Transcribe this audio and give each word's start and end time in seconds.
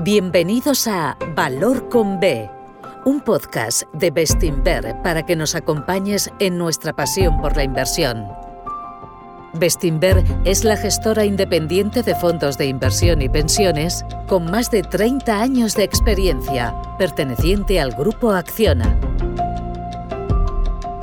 Bienvenidos 0.00 0.88
a 0.88 1.16
Valor 1.36 1.88
con 1.88 2.18
B, 2.18 2.50
un 3.04 3.20
podcast 3.20 3.84
de 3.92 4.10
Bestinver 4.10 4.96
para 5.04 5.24
que 5.24 5.36
nos 5.36 5.54
acompañes 5.54 6.30
en 6.40 6.58
nuestra 6.58 6.92
pasión 6.94 7.40
por 7.40 7.56
la 7.56 7.62
inversión. 7.62 8.26
Bestinver 9.54 10.24
es 10.44 10.64
la 10.64 10.76
gestora 10.76 11.24
independiente 11.24 12.02
de 12.02 12.16
fondos 12.16 12.58
de 12.58 12.66
inversión 12.66 13.22
y 13.22 13.28
pensiones 13.28 14.04
con 14.26 14.50
más 14.50 14.70
de 14.72 14.82
30 14.82 15.40
años 15.40 15.74
de 15.76 15.84
experiencia, 15.84 16.74
perteneciente 16.98 17.80
al 17.80 17.92
grupo 17.92 18.32
Acciona. 18.32 18.98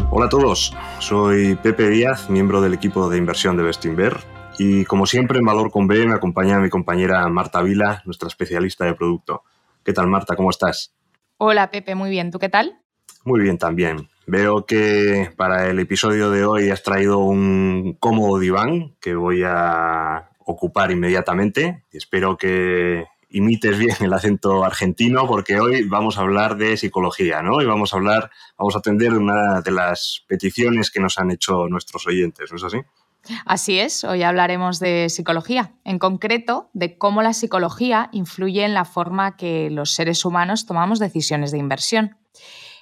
Hola 0.10 0.26
a 0.26 0.30
todos, 0.30 0.76
soy 1.00 1.56
Pepe 1.56 1.90
Díaz, 1.90 2.30
miembro 2.30 2.62
del 2.62 2.74
equipo 2.74 3.10
de 3.10 3.18
inversión 3.18 3.56
de 3.56 3.64
Bestinver 3.64 4.31
y 4.58 4.86
como 4.86 5.06
siempre 5.06 5.40
en 5.40 5.46
Valor 5.46 5.72
con 5.72 5.88
B 5.88 6.06
me 6.06 6.14
acompaña 6.14 6.60
mi 6.60 6.70
compañera 6.70 7.28
Marta 7.30 7.62
Vila, 7.62 8.02
nuestra 8.06 8.28
especialista 8.28 8.86
de 8.86 8.94
producto. 8.94 9.44
¿Qué 9.84 9.94
tal 9.94 10.08
Marta? 10.08 10.36
¿Cómo 10.36 10.50
estás? 10.50 10.94
Hola 11.38 11.72
Pepe, 11.72 11.96
muy 11.96 12.10
bien. 12.10 12.32
¿Tú 12.32 12.40
qué 12.40 12.50
tal? 12.50 12.80
Muy 13.24 13.42
bien 13.42 13.58
también. 13.58 14.10
Veo 14.28 14.66
que 14.66 15.32
para 15.36 15.68
el 15.70 15.80
episodio 15.80 16.30
de 16.30 16.46
hoy 16.46 16.70
has 16.70 16.84
traído 16.84 17.20
un 17.20 17.98
cómodo 18.00 18.40
diván 18.40 18.96
que 19.02 19.16
voy 19.16 19.44
a 19.46 20.30
ocupar 20.46 20.92
inmediatamente. 20.92 21.84
Espero 21.92 22.38
que 22.38 23.06
imites 23.30 23.78
bien 23.78 23.96
el 24.02 24.14
acento 24.14 24.64
argentino 24.64 25.26
porque 25.28 25.60
hoy 25.60 25.84
vamos 25.88 26.18
a 26.18 26.22
hablar 26.22 26.58
de 26.58 26.78
psicología, 26.78 27.42
¿no? 27.42 27.62
Y 27.62 27.66
vamos 27.66 27.94
a 27.94 27.98
hablar, 27.98 28.30
vamos 28.58 28.76
a 28.76 28.80
atender 28.80 29.14
una 29.14 29.62
de 29.62 29.72
las 29.72 30.24
peticiones 30.28 30.92
que 30.92 31.00
nos 31.00 31.18
han 31.18 31.32
hecho 31.32 31.68
nuestros 31.68 32.06
oyentes, 32.08 32.52
¿no 32.52 32.58
es 32.58 32.64
así? 32.64 32.78
Así 33.46 33.80
es, 33.80 34.04
hoy 34.04 34.24
hablaremos 34.24 34.80
de 34.80 35.08
psicología, 35.10 35.76
en 35.84 36.00
concreto 36.00 36.70
de 36.74 36.98
cómo 36.98 37.22
la 37.22 37.34
psicología 37.34 38.10
influye 38.12 38.66
en 38.66 38.74
la 38.74 38.86
forma 38.86 39.38
que 39.38 39.70
los 39.70 39.94
seres 39.94 40.26
humanos 40.26 40.66
tomamos 40.66 40.98
decisiones 40.98 41.52
de 41.52 41.60
inversión. 41.60 42.18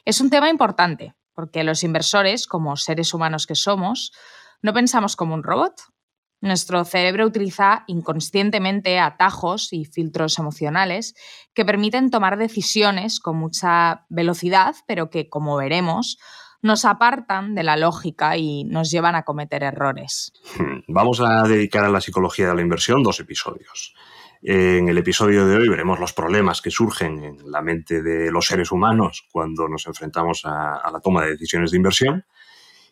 Es 0.06 0.22
un 0.22 0.30
tema 0.30 0.50
importante, 0.50 1.14
porque 1.34 1.64
los 1.64 1.84
inversores, 1.84 2.48
como 2.48 2.78
seres 2.78 3.14
humanos 3.14 3.48
que 3.48 3.56
somos, 3.56 4.14
no 4.62 4.73
pensamos 4.73 5.16
como 5.16 5.34
un 5.34 5.44
robot. 5.44 5.73
Nuestro 6.42 6.86
cerebro 6.86 7.26
utiliza 7.26 7.84
inconscientemente 7.88 8.98
atajos 8.98 9.73
y 9.73 9.84
filtros 9.84 10.40
emocionales 10.40 11.16
que 11.54 11.66
permiten 11.66 12.12
tomar 12.12 12.38
decisiones 12.38 13.20
con 13.20 13.36
mucha 13.36 14.06
velocidad, 14.08 14.76
pero 14.88 15.10
que, 15.10 15.28
como 15.28 15.58
veremos, 15.58 16.17
nos 16.62 16.86
apartan 16.86 17.56
de 17.56 17.64
la 17.64 17.78
lógica 17.78 18.38
y 18.38 18.64
nos 18.66 18.92
llevan 18.92 19.16
a 19.16 19.24
cometer 19.24 19.64
errores. 19.64 20.32
Hmm, 20.58 20.80
vamos 20.88 21.22
a 21.22 21.44
dedicar 21.44 21.86
a 21.86 21.90
la 21.90 22.02
psicología 22.02 22.48
de 22.50 22.56
la 22.56 22.62
inversión 22.62 23.04
dos 23.04 23.20
episodios. 23.20 23.94
En 24.42 24.88
el 24.88 24.98
episodio 24.98 25.46
de 25.46 25.58
hoy 25.58 25.68
veremos 25.68 26.00
los 26.00 26.14
problemas 26.14 26.62
que 26.62 26.72
surgen 26.72 27.24
en 27.24 27.52
la 27.52 27.62
mente 27.62 28.02
de 28.02 28.32
los 28.32 28.46
seres 28.46 28.72
humanos 28.72 29.28
cuando 29.32 29.68
nos 29.68 29.86
enfrentamos 29.86 30.44
a, 30.46 30.90
la 30.92 31.02
toma 31.02 31.24
de 31.24 31.32
decisiones 31.32 31.72
de 31.72 31.78
inversión. 31.78 32.26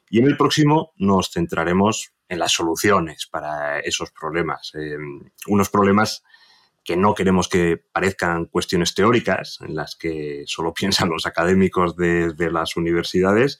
Y 0.10 0.20
en 0.20 0.26
el 0.26 0.36
próximo 0.36 0.92
nos 0.98 1.32
centraremos 1.32 2.12
en 2.28 2.40
las 2.40 2.52
soluciones 2.52 3.28
para 3.28 3.80
esos 3.80 4.12
problemas. 4.12 4.74
Eh, 4.76 4.98
unos 5.48 5.70
problemas 5.70 6.24
que 6.88 6.96
no 6.96 7.14
queremos 7.14 7.50
que 7.50 7.78
parezcan 7.92 8.46
cuestiones 8.46 8.96
teóricas 8.96 9.60
en 9.60 9.76
las 9.76 9.98
que 9.98 10.46
solo 10.48 10.74
piensan 10.80 11.10
los 11.10 11.28
académicos 11.28 11.96
de, 11.98 12.34
las 12.50 12.78
universidades, 12.78 13.60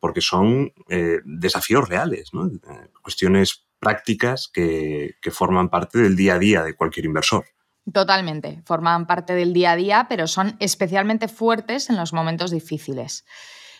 porque 0.00 0.20
son 0.20 0.72
eh, 0.88 1.20
desafíos 1.24 1.88
reales, 1.88 2.30
eh, 2.34 2.90
cuestiones 3.00 3.64
prácticas 3.78 4.50
que, 4.52 5.14
que 5.22 5.30
forman 5.30 5.68
parte 5.70 5.98
del 6.00 6.16
día 6.16 6.34
a 6.34 6.38
día 6.38 6.62
de 6.62 6.74
cualquier 6.74 7.06
inversor. 7.06 7.44
Totalmente, 7.92 8.62
forman 8.66 9.06
parte 9.06 9.34
del 9.34 9.52
día 9.52 9.72
a 9.72 9.76
día, 9.76 10.06
pero 10.08 10.26
son 10.26 10.56
especialmente 10.58 11.28
fuertes 11.28 11.90
en 11.90 11.96
los 11.96 12.12
momentos 12.12 12.50
difíciles. 12.50 13.24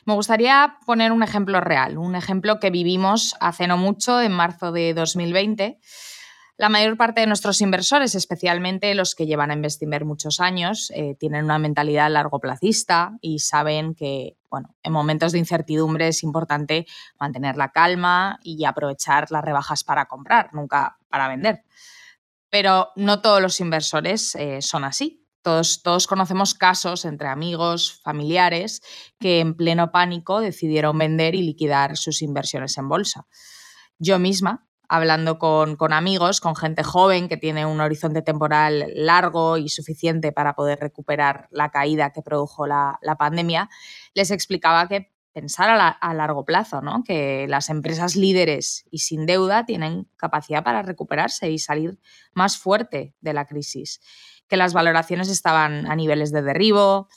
Me 0.04 0.14
gustaría 0.14 0.76
poner 0.86 1.10
un 1.10 1.22
ejemplo 1.22 1.60
real, 1.60 1.98
un 1.98 2.14
ejemplo 2.14 2.60
que 2.60 2.70
vivimos 2.70 3.34
hace 3.40 3.66
no 3.66 3.76
mucho, 3.76 4.20
en 4.20 4.32
marzo 4.32 4.70
de 4.70 4.94
2020 4.94 5.80
la 6.56 6.68
mayor 6.68 6.96
parte 6.96 7.20
de 7.20 7.26
nuestros 7.26 7.60
inversores, 7.60 8.14
especialmente 8.14 8.94
los 8.94 9.16
que 9.16 9.26
llevan 9.26 9.50
a 9.50 9.54
Investimber 9.54 10.04
muchos 10.04 10.38
años, 10.38 10.92
eh, 10.94 11.16
tienen 11.18 11.44
una 11.44 11.58
mentalidad 11.58 12.10
largoplacista 12.10 13.18
y 13.20 13.40
saben 13.40 13.94
que 13.94 14.36
bueno, 14.50 14.76
en 14.84 14.92
momentos 14.92 15.32
de 15.32 15.40
incertidumbre 15.40 16.06
es 16.06 16.22
importante 16.22 16.86
mantener 17.18 17.56
la 17.56 17.72
calma 17.72 18.38
y 18.44 18.64
aprovechar 18.66 19.32
las 19.32 19.42
rebajas 19.42 19.82
para 19.82 20.06
comprar, 20.06 20.54
nunca 20.54 20.96
para 21.08 21.26
vender. 21.26 21.64
Pero 22.50 22.90
no 22.94 23.20
todos 23.20 23.42
los 23.42 23.58
inversores 23.58 24.36
eh, 24.36 24.62
son 24.62 24.84
así. 24.84 25.26
Todos, 25.42 25.82
todos, 25.82 26.06
conocemos 26.06 26.54
casos 26.54 27.04
entre 27.04 27.28
amigos, 27.28 28.00
familiares, 28.02 28.80
que 29.18 29.40
en 29.40 29.56
pleno 29.56 29.90
pánico 29.90 30.40
decidieron 30.40 30.96
vender 30.96 31.34
y 31.34 31.42
liquidar 31.42 31.96
sus 31.96 32.22
inversiones 32.22 32.78
en 32.78 32.88
bolsa. 32.88 33.26
Yo 33.98 34.20
misma 34.20 34.68
hablando 34.94 35.38
con, 35.38 35.76
amigos, 35.92 36.40
con 36.40 36.54
gente 36.54 36.82
joven 36.82 37.28
que 37.28 37.36
tiene 37.36 37.66
un 37.66 37.80
horizonte 37.80 38.22
temporal 38.22 38.86
largo 38.94 39.56
y 39.56 39.68
suficiente 39.68 40.32
para 40.32 40.54
poder 40.54 40.78
recuperar 40.78 41.48
la 41.50 41.70
caída 41.70 42.10
que 42.10 42.22
produjo 42.22 42.66
la, 42.66 42.98
pandemia, 43.18 43.68
les 44.14 44.30
explicaba 44.30 44.86
que 44.88 45.12
pensar 45.32 45.96
a, 46.00 46.14
largo 46.14 46.44
plazo, 46.44 46.80
¿no? 46.80 47.02
que 47.02 47.46
las 47.48 47.70
empresas 47.70 48.14
líderes 48.14 48.84
y 48.90 48.98
sin 48.98 49.26
deuda 49.26 49.64
tienen 49.64 50.08
capacidad 50.16 50.62
para 50.62 50.82
recuperarse 50.82 51.50
y 51.50 51.58
salir 51.58 51.98
más 52.32 52.56
fuerte 52.56 53.14
de 53.20 53.32
la 53.32 53.46
crisis, 53.46 54.00
que 54.48 54.56
las 54.56 54.74
valoraciones 54.74 55.28
estaban 55.28 55.90
a 55.90 55.96
niveles 55.96 56.30
de 56.30 56.42
derribo, 56.42 57.08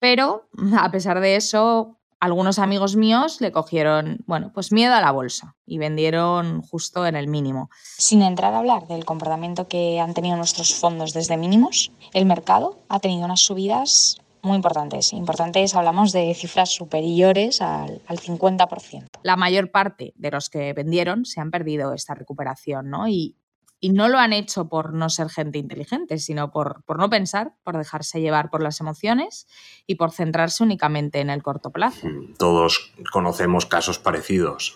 pero 0.00 0.48
a 0.78 0.90
pesar 0.90 1.20
de 1.20 1.36
eso, 1.36 1.97
algunos 2.20 2.58
amigos 2.58 2.96
míos 2.96 3.40
le 3.40 3.52
cogieron, 3.52 4.18
bueno, 4.26 4.50
pues 4.52 4.72
miedo 4.72 4.94
a 4.94 5.00
la 5.00 5.12
bolsa 5.12 5.56
y 5.66 5.78
vendieron 5.78 6.62
justo 6.62 7.06
en 7.06 7.16
el 7.16 7.28
mínimo. 7.28 7.70
Sin 7.96 8.22
entrar 8.22 8.54
a 8.54 8.58
hablar 8.58 8.86
del 8.86 9.04
comportamiento 9.04 9.68
que 9.68 10.00
han 10.00 10.14
tenido 10.14 10.36
nuestros 10.36 10.74
fondos 10.74 11.12
desde 11.12 11.36
mínimos, 11.36 11.92
el 12.12 12.26
mercado 12.26 12.80
ha 12.88 13.00
tenido 13.00 13.24
unas 13.24 13.40
subidas 13.40 14.18
muy 14.42 14.56
importantes. 14.56 15.12
Importantes, 15.12 15.74
hablamos 15.74 16.12
de 16.12 16.34
cifras 16.34 16.70
superiores 16.70 17.60
al, 17.60 18.02
al 18.06 18.18
50%. 18.18 19.06
La 19.22 19.36
mayor 19.36 19.70
parte 19.70 20.12
de 20.16 20.30
los 20.30 20.48
que 20.48 20.72
vendieron 20.72 21.24
se 21.24 21.40
han 21.40 21.50
perdido 21.50 21.92
esta 21.92 22.14
recuperación, 22.14 22.90
¿no? 22.90 23.08
Y, 23.08 23.36
y 23.80 23.90
no 23.90 24.08
lo 24.08 24.18
han 24.18 24.32
hecho 24.32 24.68
por 24.68 24.92
no 24.92 25.08
ser 25.08 25.28
gente 25.28 25.58
inteligente, 25.58 26.18
sino 26.18 26.50
por, 26.50 26.82
por, 26.84 26.98
no 26.98 27.08
pensar, 27.08 27.52
por 27.62 27.76
dejarse 27.76 28.20
llevar 28.20 28.50
por 28.50 28.62
las 28.62 28.80
emociones 28.80 29.46
y 29.86 29.94
por 29.94 30.10
centrarse 30.10 30.64
únicamente 30.64 31.20
en 31.20 31.30
el 31.30 31.42
corto 31.42 31.70
plazo. 31.70 32.06
Mm, 32.06 32.34
todos 32.34 32.92
conocemos 33.12 33.66
casos 33.66 33.98
parecidos. 33.98 34.74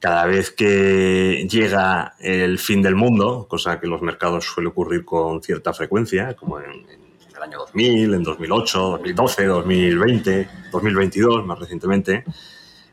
Cada 0.00 0.24
vez 0.24 0.50
que 0.50 1.46
llega 1.50 2.14
el 2.18 2.58
fin 2.58 2.82
del 2.82 2.96
mundo, 2.96 3.46
cosa 3.48 3.78
que 3.78 3.86
en 3.86 3.92
los 3.92 4.02
mercados 4.02 4.46
suele 4.46 4.70
ocurrir 4.70 5.04
con 5.04 5.42
cierta 5.42 5.72
frecuencia, 5.72 6.34
como 6.34 6.58
en, 6.58 6.70
en 6.70 7.10
el 7.36 7.42
año 7.42 7.58
2000, 7.58 8.14
en 8.14 8.22
2008, 8.22 8.78
2012, 8.80 9.46
2020, 9.46 10.48
2022 10.72 11.46
más 11.46 11.58
recientemente, 11.58 12.24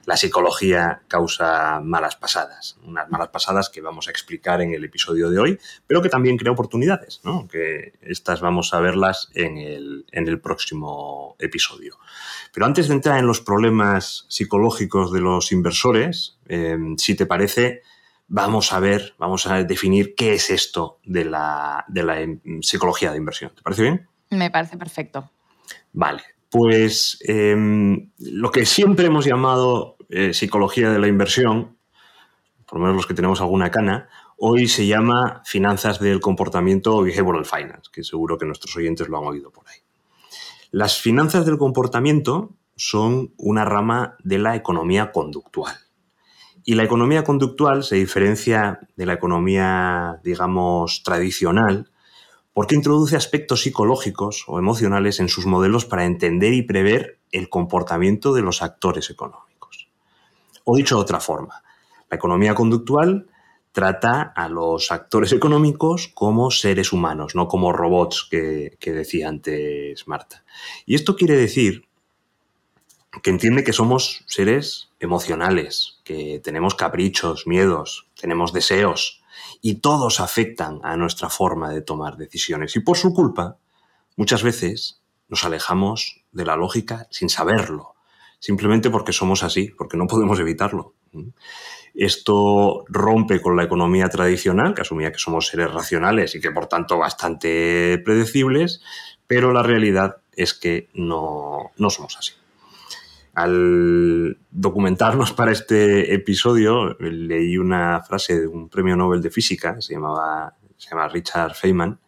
la 0.08 0.16
psicología 0.16 1.02
causa 1.10 1.82
malas 1.82 2.16
pasadas, 2.16 2.78
unas 2.86 3.10
malas 3.10 3.28
pasadas 3.28 3.70
que 3.70 3.82
vamos 3.82 4.08
a 4.08 4.12
explicar 4.12 4.62
en 4.62 4.74
el 4.74 4.86
episodio 4.86 5.30
de 5.30 5.38
hoy, 5.38 5.60
pero 5.86 6.02
que 6.02 6.08
también 6.08 6.38
crea 6.38 6.54
oportunidades, 6.54 7.20
¿no? 7.26 7.46
que 7.46 7.92
estas 8.02 8.40
vamos 8.40 8.74
a 8.74 8.80
verlas 8.80 9.30
en 9.34 9.58
el, 9.58 10.40
próximo 10.42 11.36
episodio. 11.40 11.98
Pero 12.54 12.66
antes 12.66 12.88
de 12.88 12.94
entrar 12.94 13.20
en 13.20 13.28
los 13.28 13.42
problemas 13.42 14.26
psicológicos 14.30 15.12
de 15.12 15.20
los 15.20 15.52
inversores, 15.52 16.40
em, 16.48 16.98
si 16.98 17.16
te 17.16 17.26
parece, 17.26 17.82
vamos 18.30 18.72
a 18.72 18.80
ver, 18.80 19.14
vamos 19.18 19.46
a 19.46 19.62
definir 19.66 20.16
qué 20.16 20.36
es 20.36 20.50
esto 20.52 21.00
de 21.04 21.26
la, 21.26 21.84
de 21.90 22.04
la 22.04 22.22
em, 22.22 22.40
psicología 22.62 23.12
de 23.12 23.18
inversión. 23.18 23.52
¿Te 23.54 23.62
parece 23.62 23.82
bien? 23.82 24.08
Me 24.30 24.50
parece 24.52 24.78
perfecto. 24.78 25.30
Vale, 25.92 26.24
pues 26.50 27.20
em, 27.28 28.10
lo 28.20 28.52
que 28.52 28.66
siempre 28.66 29.08
hemos 29.08 29.26
llamado 29.26 29.97
eh, 30.10 30.34
psicología 30.34 30.90
de 30.90 31.00
la 31.00 31.08
inversión, 31.08 31.78
por 32.66 32.80
lo 32.80 32.86
menos 32.86 32.96
los 32.98 33.08
que 33.08 33.14
tenemos 33.14 33.42
alguna 33.42 33.72
cana, 33.72 34.10
hoy 34.38 34.68
se 34.68 34.86
llama 34.88 35.42
finanzas 35.46 36.00
del 36.00 36.20
comportamiento 36.20 36.96
o 36.96 37.04
behavioral 37.04 37.46
finance, 37.46 37.90
que 37.92 38.04
seguro 38.04 38.38
que 38.38 38.46
nuestros 38.46 38.76
oyentes 38.76 39.10
lo 39.10 39.18
han 39.18 39.26
oído 39.26 39.52
por 39.52 39.68
ahí. 39.68 39.78
Las 40.72 41.02
finanzas 41.02 41.46
del 41.46 41.58
comportamiento 41.58 42.54
son 42.76 43.34
una 43.38 43.66
rama 43.66 44.16
de 44.24 44.38
la 44.38 44.56
economía 44.56 45.12
conductual. 45.12 45.76
Y 46.64 46.76
la 46.76 46.84
economía 46.84 47.24
conductual 47.24 47.84
se 47.84 47.96
diferencia 47.96 48.82
de 48.96 49.06
la 49.06 49.14
economía, 49.14 50.20
digamos, 50.24 51.02
tradicional, 51.04 51.90
porque 52.54 52.76
introduce 52.76 53.16
aspectos 53.16 53.62
psicológicos 53.62 54.44
o 54.48 54.60
emocionales 54.60 55.20
en 55.20 55.30
sus 55.30 55.46
modelos 55.46 55.86
para 55.86 56.06
entender 56.06 56.54
y 56.54 56.64
prever 56.64 57.20
el 57.32 57.50
comportamiento 57.50 58.34
de 58.34 58.42
los 58.42 58.62
actores 58.62 59.10
económicos. 59.10 59.47
O 60.70 60.76
dicho 60.76 60.96
de 60.96 61.02
otra 61.02 61.22
forma, 61.22 61.64
la 62.10 62.18
economía 62.18 62.54
conductual 62.54 63.28
trata 63.72 64.34
a 64.36 64.50
los 64.50 64.92
actores 64.92 65.32
económicos 65.32 66.10
como 66.14 66.52
seres 66.52 66.92
humanos, 66.92 67.36
no 67.36 67.48
como 67.48 67.72
robots 67.72 68.28
que, 68.30 68.78
decía 68.82 69.30
antes 69.30 70.06
Marta. 70.10 70.44
Y 70.86 70.96
esto 70.96 71.16
quiere 71.16 71.38
decir 71.38 71.88
que 73.24 73.30
entiende 73.30 73.64
que 73.64 73.72
somos 73.72 74.26
seres 74.28 74.90
emocionales, 75.00 76.02
que 76.04 76.42
tenemos 76.44 76.76
caprichos, 76.76 77.48
miedos, 77.48 78.10
tenemos 78.20 78.52
deseos, 78.52 79.24
y 79.62 79.76
todos 79.76 80.20
afectan 80.20 80.82
a 80.84 80.98
nuestra 80.98 81.30
forma 81.30 81.70
de 81.70 81.82
tomar 81.82 82.18
decisiones. 82.18 82.76
Y 82.76 82.82
por 82.82 82.98
su 82.98 83.14
culpa, 83.14 83.58
muchas 84.18 84.44
veces 84.44 85.02
nos 85.30 85.46
alejamos 85.46 86.26
de 86.34 86.44
la 86.44 86.58
lógica 86.58 87.08
sin 87.10 87.30
saberlo, 87.30 87.96
simplemente 88.40 88.90
porque 88.90 89.14
somos 89.14 89.44
así, 89.44 89.72
porque 89.78 89.98
no 89.98 90.08
podemos 90.08 90.40
evitarlo. 90.40 90.94
Esto 91.94 92.86
rompe 92.90 93.42
con 93.42 93.56
la 93.56 93.64
economía 93.64 94.08
tradicional, 94.08 94.74
que 94.74 94.82
asumía 94.82 95.12
que 95.12 95.18
somos 95.18 95.48
seres 95.48 95.72
racionales 95.72 96.36
y 96.36 96.40
que 96.40 96.52
por 96.52 96.68
tanto 96.68 96.98
bastante 96.98 98.00
predecibles, 98.06 98.82
pero 99.26 99.52
la 99.52 99.64
realidad 99.64 100.18
es 100.36 100.54
que 100.54 100.90
no, 100.94 101.72
somos 101.90 102.16
así. 102.18 102.34
Al 103.34 104.38
documentarnos 104.52 105.34
para 105.34 105.52
este 105.52 106.14
episodio, 106.14 106.96
leí 107.00 107.58
una 107.58 108.02
frase 108.02 108.42
de 108.42 108.48
un 108.48 108.70
premio 108.70 108.96
Nobel 108.96 109.22
de 109.22 109.32
Física, 109.32 109.82
se, 109.82 109.94
llamaba, 109.94 110.56
se 110.78 110.90
llama 110.90 111.08
Richard 111.08 111.56
Feynman, 111.56 112.00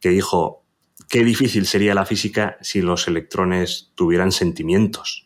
que 0.00 0.10
dijo, 0.10 0.62
qué 1.08 1.24
difícil 1.24 1.66
sería 1.66 1.94
la 1.94 2.06
física 2.06 2.58
si 2.60 2.80
los 2.80 3.08
electrones 3.08 3.92
tuvieran 3.94 4.32
sentimientos. 4.32 5.25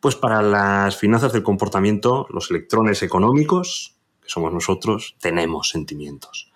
Pues 0.00 0.14
para 0.14 0.42
las 0.42 0.96
finanzas 0.96 1.32
del 1.32 1.42
comportamiento, 1.42 2.26
los 2.30 2.50
electrones 2.50 3.02
económicos, 3.02 3.96
que 4.22 4.28
somos 4.28 4.52
nosotros, 4.52 5.16
tenemos 5.20 5.70
sentimientos. 5.70 6.52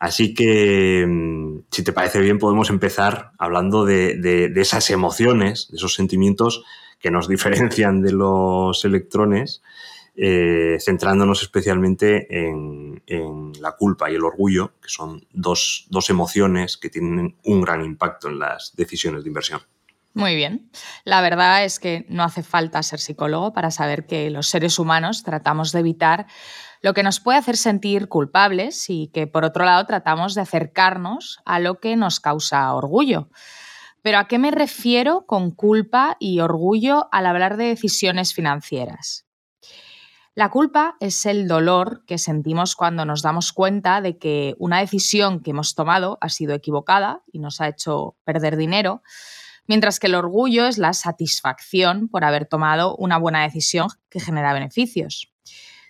Así 0.00 0.32
que, 0.32 1.06
mm, 1.06 1.66
si 1.70 1.84
te 1.84 1.92
parece 1.92 2.20
bien, 2.20 2.38
podemos 2.38 2.70
empezar 2.70 3.32
hablando 3.38 3.84
de, 3.84 4.50
esas 4.56 4.88
emociones, 4.90 5.68
de 5.70 5.76
esos 5.76 5.94
sentimientos 5.94 6.64
que 6.98 7.10
nos 7.10 7.28
diferencian 7.78 8.00
de 8.00 8.12
los 8.12 8.84
electrones, 8.84 9.62
eh, 10.16 10.78
centrándonos 10.80 11.42
especialmente 11.42 12.26
en, 12.30 13.02
en, 13.06 13.52
la 13.60 13.72
culpa 13.72 14.10
y 14.10 14.14
el 14.14 14.24
orgullo, 14.24 14.72
que 14.82 14.88
son 14.88 15.24
dos, 15.32 15.86
dos 15.90 16.10
emociones 16.10 16.76
que 16.76 16.88
tienen 16.88 17.36
un 17.44 17.60
gran 17.60 17.84
impacto 17.84 18.28
en 18.28 18.38
las 18.38 18.74
decisiones 18.74 19.22
de 19.22 19.28
inversión. 19.28 19.60
Muy 20.12 20.34
bien. 20.34 20.70
La 21.04 21.20
verdad 21.20 21.64
es 21.64 21.78
que 21.78 22.04
no 22.08 22.24
hace 22.24 22.42
falta 22.42 22.82
ser 22.82 22.98
psicólogo 22.98 23.52
para 23.52 23.70
saber 23.70 24.06
que 24.06 24.28
los 24.30 24.48
seres 24.48 24.78
humanos 24.78 25.22
tratamos 25.22 25.70
de 25.70 25.80
evitar 25.80 26.26
lo 26.82 26.94
que 26.94 27.02
nos 27.02 27.20
puede 27.20 27.38
hacer 27.38 27.56
sentir 27.56 28.08
culpables 28.08 28.90
y 28.90 29.08
que 29.08 29.26
por 29.26 29.44
otro 29.44 29.64
lado 29.64 29.86
tratamos 29.86 30.34
de 30.34 30.40
acercarnos 30.40 31.40
a 31.44 31.60
lo 31.60 31.78
que 31.78 31.94
nos 31.94 32.18
causa 32.18 32.74
orgullo. 32.74 33.28
Pero 34.02 34.18
¿a 34.18 34.26
qué 34.26 34.38
me 34.38 34.50
refiero 34.50 35.26
con 35.26 35.50
culpa 35.52 36.16
y 36.18 36.40
orgullo 36.40 37.08
al 37.12 37.26
hablar 37.26 37.56
de 37.56 37.66
decisiones 37.66 38.34
financieras? 38.34 39.26
La 40.34 40.48
culpa 40.48 40.96
es 41.00 41.26
el 41.26 41.48
dolor 41.48 42.04
que 42.06 42.16
sentimos 42.16 42.74
cuando 42.74 43.04
nos 43.04 43.20
damos 43.20 43.52
cuenta 43.52 44.00
de 44.00 44.16
que 44.16 44.54
una 44.58 44.78
decisión 44.78 45.40
que 45.40 45.50
hemos 45.50 45.74
tomado 45.74 46.18
ha 46.20 46.30
sido 46.30 46.54
equivocada 46.54 47.22
y 47.30 47.40
nos 47.40 47.60
ha 47.60 47.68
hecho 47.68 48.16
perder 48.24 48.56
dinero, 48.56 49.02
mientras 49.70 50.00
que 50.00 50.08
el 50.08 50.16
orgullo 50.16 50.66
es 50.66 50.78
la 50.78 50.92
satisfacción 50.92 52.08
por 52.08 52.24
haber 52.24 52.44
tomado 52.44 52.96
una 52.96 53.18
buena 53.18 53.44
decisión 53.44 53.86
que 54.08 54.18
genera 54.18 54.52
beneficios. 54.52 55.32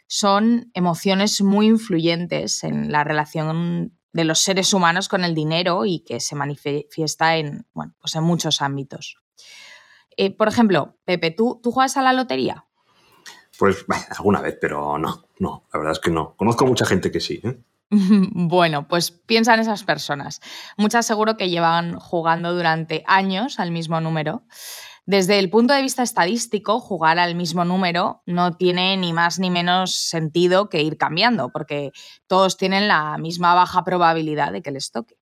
Son 0.06 0.70
emociones 0.74 1.40
muy 1.40 1.68
influyentes 1.68 2.62
en 2.62 2.92
la 2.92 3.04
relación 3.04 3.96
de 4.12 4.24
los 4.24 4.40
seres 4.40 4.74
humanos 4.74 5.08
con 5.08 5.24
el 5.24 5.34
dinero 5.34 5.86
y 5.86 6.00
que 6.00 6.20
se 6.20 6.36
manifiesta 6.36 7.38
en, 7.38 7.64
bueno, 7.72 7.94
pues 7.98 8.14
en 8.16 8.22
muchos 8.22 8.60
ámbitos. 8.60 9.16
Eh, 10.14 10.36
por 10.36 10.48
ejemplo, 10.48 10.98
Pepe, 11.06 11.30
¿tú, 11.30 11.58
¿tú 11.62 11.72
juegas 11.72 11.96
a 11.96 12.02
la 12.02 12.12
lotería? 12.12 12.66
Pues 13.58 13.86
alguna 14.10 14.42
vez, 14.42 14.58
pero 14.60 14.98
no, 14.98 15.24
no, 15.38 15.64
la 15.72 15.78
verdad 15.78 15.92
es 15.92 16.00
que 16.00 16.10
no. 16.10 16.36
Conozco 16.36 16.66
mucha 16.66 16.84
gente 16.84 17.10
que 17.10 17.20
sí. 17.20 17.40
¿eh? 17.42 17.58
Bueno, 18.32 18.86
pues 18.88 19.10
piensa 19.10 19.54
en 19.54 19.60
esas 19.60 19.84
personas. 19.84 20.40
Muchas 20.76 21.06
seguro 21.06 21.36
que 21.36 21.50
llevan 21.50 21.98
jugando 21.98 22.54
durante 22.54 23.02
años 23.06 23.58
al 23.58 23.72
mismo 23.72 24.00
número. 24.00 24.44
Desde 25.06 25.38
el 25.38 25.50
punto 25.50 25.74
de 25.74 25.82
vista 25.82 26.02
estadístico, 26.02 26.78
jugar 26.78 27.18
al 27.18 27.34
mismo 27.34 27.64
número 27.64 28.22
no 28.26 28.56
tiene 28.56 28.96
ni 28.96 29.12
más 29.12 29.40
ni 29.40 29.50
menos 29.50 29.94
sentido 29.94 30.68
que 30.68 30.82
ir 30.82 30.98
cambiando, 30.98 31.50
porque 31.50 31.90
todos 32.28 32.56
tienen 32.56 32.86
la 32.86 33.18
misma 33.18 33.54
baja 33.54 33.82
probabilidad 33.82 34.52
de 34.52 34.62
que 34.62 34.70
les 34.70 34.92
toque. 34.92 35.16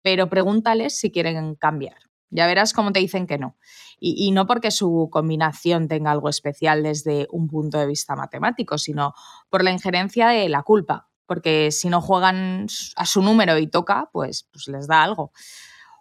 Pero 0.00 0.30
pregúntales 0.30 0.98
si 0.98 1.10
quieren 1.10 1.54
cambiar. 1.56 1.96
Ya 2.30 2.46
verás 2.46 2.72
cómo 2.72 2.92
te 2.92 3.00
dicen 3.00 3.26
que 3.26 3.38
no. 3.38 3.56
Y, 3.98 4.26
y, 4.26 4.30
no 4.30 4.46
porque 4.46 4.70
su 4.70 5.08
combinación 5.10 5.88
tenga 5.88 6.10
algo 6.10 6.28
especial 6.28 6.82
desde 6.82 7.26
un 7.30 7.48
punto 7.48 7.78
de 7.78 7.86
vista 7.86 8.14
matemático, 8.14 8.78
sino 8.78 9.14
por 9.48 9.64
la 9.64 9.70
injerencia 9.70 10.28
de 10.28 10.48
la 10.48 10.62
culpa, 10.62 11.05
porque 11.26 11.70
si 11.70 11.88
no 11.88 12.00
juegan 12.00 12.66
a 12.96 13.06
su 13.06 13.22
número 13.22 13.58
y 13.58 13.66
toca, 13.66 14.08
pues, 14.12 14.48
pues 14.52 14.68
les 14.68 14.86
da 14.86 15.02
algo. 15.02 15.32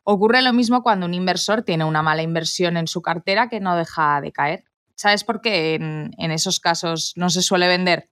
Ocurre 0.04 0.42
lo 0.42 0.54
mismo 0.54 0.83
cuando 0.83 1.07
un 1.07 1.13
inversor 1.13 1.63
tiene 1.63 1.83
una 1.83 2.04
mala 2.04 2.22
inversión 2.22 2.77
en 2.77 2.88
su 2.88 3.01
cartera 3.01 3.50
que 3.50 3.60
no 3.60 3.75
deja 3.75 4.22
de 4.22 4.31
caer. 4.31 4.63
¿Sabes 4.94 5.24
por 5.24 5.42
qué 5.42 5.75
en, 5.75 6.31
esos 6.31 6.60
casos 6.60 7.13
no 7.16 7.30
se 7.30 7.42
suele 7.42 7.68
vender? 7.68 8.10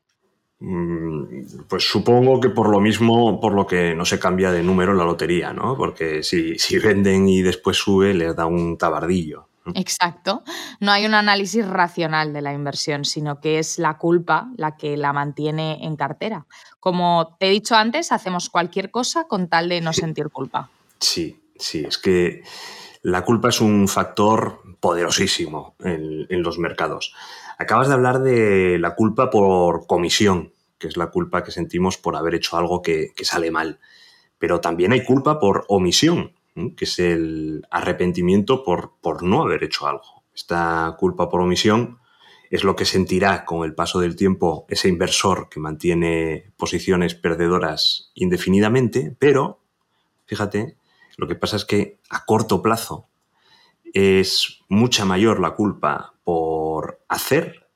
Mm, 0.60 1.66
pues 1.70 1.88
supongo 1.88 2.40
que 2.40 2.50
por 2.50 2.70
lo 2.70 2.80
mismo, 2.80 3.40
por 3.40 3.54
lo 3.54 3.68
que 3.68 3.94
no 3.96 4.06
se 4.06 4.20
cambia 4.20 4.52
de 4.52 4.64
número 4.64 4.94
la 4.94 5.06
lotería, 5.06 5.54
¿no? 5.54 5.78
Porque 5.78 6.24
si, 6.24 6.58
si 6.58 6.80
venden 6.80 7.30
y 7.30 7.42
después 7.42 7.78
sube, 7.78 8.14
les 8.14 8.36
da 8.36 8.48
un 8.48 8.78
tabardillo. 8.78 9.50
Exacto. 9.76 10.44
No 10.80 10.92
hay 10.92 11.06
un 11.06 11.14
análisis 11.14 11.66
racional 11.68 12.34
de 12.34 12.42
la 12.42 12.54
inversión, 12.54 13.06
sino 13.06 13.40
que 13.40 13.60
es 13.60 13.80
la 13.80 13.98
culpa 13.98 14.50
la 14.58 14.76
que 14.76 14.98
la 14.98 15.14
mantiene 15.14 15.86
en 15.86 15.96
cartera. 15.96 16.46
Como 16.80 17.36
te 17.40 17.48
he 17.48 17.52
dicho 17.52 17.76
antes, 17.76 18.12
hacemos 18.12 18.50
cualquier 18.50 18.92
cosa 18.92 19.26
con 19.28 19.48
tal 19.48 19.70
de 19.70 19.82
no 19.82 19.94
sentir 19.94 20.30
culpa. 20.30 20.70
Sí, 21.00 21.42
sí, 21.58 21.84
es 21.88 21.98
que 21.98 22.44
la 23.02 23.24
culpa 23.24 23.50
es 23.50 23.62
un 23.62 23.88
factor 23.88 24.62
poderosísimo 24.80 25.76
en, 25.80 26.44
los 26.44 26.60
mercados. 26.60 27.14
Acabas 27.58 27.88
de 27.88 27.94
hablar 27.94 28.22
de 28.22 28.78
la 28.80 28.96
culpa 28.96 29.30
por 29.30 29.88
comisión, 29.88 30.54
que 30.78 30.88
es 30.88 30.98
la 30.98 31.08
culpa 31.08 31.44
que 31.44 31.52
sentimos 31.52 31.98
por 31.98 32.16
haber 32.16 32.36
hecho 32.36 32.58
algo 32.58 32.82
que 32.82 33.14
sale 33.22 33.52
mal. 33.52 33.80
Pero 34.40 34.60
también 34.60 34.92
hay 34.92 35.06
culpa 35.06 35.40
por 35.40 35.66
omisión, 35.70 36.34
que 36.76 36.86
es 36.86 37.00
el 37.00 37.66
arrepentimiento 37.72 38.64
por, 38.64 38.94
por 39.02 39.24
no 39.24 39.42
haber 39.42 39.64
hecho 39.64 39.88
algo. 39.88 40.24
Esta 40.34 40.96
culpa 41.00 41.30
por 41.30 41.42
omisión 41.42 42.00
es 42.50 42.64
lo 42.64 42.76
que 42.76 42.86
sentirá 42.86 43.46
con 43.46 43.64
el 43.64 43.74
paso 43.74 44.00
del 44.00 44.16
tiempo 44.16 44.66
ese 44.70 44.88
inversor 44.88 45.50
que 45.50 45.60
mantiene 45.60 46.54
posiciones 46.58 47.16
perdedoras 47.16 48.12
indefinidamente, 48.14 49.16
pero, 49.18 49.64
fíjate, 50.26 50.78
lo 51.18 51.28
que 51.28 51.36
pasa 51.36 51.56
es 51.56 51.66
que 51.66 52.00
a 52.10 52.26
corto 52.26 52.62
plazo 52.62 53.10
es 53.94 54.60
mucha 54.70 55.06
mayor 55.06 55.40
la 55.40 55.56
culpa 55.56 56.14
por 56.24 57.04
hacer 57.08 57.68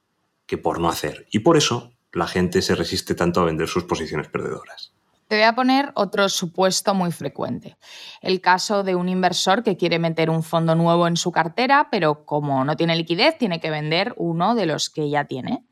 que 0.45 0.57
por 0.57 0.79
no 0.79 0.89
hacer. 0.89 1.27
Y 1.31 1.39
por 1.39 1.57
eso 1.57 1.93
la 2.13 2.27
gente 2.27 2.61
se 2.61 2.75
resiste 2.75 3.15
tanto 3.15 3.41
a 3.41 3.45
vender 3.45 3.67
sus 3.67 3.83
posiciones 3.83 4.27
perdedoras. 4.27 4.93
Te 5.27 5.35
voy 5.35 5.43
a 5.43 5.55
poner 5.55 5.91
otro 5.95 6.29
supuesto 6.29 6.93
muy 6.93 7.11
frecuente. 7.11 7.77
El 8.21 8.39
caso 8.39 8.83
de 8.83 8.95
un 8.95 9.09
inversor 9.09 9.61
que 9.61 9.75
quiere 9.75 9.99
meter 9.99 10.29
un 10.29 10.41
fondo 10.41 10.73
nuevo 10.73 11.07
en 11.07 11.17
su 11.17 11.31
cartera, 11.31 11.89
pero 11.91 12.25
como 12.25 12.63
no 12.63 12.77
tiene 12.77 12.95
liquidez, 12.95 13.37
tiene 13.37 13.59
que 13.59 13.69
vender 13.69 14.13
uno 14.15 14.55
de 14.55 14.65
los 14.65 14.89
que 14.89 15.09
ya 15.09 15.25
tiene. 15.25 15.65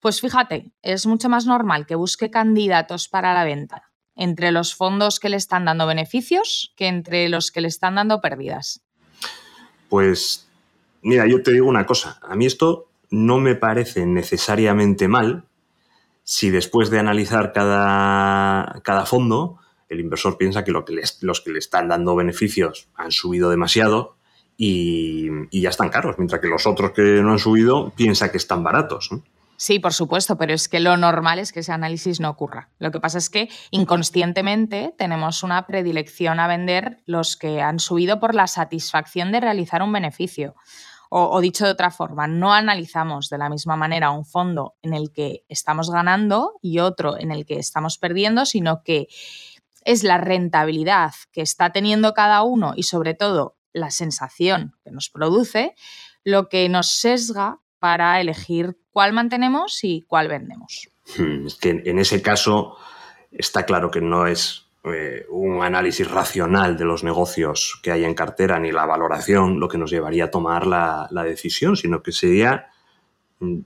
Pues 0.00 0.20
fíjate, 0.20 0.72
es 0.82 1.06
mucho 1.06 1.28
más 1.28 1.44
normal 1.44 1.86
que 1.86 1.94
busque 1.94 2.30
candidatos 2.30 3.08
para 3.08 3.34
la 3.34 3.44
venta 3.44 3.90
entre 4.16 4.52
los 4.52 4.74
fondos 4.74 5.18
que 5.18 5.28
le 5.28 5.36
están 5.36 5.64
dando 5.64 5.86
beneficios 5.86 6.72
que 6.76 6.86
entre 6.86 7.28
los 7.28 7.50
que 7.50 7.60
le 7.60 7.68
están 7.68 7.96
dando 7.96 8.20
pérdidas. 8.20 8.82
Pues 9.88 10.48
mira, 11.02 11.26
yo 11.26 11.42
te 11.42 11.52
digo 11.52 11.66
una 11.66 11.86
cosa, 11.86 12.18
a 12.22 12.34
mí 12.36 12.46
esto 12.46 12.88
no 13.10 13.38
me 13.38 13.54
parece 13.54 14.06
necesariamente 14.06 15.08
mal, 15.08 15.44
si 16.24 16.50
después 16.50 16.90
de 16.90 16.98
analizar 16.98 17.52
cada, 17.52 18.80
cada 18.82 19.06
fondo, 19.06 19.58
el 19.88 20.00
inversor 20.00 20.38
piensa 20.38 20.64
que, 20.64 20.72
lo 20.72 20.84
que 20.84 21.00
los 21.20 21.40
que 21.42 21.52
le 21.52 21.58
están 21.58 21.88
dando 21.88 22.16
beneficios 22.16 22.88
han 22.96 23.12
subido 23.12 23.50
demasiado 23.50 24.16
y, 24.56 25.28
ya 25.60 25.68
están 25.68 25.90
caros, 25.90 26.16
mientras 26.18 26.40
que 26.40 26.48
los 26.48 26.66
otros 26.66 26.92
que 26.92 27.02
no 27.02 27.32
han 27.32 27.38
subido 27.38 27.92
piensa 27.96 28.30
que 28.30 28.38
están 28.38 28.62
baratos. 28.62 29.10
Sí, 29.56 29.78
por 29.78 29.92
supuesto, 29.92 30.36
pero 30.36 30.52
es 30.52 30.68
que 30.68 30.80
lo 30.80 30.96
normal 30.96 31.38
es 31.38 31.52
que 31.52 31.60
ese 31.60 31.72
análisis 31.72 32.20
no 32.20 32.30
ocurra. 32.30 32.70
Lo 32.78 32.90
que 32.90 33.00
pasa 33.00 33.18
es 33.18 33.30
que 33.30 33.48
inconscientemente 33.70 34.94
tenemos 34.98 35.42
una 35.42 35.66
predilección 35.66 36.40
a 36.40 36.48
vender 36.48 36.98
los 37.06 37.36
que 37.36 37.60
han 37.60 37.78
subido 37.78 38.18
por 38.18 38.34
la 38.34 38.46
satisfacción 38.46 39.30
de 39.30 39.40
realizar 39.40 39.82
un 39.82 39.92
beneficio 39.92 40.54
O, 41.10 41.40
dicho 41.40 41.64
de 41.64 41.70
otra 41.70 41.90
forma, 41.90 42.26
no 42.26 42.52
analizamos 42.52 43.28
de 43.28 43.38
la 43.38 43.48
misma 43.48 43.76
manera 43.76 44.10
un 44.10 44.24
fondo 44.24 44.74
en 44.82 44.94
el 44.94 45.12
que 45.12 45.44
estamos 45.48 45.90
ganando 45.90 46.54
y 46.60 46.80
otro 46.80 47.18
en 47.18 47.30
el 47.30 47.46
que 47.46 47.58
estamos 47.58 47.98
perdiendo, 47.98 48.46
sino 48.46 48.82
que 48.82 49.08
es 49.84 50.02
la 50.02 50.18
rentabilidad 50.18 51.12
que 51.30 51.42
está 51.42 51.70
teniendo 51.70 52.14
cada 52.14 52.42
uno 52.42 52.72
y 52.74 52.84
sobre 52.84 53.14
todo 53.14 53.56
la 53.72 53.90
sensación 53.90 54.74
que 54.82 54.90
nos 54.90 55.10
produce 55.10 55.74
lo 56.24 56.48
que 56.48 56.68
nos 56.68 56.90
sesga 56.90 57.60
para 57.78 58.20
elegir 58.20 58.78
cuál 58.90 59.12
mantenemos 59.12 59.84
y 59.84 60.02
cuál 60.02 60.28
vendemos. 60.28 60.88
Hmm, 61.18 61.46
es 61.46 61.56
que 61.56 61.82
en 61.84 61.98
ese 61.98 62.22
caso 62.22 62.76
está 63.30 63.66
claro 63.66 63.90
que 63.90 64.00
no 64.00 64.26
es 64.26 64.63
eh, 64.84 65.24
un 65.30 65.62
análisis 65.62 66.10
racional 66.10 66.76
de 66.76 66.84
los 66.84 67.04
negocios 67.04 67.80
que 67.82 67.90
hay 67.90 68.04
en 68.04 68.14
cartera 68.14 68.58
ni 68.58 68.70
la 68.70 68.84
valoración 68.84 69.58
lo 69.58 69.66
que 69.66 69.78
nos 69.78 69.90
llevaría 69.90 70.24
a 70.24 70.30
tomar 70.30 70.66
la, 70.66 71.08
decisión, 71.24 71.74
sino 71.74 72.02
que 72.02 72.12
sería 72.12 72.66
mm, 73.40 73.60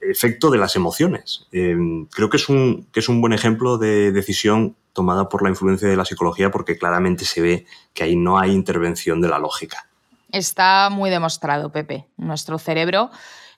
efecto 0.00 0.50
de 0.50 0.58
las 0.58 0.74
emociones. 0.74 1.46
Eh, 1.52 1.76
creo 2.10 2.28
que 2.28 2.38
es, 2.38 2.48
un, 2.48 2.88
que 2.92 2.98
es 2.98 3.08
un 3.08 3.20
buen 3.20 3.32
ejemplo 3.32 3.78
de 3.78 4.10
decisión 4.10 4.74
tomada 4.92 5.28
por 5.28 5.44
la 5.44 5.48
influencia 5.48 5.88
de 5.88 5.96
la 5.96 6.04
psicología 6.04 6.50
porque 6.50 6.76
claramente 6.76 7.24
se 7.24 7.40
ve 7.40 7.66
que 7.94 8.02
ahí 8.02 8.16
no 8.16 8.38
hay 8.38 8.50
intervención 8.50 9.20
de 9.20 9.28
la 9.28 9.38
lógica. 9.38 9.86
Está 10.32 10.88
muy 10.90 11.08
demostrado, 11.10 11.70
Pepe. 11.70 12.06
Nuestro 12.16 12.58
cerebro, 12.58 13.10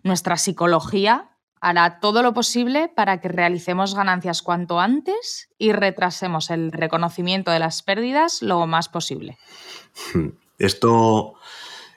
nuestra 0.03 0.37
psicología 0.37 1.31
hará 1.65 1.99
todo 1.99 2.23
lo 2.23 2.35
posible 2.35 2.93
para 2.95 3.21
que 3.21 3.29
realicemos 3.29 3.95
ganancias 3.95 4.43
cuanto 4.43 4.81
antes 4.81 5.49
y 5.57 5.73
retrasemos 5.73 6.51
el 6.51 6.71
reconocimiento 6.71 7.51
de 7.51 7.59
las 7.59 7.83
pérdidas 7.83 8.43
lo 8.43 8.67
más 8.67 8.91
posible. 8.91 9.39
Esto 10.59 11.35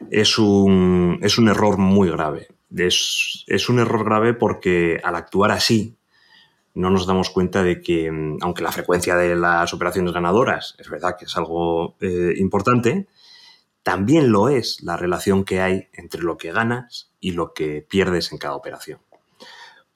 es 0.10 0.38
un, 0.40 1.20
es 1.22 1.38
un 1.38 1.50
error 1.50 1.78
muy 1.78 2.10
grave. 2.10 2.48
Es, 2.74 3.46
un 3.68 3.80
error 3.80 4.06
grave 4.06 4.34
porque 4.34 5.02
al 5.04 5.16
actuar 5.16 5.52
así 5.52 5.98
no 6.74 6.90
nos 6.90 7.06
damos 7.06 7.30
cuenta 7.30 7.62
de 7.62 7.82
que, 7.82 8.08
aunque 8.42 8.64
la 8.64 8.72
frecuencia 8.72 9.18
de 9.18 9.36
las 9.36 9.74
operaciones 9.74 10.14
ganadoras 10.14 10.76
es 10.78 10.90
verdad 10.90 11.18
que 11.20 11.26
es 11.26 11.36
algo 11.36 11.98
eh, 12.00 12.36
importante, 12.38 13.08
también 13.84 14.32
lo 14.32 14.48
es 14.48 14.82
la 14.82 14.96
relación 14.96 15.44
que 15.44 15.60
hay 15.60 15.90
entre 15.92 16.22
lo 16.22 16.38
que 16.38 16.54
ganas 16.54 17.12
y 17.20 17.32
lo 17.32 17.54
que 17.54 17.82
pierdes 17.82 18.32
en 18.32 18.38
cada 18.38 18.56
operación. 18.56 19.00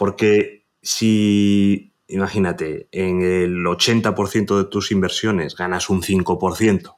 Porque 0.02 0.66
si, 0.82 1.94
imagínate, 2.08 2.88
en 2.92 3.22
el 3.22 3.64
80% 3.64 4.58
de 4.58 4.64
tus 4.64 4.90
inversiones 4.90 5.56
ganas 5.56 5.92
un 5.92 6.02
5% 6.02 6.96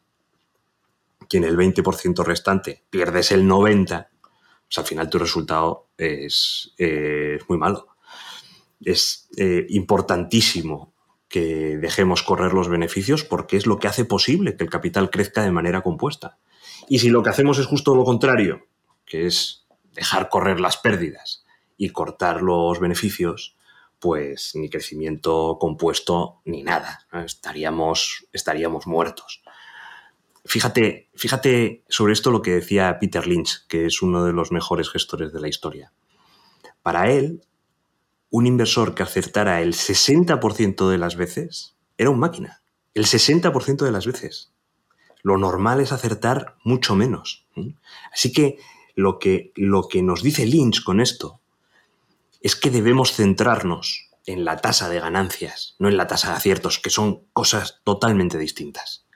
y 1.30 1.36
en 1.36 1.44
el 1.44 1.58
20% 1.58 2.24
restante 2.24 2.86
pierdes 2.90 3.34
el 3.34 3.46
90%, 3.46 4.08
pues 4.08 4.78
al 4.78 4.86
final 4.86 5.10
tu 5.10 5.20
resultado 5.20 5.90
es, 5.98 6.74
muy 7.50 7.58
malo. 7.58 7.90
Es 8.80 9.28
eh, 9.36 9.66
importantísimo 9.68 10.94
que 11.28 11.78
dejemos 11.78 12.24
correr 12.24 12.54
los 12.54 12.70
beneficios 12.70 13.26
porque 13.26 13.58
es 13.58 13.66
lo 13.66 13.80
que 13.80 13.90
hace 13.90 14.06
posible 14.06 14.56
que 14.56 14.64
el 14.64 14.70
capital 14.70 15.10
crezca 15.10 15.44
de 15.44 15.52
manera 15.52 15.82
compuesta. 15.82 16.38
Y 16.88 17.00
si 17.00 17.10
lo 17.10 17.22
que 17.22 17.32
hacemos 17.32 17.60
es 17.60 17.66
justo 17.66 17.96
lo 17.96 18.06
contrario, 18.06 18.66
que 19.06 19.28
es 19.28 19.66
dejar 19.92 20.30
correr 20.30 20.62
las 20.62 20.78
pérdidas 20.78 21.43
y 21.78 21.90
cortar 21.90 22.42
los 22.42 22.80
beneficios, 22.80 23.56
pues 24.00 24.52
ni 24.56 24.70
crecimiento 24.70 25.58
compuesto 25.60 26.42
ni 26.46 26.64
nada. 26.64 27.08
Estaríamos, 27.26 28.28
estaríamos 28.34 28.86
muertos. 28.88 29.44
Fíjate, 30.46 31.10
fíjate 31.16 31.84
sobre 31.88 32.14
esto 32.14 32.30
lo 32.30 32.42
que 32.42 32.56
decía 32.56 32.98
Peter 33.00 33.26
Lynch, 33.26 33.66
que 33.68 33.86
es 33.86 34.02
uno 34.02 34.26
de 34.26 34.34
los 34.34 34.52
mejores 34.52 34.90
gestores 34.90 35.32
de 35.32 35.40
la 35.40 35.48
historia. 35.48 35.94
Para 36.82 37.10
él, 37.10 37.44
un 38.30 38.46
inversor 38.46 38.94
que 38.94 39.04
acertara 39.04 39.62
el 39.62 39.74
60% 39.74 40.90
de 40.90 40.98
las 40.98 41.16
veces 41.16 41.78
era 41.98 42.10
un 42.10 42.20
máquina. 42.20 42.62
El 42.94 43.06
60% 43.06 43.86
de 43.86 43.92
las 43.92 44.06
veces. 44.06 44.52
Lo 45.22 45.38
normal 45.38 45.80
es 45.80 45.94
acertar 45.94 46.58
mucho 46.66 46.96
menos. 46.96 47.48
Así 48.12 48.34
que 48.34 48.58
lo 48.96 49.18
que, 49.18 49.54
lo 49.56 49.88
que 49.88 50.04
nos 50.04 50.22
dice 50.24 50.46
Lynch 50.46 50.84
con 50.84 51.00
esto 51.00 51.43
es 52.44 52.58
que 52.58 52.70
debemos 52.70 53.14
centrarnos 53.14 54.10
en 54.26 54.46
la 54.46 54.58
tasa 54.58 54.90
de 54.90 55.00
ganancias, 55.00 55.76
no 55.80 55.88
en 55.88 55.98
la 55.98 56.08
tasa 56.08 56.30
de 56.30 56.36
aciertos, 56.36 56.78
que 56.78 56.90
son 56.90 57.26
cosas 57.32 57.80
totalmente 57.86 58.38
distintas. 58.38 59.08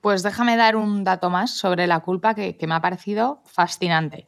Pues 0.00 0.22
déjame 0.22 0.56
dar 0.56 0.76
un 0.76 1.02
dato 1.02 1.28
más 1.28 1.58
sobre 1.58 1.88
la 1.88 2.00
culpa 2.00 2.34
que, 2.34 2.56
me 2.66 2.74
ha 2.74 2.80
parecido 2.80 3.42
fascinante. 3.46 4.26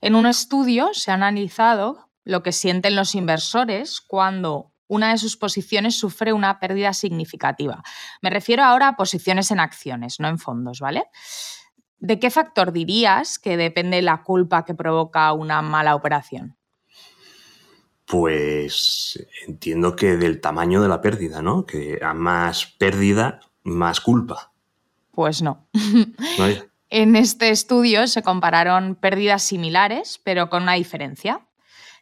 En 0.00 0.14
un 0.14 0.26
estudio 0.26 0.90
se 0.94 1.10
ha 1.10 1.14
analizado 1.14 2.08
lo 2.24 2.44
que 2.44 2.52
sienten 2.52 2.94
los 2.94 3.16
inversores 3.16 4.00
cuando 4.00 4.72
una 4.86 5.10
de 5.10 5.18
sus 5.18 5.36
posiciones 5.36 5.98
sufre 5.98 6.32
una 6.32 6.60
pérdida 6.60 6.92
significativa. 6.92 7.82
Me 8.20 8.30
refiero 8.30 8.62
ahora 8.62 8.88
a 8.88 8.96
posiciones 8.96 9.50
en 9.50 9.58
acciones, 9.58 10.20
no 10.20 10.28
en 10.28 10.38
fondos, 10.38 10.78
¿vale? 10.78 11.04
¿De 11.98 12.20
qué 12.20 12.30
factor 12.30 12.72
dirías 12.72 13.40
que 13.40 13.56
depende 13.56 14.02
la 14.02 14.22
culpa 14.22 14.64
que 14.64 14.74
provoca 14.74 15.32
una 15.32 15.62
mala 15.62 15.96
operación? 15.96 16.56
Pues 18.12 19.26
entiendo 19.46 19.96
que 19.96 20.18
del 20.18 20.42
tamaño 20.42 20.82
de 20.82 20.88
la 20.88 21.00
pérdida, 21.00 21.40
¿no? 21.40 21.64
Que 21.64 21.98
a 22.02 22.12
más 22.12 22.66
pérdida, 22.66 23.40
más 23.62 24.02
culpa. 24.02 24.52
Pues 25.12 25.40
no. 25.40 25.66
en 26.90 27.16
este 27.16 27.48
estudio 27.48 28.06
se 28.06 28.22
compararon 28.22 28.96
pérdidas 28.96 29.42
similares, 29.42 30.20
pero 30.22 30.50
con 30.50 30.64
una 30.64 30.74
diferencia. 30.74 31.48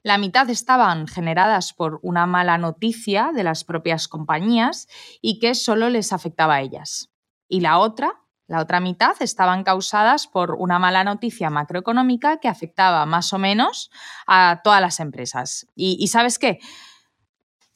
La 0.03 0.19
mitad 0.19 0.51
estaban 0.51 1.07
generadas 1.07 1.73
por 1.73 2.01
una 2.03 2.27
mala 2.27 2.59
noticia 2.59 3.31
de 3.33 3.45
las 3.45 3.63
propias 3.63 4.09
compañías 4.09 4.89
y 5.23 5.39
que 5.39 5.55
solo 5.55 5.91
les 5.91 6.13
afectaba 6.13 6.57
a 6.57 6.63
ellas. 6.63 7.13
Y 7.47 7.61
la 7.61 7.79
otra 7.79 8.21
la 8.51 8.61
otra 8.61 8.81
mitad 8.81 9.15
estaban 9.21 9.63
causadas 9.63 10.27
por 10.27 10.57
una 10.59 10.81
mala 10.81 11.05
noticia 11.05 11.51
macroeconómica 11.51 12.39
que 12.39 12.49
afectaba 12.49 13.07
más 13.07 13.33
o 13.33 13.39
menos 13.39 13.93
a 14.27 14.61
todas 14.65 14.81
las 14.81 14.99
empresas. 14.99 15.69
Y, 15.77 16.05
sabes 16.09 16.41
qué? 16.41 16.59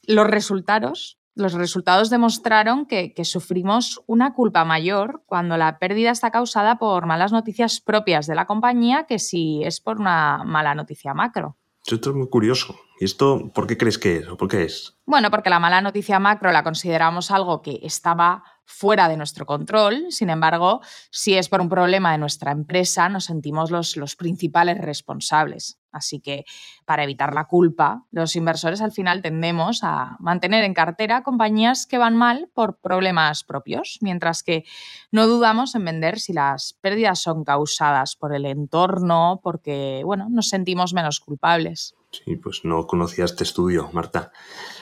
Los 0.03 0.27
resultados, 0.27 1.17
los 1.33 1.53
resultados 1.53 2.09
demostraron 2.09 2.87
que, 2.87 3.13
que, 3.13 3.23
sufrimos 3.23 4.01
una 4.05 4.33
culpa 4.33 4.65
mayor 4.65 5.23
cuando 5.27 5.55
la 5.55 5.79
pérdida 5.79 6.11
está 6.11 6.29
causada 6.29 6.77
por 6.77 7.05
malas 7.05 7.31
noticias 7.31 7.79
propias 7.79 8.27
de 8.27 8.35
la 8.35 8.45
compañía 8.45 9.05
que 9.05 9.17
si 9.17 9.63
es 9.63 9.79
por 9.79 10.01
una 10.01 10.43
mala 10.43 10.75
noticia 10.75 11.13
macro. 11.13 11.55
Esto 11.87 12.09
es 12.09 12.15
muy 12.17 12.27
curioso. 12.27 12.75
¿Y 12.99 13.05
esto 13.05 13.51
por 13.53 13.67
qué 13.67 13.77
crees 13.77 13.97
que 13.97 14.17
es 14.17 14.27
o 14.27 14.37
por 14.37 14.47
qué 14.47 14.63
es? 14.63 14.97
Bueno, 15.05 15.29
porque 15.29 15.49
la 15.49 15.59
mala 15.59 15.81
noticia 15.81 16.19
macro 16.19 16.51
la 16.51 16.63
consideramos 16.63 17.29
algo 17.29 17.61
que 17.61 17.79
estaba 17.83 18.43
fuera 18.65 19.07
de 19.07 19.17
nuestro 19.17 19.45
control. 19.45 20.07
Sin 20.09 20.29
embargo, 20.29 20.81
si 21.11 21.35
es 21.35 21.49
por 21.49 21.61
un 21.61 21.69
problema 21.69 22.11
de 22.11 22.17
nuestra 22.17 22.51
empresa, 22.51 23.07
nos 23.09 23.25
sentimos 23.25 23.69
los, 23.69 23.95
los 23.95 24.15
principales 24.15 24.79
responsables. 24.79 25.79
Así 25.91 26.19
que 26.19 26.43
para 26.85 27.03
evitar 27.03 27.33
la 27.33 27.45
culpa, 27.45 28.05
los 28.11 28.35
inversores 28.35 28.81
al 28.81 28.91
final 28.91 29.21
tendemos 29.21 29.81
a 29.83 30.17
mantener 30.19 30.65
en 30.65 30.73
cartera 30.73 31.23
compañías 31.23 31.85
que 31.85 31.97
van 31.97 32.17
mal 32.17 32.49
por 32.53 32.79
problemas 32.79 33.43
propios, 33.43 33.99
mientras 34.01 34.43
que 34.43 34.65
no 35.11 35.27
dudamos 35.27 35.73
en 35.75 35.85
vender 35.85 36.19
si 36.19 36.33
las 36.33 36.73
pérdidas 36.81 37.19
son 37.19 37.45
causadas 37.45 38.17
por 38.17 38.35
el 38.35 38.45
entorno, 38.45 39.39
porque 39.41 40.01
bueno, 40.03 40.27
nos 40.29 40.49
sentimos 40.49 40.93
menos 40.93 41.21
culpables. 41.21 41.95
Sí, 42.23 42.35
pues 42.35 42.63
no 42.63 42.87
conocía 42.87 43.25
este 43.25 43.43
estudio, 43.43 43.89
Marta. 43.91 44.31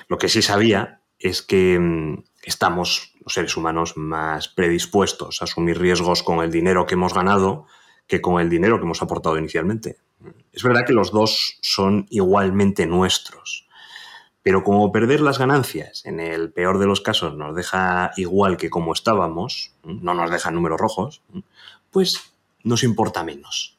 Lo 0.07 0.17
que 0.17 0.29
sí 0.29 0.41
sabía 0.41 1.01
es 1.19 1.41
que 1.41 1.79
mm, 1.79 2.23
estamos 2.43 3.13
los 3.23 3.33
seres 3.33 3.55
humanos 3.55 3.95
más 3.95 4.49
predispuestos 4.49 5.41
a 5.41 5.45
asumir 5.45 5.79
riesgos 5.79 6.23
con 6.23 6.43
el 6.43 6.51
dinero 6.51 6.85
que 6.85 6.95
hemos 6.95 7.13
ganado 7.13 7.65
que 8.07 8.21
con 8.21 8.41
el 8.41 8.49
dinero 8.49 8.77
que 8.77 8.83
hemos 8.83 9.01
aportado 9.01 9.37
inicialmente. 9.37 9.97
Es 10.51 10.63
verdad 10.63 10.83
que 10.85 10.93
los 10.93 11.11
dos 11.11 11.57
son 11.61 12.05
igualmente 12.09 12.85
nuestros, 12.85 13.67
pero 14.41 14.63
como 14.63 14.91
perder 14.91 15.21
las 15.21 15.39
ganancias 15.39 16.05
en 16.05 16.19
el 16.19 16.51
peor 16.51 16.79
de 16.79 16.85
los 16.85 17.01
casos 17.01 17.35
nos 17.35 17.55
deja 17.55 18.11
igual 18.17 18.57
que 18.57 18.69
como 18.69 18.93
estábamos, 18.93 19.73
no 19.83 20.13
nos 20.13 20.29
deja 20.29 20.51
números 20.51 20.79
rojos, 20.79 21.21
pues 21.91 22.33
nos 22.63 22.83
importa 22.83 23.23
menos. 23.23 23.77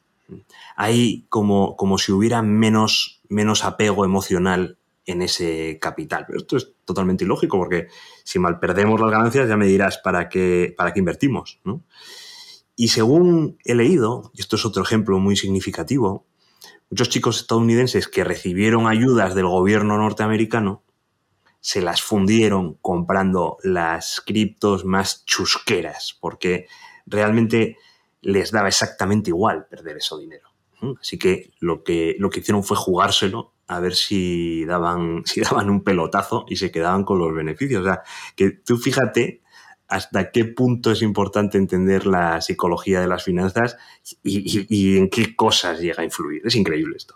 Hay 0.75 1.25
como, 1.29 1.75
como 1.75 1.97
si 1.97 2.11
hubiera 2.11 2.41
menos, 2.41 3.14
menos 3.29 3.63
apego 3.63 4.05
emocional 4.05 4.77
en 5.05 5.21
ese 5.21 5.77
capital. 5.79 6.25
Pero 6.27 6.39
esto 6.39 6.57
es 6.57 6.73
totalmente 6.83 7.23
ilógico 7.23 7.57
porque 7.57 7.87
si 8.23 8.39
mal 8.39 8.59
perdemos 8.59 8.99
las 8.99 9.11
ganancias 9.11 9.47
ya 9.47 9.57
me 9.57 9.67
dirás 9.67 9.97
para 9.97 10.29
qué, 10.29 10.73
para 10.75 10.93
qué 10.93 10.99
invertimos. 10.99 11.59
Y 12.75 12.89
según 12.89 13.57
he 13.63 13.75
leído, 13.75 14.31
y 14.33 14.41
esto 14.41 14.55
es 14.55 14.65
otro 14.65 14.83
ejemplo 14.83 15.17
muy 15.19 15.35
significativo, 15.35 16.25
muchos 16.89 17.09
chicos 17.09 17.39
estadounidenses 17.39 18.07
que 18.07 18.23
recibieron 18.23 18.87
ayudas 18.87 19.35
del 19.35 19.47
gobierno 19.47 19.97
norteamericano 19.97 20.83
se 21.61 21.81
las 21.81 22.03
fundieron 22.03 22.75
comprando 22.75 23.57
las 23.63 24.21
criptos 24.23 24.85
más 24.85 25.25
chusqueras, 25.25 26.15
porque 26.21 26.67
realmente 27.07 27.77
les 28.21 28.51
daba 28.51 28.67
exactamente 28.67 29.31
igual 29.31 29.65
perder 29.67 29.97
ese 29.97 30.15
dinero. 30.15 30.44
Así 30.99 31.17
que 31.17 31.51
lo, 31.59 31.83
que 31.83 32.15
lo 32.19 32.29
que 32.29 32.39
hicieron 32.39 32.63
fue 32.63 32.77
jugárselo 32.77 33.53
a 33.67 33.79
ver 33.79 33.95
si 33.95 34.65
daban, 34.65 35.23
si 35.25 35.41
daban 35.41 35.69
un 35.69 35.83
pelotazo 35.83 36.45
y 36.47 36.57
se 36.57 36.71
quedaban 36.71 37.03
con 37.03 37.19
los 37.19 37.33
beneficios. 37.33 37.81
O 37.81 37.85
sea, 37.85 38.03
que 38.35 38.51
tú 38.51 38.77
fíjate 38.77 39.41
hasta 39.87 40.31
qué 40.31 40.45
punto 40.45 40.91
es 40.91 41.01
importante 41.01 41.57
entender 41.57 42.07
la 42.07 42.41
psicología 42.41 43.01
de 43.01 43.07
las 43.07 43.23
finanzas 43.23 43.77
y, 44.23 44.97
en 44.97 45.09
qué 45.09 45.35
cosas 45.35 45.79
llega 45.79 46.01
a 46.01 46.05
influir. 46.05 46.41
Es 46.43 46.55
increíble 46.55 46.95
esto. 46.97 47.15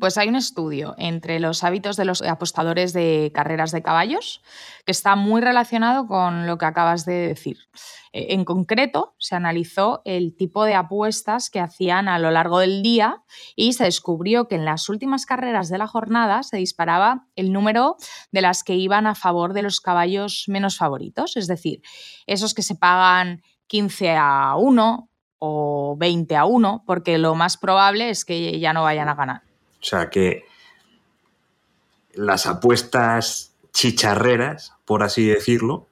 Pues 0.00 0.18
hay 0.18 0.28
un 0.28 0.34
estudio 0.34 0.96
entre 0.98 1.38
los 1.38 1.62
hábitos 1.62 1.96
de 1.96 2.04
los 2.04 2.22
apostadores 2.22 2.92
de 2.92 3.30
carreras 3.32 3.70
de 3.70 3.82
caballos 3.82 4.42
que 4.84 4.90
está 4.90 5.14
muy 5.14 5.40
relacionado 5.40 6.08
con 6.08 6.46
lo 6.46 6.58
que 6.58 6.66
acabas 6.66 7.04
de 7.04 7.28
decir. 7.28 7.58
Eh, 8.12 8.28
en 8.30 8.44
concreto, 8.44 9.14
se 9.18 9.36
analizó 9.36 10.02
el 10.04 10.34
tipo 10.34 10.64
de 10.64 10.74
apuestas 10.74 11.50
que 11.50 11.60
hacían 11.60 12.08
a 12.08 12.18
lo 12.18 12.32
largo 12.32 12.58
del 12.58 12.82
día 12.82 13.22
y 13.54 13.74
se 13.74 13.84
descubrió 13.84 14.48
que 14.48 14.56
en 14.56 14.64
las 14.64 14.88
últimas 14.88 15.24
carreras 15.24 15.68
de 15.68 15.78
la 15.78 15.86
jornada 15.86 16.42
se 16.42 16.56
disparaba 16.56 17.26
el 17.36 17.52
número 17.52 17.96
de 18.32 18.42
las 18.42 18.64
que 18.64 18.74
iban 18.74 19.06
a 19.06 19.14
favor 19.14 19.52
de 19.52 19.62
los 19.62 19.80
caballos 19.80 20.44
menos 20.48 20.78
favoritos, 20.78 21.36
es 21.36 21.46
decir, 21.46 21.80
esos 22.26 22.54
que 22.54 22.62
se 22.62 22.74
pagan 22.74 23.42
15 23.68 24.16
a 24.16 24.56
1 24.56 25.08
o 25.38 25.96
20 25.98 26.36
a 26.36 26.44
1, 26.44 26.84
porque 26.86 27.18
lo 27.18 27.34
más 27.34 27.56
probable 27.56 28.10
es 28.10 28.24
que 28.24 28.58
ya 28.58 28.72
no 28.72 28.82
vayan 28.82 29.08
a 29.08 29.14
ganar. 29.14 29.42
O 29.80 29.84
sea 29.84 30.10
que 30.10 30.44
las 32.14 32.46
apuestas 32.46 33.52
chicharreras, 33.72 34.74
por 34.84 35.02
así 35.02 35.26
decirlo, 35.26 35.86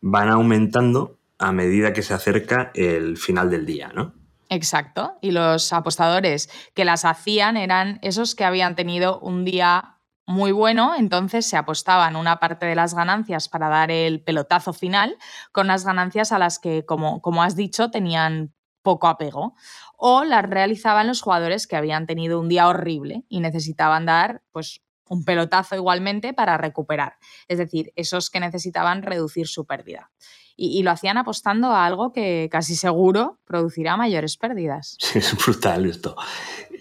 van 0.00 0.28
aumentando 0.28 1.16
a 1.38 1.52
medida 1.52 1.92
que 1.92 2.02
se 2.02 2.14
acerca 2.14 2.70
el 2.74 3.16
final 3.16 3.50
del 3.50 3.66
día, 3.66 3.88
¿no? 3.94 4.12
Exacto. 4.50 5.18
Y 5.20 5.32
los 5.32 5.72
apostadores 5.72 6.48
que 6.74 6.84
las 6.84 7.04
hacían 7.04 7.56
eran 7.56 7.98
esos 8.02 8.34
que 8.34 8.44
habían 8.44 8.76
tenido 8.76 9.18
un 9.20 9.44
día 9.44 9.96
muy 10.26 10.52
bueno, 10.52 10.94
entonces 10.94 11.46
se 11.46 11.56
apostaban 11.56 12.14
una 12.14 12.38
parte 12.38 12.66
de 12.66 12.74
las 12.74 12.94
ganancias 12.94 13.48
para 13.48 13.68
dar 13.68 13.90
el 13.90 14.20
pelotazo 14.20 14.74
final 14.74 15.16
con 15.52 15.66
las 15.66 15.86
ganancias 15.86 16.32
a 16.32 16.38
las 16.38 16.58
que, 16.58 16.84
como, 16.84 17.22
como 17.22 17.42
has 17.42 17.56
dicho, 17.56 17.90
tenían 17.90 18.52
poco 18.88 19.06
apego. 19.06 19.54
O 19.98 20.24
las 20.24 20.48
realizaban 20.48 21.06
los 21.06 21.20
jugadores 21.20 21.66
que 21.66 21.76
habían 21.76 22.06
tenido 22.06 22.40
un 22.40 22.48
día 22.48 22.68
horrible 22.68 23.24
y 23.28 23.40
necesitaban 23.40 24.06
dar 24.06 24.40
pues, 24.50 24.80
un 25.10 25.26
pelotazo 25.26 25.76
igualmente 25.76 26.32
para 26.32 26.56
recuperar. 26.56 27.16
Es 27.48 27.58
decir, 27.58 27.92
esos 27.96 28.30
que 28.30 28.40
necesitaban 28.40 29.02
reducir 29.02 29.46
su 29.46 29.66
pérdida 29.66 30.10
y, 30.56 30.82
lo 30.82 30.90
hacían 30.90 31.18
apostando 31.18 31.68
a 31.68 31.84
algo 31.86 32.12
que 32.12 32.48
casi 32.50 32.74
seguro 32.76 33.38
producirá 33.44 33.96
mayores 33.96 34.38
pérdidas. 34.38 34.96
es 35.14 35.36
brutal 35.36 35.84
esto. 35.86 36.16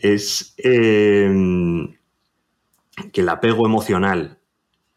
Es 0.02 0.56
em, 0.58 1.94
que 3.12 3.22
el 3.22 3.30
apego 3.30 3.66
emocional 3.66 4.40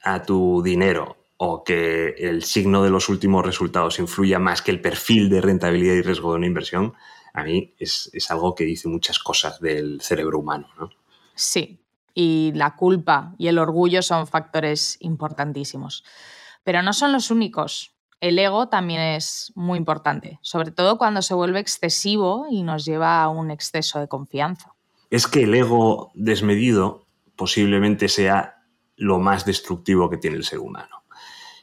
a 0.03 0.23
tu 0.23 0.63
dinero 0.63 1.20
o 1.43 1.65
que 1.65 2.09
el 2.19 2.43
signo 2.43 2.83
de 2.83 2.91
los 2.91 3.09
últimos 3.09 3.47
resultados 3.47 3.99
influya 3.99 4.39
más 4.39 4.61
que 4.61 4.71
el 4.71 4.83
perfil 4.83 5.31
de 5.31 5.41
rentabilidad 5.41 5.95
y 5.95 6.03
riesgo 6.03 6.33
de 6.33 6.37
una 6.37 6.47
inversión, 6.47 6.93
a 7.33 7.45
mí 7.45 7.73
es, 7.79 8.11
es 8.13 8.31
algo 8.31 8.55
que 8.55 8.65
dice 8.65 8.89
muchas 8.89 9.19
cosas 9.19 9.59
del 9.59 10.03
cerebro 10.03 10.39
humano. 10.39 10.69
¿no? 10.79 10.91
Sí, 11.35 11.81
y 12.13 12.53
la 12.55 12.77
culpa 12.77 13.35
y 13.39 13.49
el 13.49 13.59
orgullo 13.59 14.03
son 14.03 14.27
factores 14.27 14.99
importantísimos. 15.01 16.05
Pero 16.63 16.83
no 16.83 16.93
son 16.93 17.11
los 17.11 17.31
únicos 17.31 17.95
el 18.21 18.39
ego 18.39 18.69
también 18.69 19.01
es 19.01 19.51
muy 19.55 19.79
importante, 19.79 20.39
sobre 20.43 20.73
todo 20.73 20.99
cuando 20.99 21.23
se 21.23 21.33
vuelve 21.33 21.59
excesivo 21.59 22.47
y 22.51 22.63
nos 22.63 22.85
lleva 22.85 23.23
a 23.23 23.31
un 23.31 23.51
exceso 23.51 23.99
de 23.99 24.09
confianza. 24.09 24.75
Es 25.09 25.27
que 25.27 25.45
el 25.45 25.55
ego 25.55 26.11
desmedido 26.15 27.07
posiblemente 27.35 28.09
sea 28.09 28.63
lo 28.97 29.19
más 29.19 29.47
destructivo 29.47 30.11
que 30.11 30.19
tiene 30.19 30.37
el 30.37 30.45
ser 30.45 30.59
humano. 30.59 31.00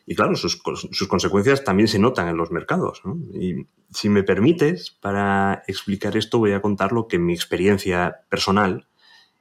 Y 0.09 0.15
claro, 0.15 0.37
sus, 0.37 0.55
consecuencias 0.55 1.65
también 1.65 1.89
se 1.89 1.99
notan 1.99 2.29
en 2.29 2.37
los 2.37 2.49
mercados. 2.49 3.01
Y 3.33 3.67
si 3.93 4.07
me 4.07 4.23
permites, 4.23 4.89
para 4.89 5.63
explicar 5.67 6.15
esto 6.15 6.39
voy 6.39 6.53
a 6.53 6.61
contar 6.61 6.93
lo 6.93 7.09
que 7.09 7.19
mi 7.19 7.33
experiencia 7.33 8.21
personal 8.29 8.87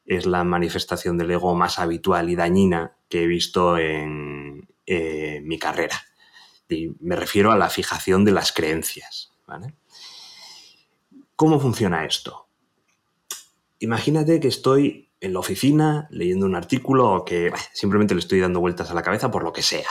es 0.06 0.26
la 0.26 0.42
manifestación 0.42 1.18
del 1.18 1.30
ego 1.30 1.54
más 1.54 1.78
habitual 1.78 2.30
y 2.30 2.34
dañina 2.34 2.96
que 3.08 3.22
he 3.22 3.26
visto 3.28 3.78
en 3.78 4.68
mi 4.86 5.58
carrera. 5.60 6.02
Y 6.68 6.96
me 6.98 7.14
refiero 7.14 7.52
a 7.52 7.56
la 7.56 7.70
fijación 7.70 8.24
de 8.24 8.32
las 8.32 8.50
creencias. 8.50 9.32
¿Cómo 11.36 11.60
funciona 11.60 12.04
esto? 12.04 12.48
Imagínate 13.78 14.40
que 14.40 14.48
estoy 14.48 15.12
en 15.20 15.32
la 15.32 15.38
oficina 15.38 16.08
leyendo 16.10 16.44
un 16.44 16.56
artículo 16.56 17.12
o 17.12 17.24
que 17.24 17.52
simplemente 17.72 18.14
le 18.14 18.20
estoy 18.20 18.40
dando 18.40 18.58
vueltas 18.58 18.90
a 18.90 18.94
la 18.94 19.02
cabeza 19.02 19.30
por 19.30 19.44
lo 19.44 19.52
que 19.52 19.62
sea. 19.62 19.88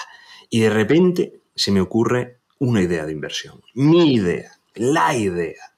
Y 0.49 0.61
de 0.61 0.69
repente 0.69 1.41
se 1.55 1.71
me 1.71 1.81
ocurre 1.81 2.39
una 2.59 2.81
idea 2.81 3.05
de 3.05 3.11
inversión. 3.11 3.61
Mi 3.73 4.13
idea, 4.13 4.51
la 4.75 5.15
idea. 5.15 5.75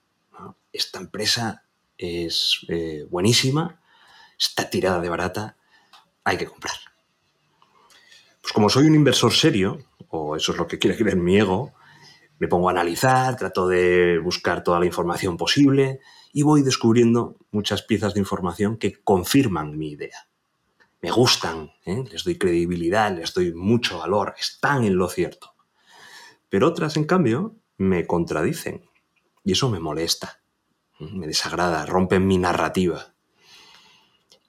Esta 0.72 1.00
empresa 1.00 1.64
es 1.98 2.60
eh, 2.68 3.06
buenísima, 3.10 3.82
está 4.38 4.70
tirada 4.70 5.02
de 5.02 5.10
barata, 5.10 5.58
hay 6.24 6.38
que 6.38 6.46
comprar. 6.46 6.76
Pues 8.42 8.54
como 8.54 8.70
soy 8.70 8.86
un 8.86 8.96
inversor 8.96 9.34
serio, 9.34 9.80
o 10.10 10.36
eso 10.36 10.52
es 10.52 10.58
lo 10.58 10.68
que 10.68 10.78
quiere 10.78 10.96
creer 10.96 11.18
mi 11.18 11.38
ego, 11.38 11.74
me 12.40 12.48
pongo 12.48 12.70
a 12.70 12.72
analizar, 12.72 13.36
trato 13.36 13.68
de 13.68 14.20
buscar 14.20 14.64
toda 14.64 14.80
la 14.80 14.86
información 14.86 15.38
posible 15.38 16.00
y 16.32 16.44
voy 16.44 16.62
descubriendo 16.62 17.38
muchas 17.52 17.82
piezas 17.82 18.14
de 18.14 18.20
información 18.20 18.78
que 18.78 19.02
confirman 19.02 19.78
mi 19.78 19.92
idea. 19.92 20.27
Me 21.02 21.12
gustan, 21.12 21.72
¿eh? 21.86 22.04
les 22.12 22.24
doy 22.24 22.38
credibilidad, 22.38 23.16
les 23.16 23.34
doy 23.34 23.54
mucho 23.54 24.00
valor, 24.00 24.34
están 24.40 24.84
en 24.84 24.98
lo 24.98 25.10
cierto. 25.10 25.54
Pero 26.50 26.68
otras, 26.68 26.98
en 26.98 27.06
cambio, 27.06 27.56
me 27.78 28.08
contradicen 28.08 28.90
y 29.44 29.52
eso 29.52 29.70
me 29.70 29.80
molesta, 29.80 30.42
¿eh? 31.00 31.10
me 31.12 31.28
desagrada, 31.28 31.86
rompen 31.86 32.26
mi 32.26 32.38
narrativa. 32.38 33.14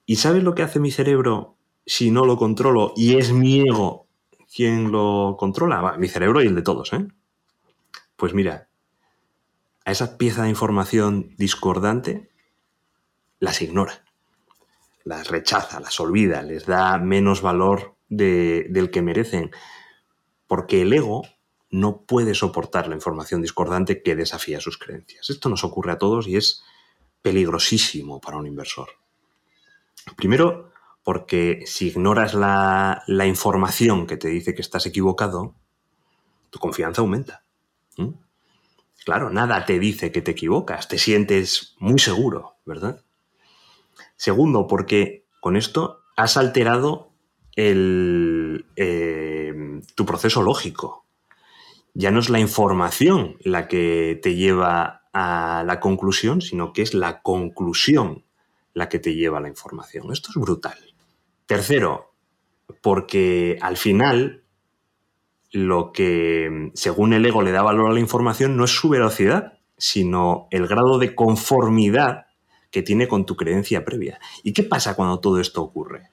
¿Y 0.05 0.15
sabes 0.15 0.43
lo 0.43 0.55
que 0.55 0.63
hace 0.63 0.79
mi 0.79 0.91
cerebro 0.91 1.57
si 1.85 2.09
no 2.11 2.25
lo 2.25 2.37
controlo 2.37 2.93
y 2.95 3.17
es 3.17 3.31
mi 3.31 3.59
ego 3.59 4.09
¿Quién 4.53 4.91
lo 4.91 5.35
controla? 5.37 5.95
mi 5.97 6.07
cerebro 6.07 6.41
y 6.41 6.47
el 6.47 6.55
de 6.55 6.63
todos, 6.63 6.91
¿eh? 6.93 7.07
Pues 8.15 8.33
mira, 8.33 8.67
a 9.85 9.91
esa 9.91 10.17
pieza 10.17 10.43
de 10.43 10.49
información 10.49 11.35
discordante 11.37 12.31
las 13.39 13.61
ignora, 13.61 14.03
las 15.09 15.27
rechaza, 15.27 15.79
las 15.79 15.99
olvida, 15.99 16.43
les 16.43 16.67
da 16.67 16.99
menos 16.99 17.41
valor 17.41 17.95
del 18.09 18.91
que 18.91 19.01
merecen, 19.01 19.49
porque 20.45 20.83
el 20.83 20.93
ego 20.93 21.23
no 21.71 22.01
puede 22.03 22.35
soportar 22.35 22.87
la 22.87 22.93
información 22.93 23.41
discordante 23.41 24.03
que 24.03 24.15
desafía 24.15 24.59
sus 24.59 24.77
creencias. 24.77 25.31
Esto 25.31 25.49
nos 25.49 25.63
ocurre 25.63 25.93
a 25.93 25.97
todos 25.97 26.27
y 26.27 26.37
es 26.37 26.63
peligrosísimo 27.23 28.21
para 28.21 28.37
un 28.37 28.45
inversor. 28.45 28.89
Primero, 30.15 30.71
porque 31.03 31.63
si 31.65 31.87
ignoras 31.87 32.35
la, 32.35 33.03
información 33.25 34.05
que 34.05 34.17
te 34.17 34.27
dice 34.27 34.53
que 34.53 34.61
estás 34.61 34.85
equivocado, 34.85 35.55
tu 36.51 36.59
confianza 36.59 37.01
aumenta. 37.01 37.43
Claro, 39.05 39.31
nada 39.31 39.65
te 39.65 39.79
dice 39.79 40.11
que 40.11 40.21
te 40.21 40.31
equivocas, 40.31 40.87
te 40.87 40.99
sientes 40.99 41.75
muy 41.79 41.97
seguro, 41.97 42.57
¿verdad? 42.63 43.03
Segundo, 44.19 44.67
porque 44.67 45.25
con 45.39 45.55
esto 45.55 46.01
has 46.17 46.35
alterado 46.35 47.13
eh, 47.55 48.61
tu 49.95 50.05
proceso 50.05 50.41
lógico. 50.41 51.05
Ya 51.93 52.11
no 52.11 52.19
es 52.19 52.29
la 52.29 52.41
información 52.41 53.37
la 53.39 53.69
que 53.69 54.19
te 54.21 54.35
lleva 54.35 55.03
a 55.13 55.63
la 55.65 55.79
conclusión, 55.79 56.41
sino 56.41 56.73
que 56.73 56.81
es 56.81 56.93
la 56.93 57.21
conclusión 57.21 58.25
la 58.73 58.89
que 58.89 58.99
te 58.99 59.15
lleva 59.15 59.37
a 59.37 59.41
la 59.41 59.47
información. 59.47 60.11
Esto 60.11 60.31
es 60.31 60.35
brutal. 60.35 60.77
Tercero, 61.45 62.11
porque 62.81 63.57
al 63.61 63.77
final 63.77 64.43
lo 65.53 65.93
que 65.93 66.71
según 66.73 67.13
el 67.13 67.25
ego 67.25 67.41
le 67.41 67.53
da 67.53 67.61
valor 67.61 67.89
a 67.89 67.93
la 67.93 68.01
información 68.01 68.57
no 68.57 68.65
es 68.65 68.71
su 68.71 68.89
velocidad, 68.89 69.59
sino 69.77 70.49
el 70.51 70.67
grado 70.67 70.99
de 70.99 71.15
conformidad 71.15 72.25
que 72.71 72.81
tiene 72.81 73.07
con 73.07 73.25
tu 73.25 73.35
creencia 73.35 73.85
previa. 73.85 74.19
¿Y 74.43 74.53
qué 74.53 74.63
pasa 74.63 74.95
cuando 74.95 75.19
todo 75.19 75.39
esto 75.39 75.61
ocurre? 75.61 76.11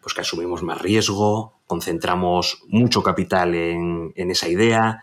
Pues 0.00 0.14
que 0.14 0.20
asumimos 0.20 0.62
más 0.62 0.80
riesgo, 0.80 1.60
concentramos 1.66 2.62
mucho 2.68 3.02
capital 3.02 3.54
en, 3.54 4.12
esa 4.16 4.48
idea, 4.48 5.02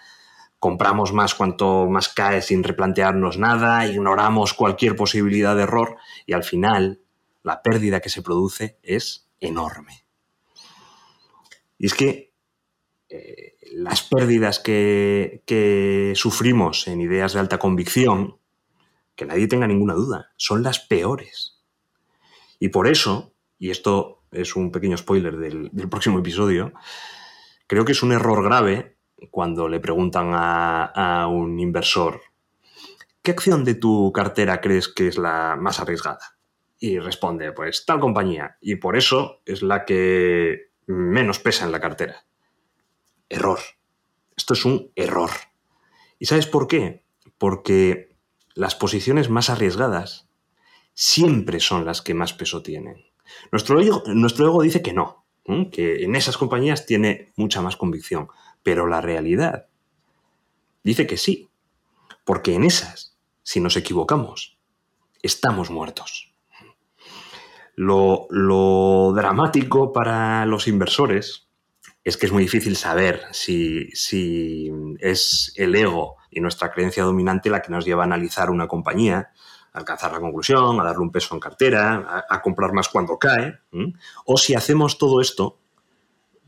compramos 0.59 1.11
más 1.11 1.35
cuanto 1.35 1.87
más 1.87 2.09
cae 2.09 2.41
sin 2.41 2.63
replantearnos 2.63 3.37
nada, 3.37 3.85
ignoramos 3.87 4.53
cualquier 4.53 4.95
posibilidad 4.95 5.55
de 5.55 5.63
error 5.63 5.97
y 6.25 6.33
al 6.33 6.43
final 6.43 7.01
la 7.43 7.61
pérdida 7.61 7.99
que 7.99 8.09
se 8.09 8.21
produce 8.21 8.79
es 8.81 9.27
enorme. 9.41 10.05
Y 11.77 11.87
es 11.87 11.93
que 11.93 12.31
eh, 13.09 13.57
las 13.73 14.03
pérdidas 14.03 14.59
que, 14.59 16.13
sufrimos 16.15 16.87
en 16.87 17.01
ideas 17.01 17.33
de 17.33 17.39
alta 17.39 17.57
convicción 17.59 18.37
que 19.15 19.25
nadie 19.25 19.47
tenga 19.47 19.67
ninguna 19.67 19.93
duda, 19.93 20.31
son 20.37 20.63
las 20.63 20.79
peores. 20.79 21.61
Y 22.59 22.69
por 22.69 22.87
eso, 22.87 23.33
y 23.59 23.69
esto 23.69 24.23
es 24.31 24.55
un 24.55 24.71
pequeño 24.71 24.97
spoiler 24.97 25.37
del, 25.37 25.69
próximo 25.89 26.19
episodio, 26.19 26.73
creo 27.67 27.85
que 27.85 27.91
es 27.91 28.03
un 28.03 28.11
error 28.11 28.43
grave 28.43 28.97
cuando 29.31 29.69
le 29.69 29.79
preguntan 29.79 30.31
a, 30.33 31.27
un 31.29 31.59
inversor, 31.59 32.21
¿qué 33.21 33.31
acción 33.31 33.63
de 33.63 33.75
tu 33.75 34.11
cartera 34.11 34.61
crees 34.61 34.87
que 34.87 35.07
es 35.07 35.17
la 35.17 35.55
más 35.59 35.79
arriesgada? 35.79 36.37
Y 36.79 36.99
responde, 36.99 37.53
pues 37.53 37.85
tal 37.85 37.99
compañía. 37.99 38.57
Y 38.59 38.75
por 38.75 38.97
eso 38.97 39.41
es 39.45 39.61
la 39.61 39.85
que 39.85 40.71
menos 40.87 41.39
pesa 41.39 41.65
en 41.65 41.71
la 41.71 41.79
cartera. 41.79 42.25
Error. 43.29 43.59
Esto 44.35 44.53
es 44.53 44.65
un 44.65 44.91
error. 44.95 45.29
¿Y 46.19 46.25
sabes 46.25 46.47
por 46.47 46.67
qué? 46.67 47.05
Porque 47.37 48.12
las 48.55 48.75
posiciones 48.75 49.29
más 49.29 49.49
arriesgadas 49.49 50.27
siempre 50.93 51.59
son 51.59 51.85
las 51.85 52.01
que 52.01 52.13
más 52.13 52.33
peso 52.33 52.61
tienen. 52.61 53.05
Nuestro 53.51 53.79
ego, 53.81 54.03
nuestro 54.07 54.45
ego 54.45 54.61
dice 54.61 54.81
que 54.81 54.93
no, 54.93 55.25
que 55.71 56.03
en 56.03 56.15
esas 56.15 56.37
compañías 56.37 56.85
tiene 56.85 57.33
mucha 57.35 57.61
más 57.61 57.75
convicción, 57.75 58.29
pero 58.61 58.87
la 58.87 59.01
realidad 59.01 59.67
dice 60.83 61.07
que 61.07 61.17
sí, 61.17 61.49
porque 62.23 62.53
en 62.53 62.63
esas, 62.63 63.17
si 63.41 63.59
nos 63.59 63.75
equivocamos, 63.75 64.57
estamos 65.21 65.69
muertos. 65.69 66.33
Lo, 67.75 68.27
lo 68.29 69.13
dramático 69.15 69.91
para 69.93 70.45
los 70.45 70.67
inversores 70.67 71.47
es 72.03 72.17
que 72.17 72.25
es 72.25 72.31
muy 72.31 72.43
difícil 72.43 72.75
saber 72.75 73.23
si, 73.31 73.89
es 74.99 75.53
el 75.55 75.75
ego 75.75 76.17
y 76.29 76.41
nuestra 76.41 76.71
creencia 76.71 77.03
dominante 77.03 77.49
la 77.49 77.61
que 77.61 77.71
nos 77.71 77.85
lleva 77.85 78.03
a 78.03 78.05
analizar 78.05 78.49
una 78.49 78.67
compañía, 78.67 79.31
a 79.71 79.77
alcanzar 79.79 80.11
la 80.11 80.19
conclusión, 80.19 80.79
a 80.79 80.83
darle 80.83 81.01
un 81.01 81.11
peso 81.11 81.33
en 81.33 81.39
cartera, 81.39 82.25
a, 82.29 82.41
comprar 82.41 82.73
más 82.73 82.89
cuando 82.89 83.17
cae, 83.17 83.59
o 84.25 84.37
si 84.37 84.53
hacemos 84.53 84.97
todo 84.97 85.21
esto 85.21 85.59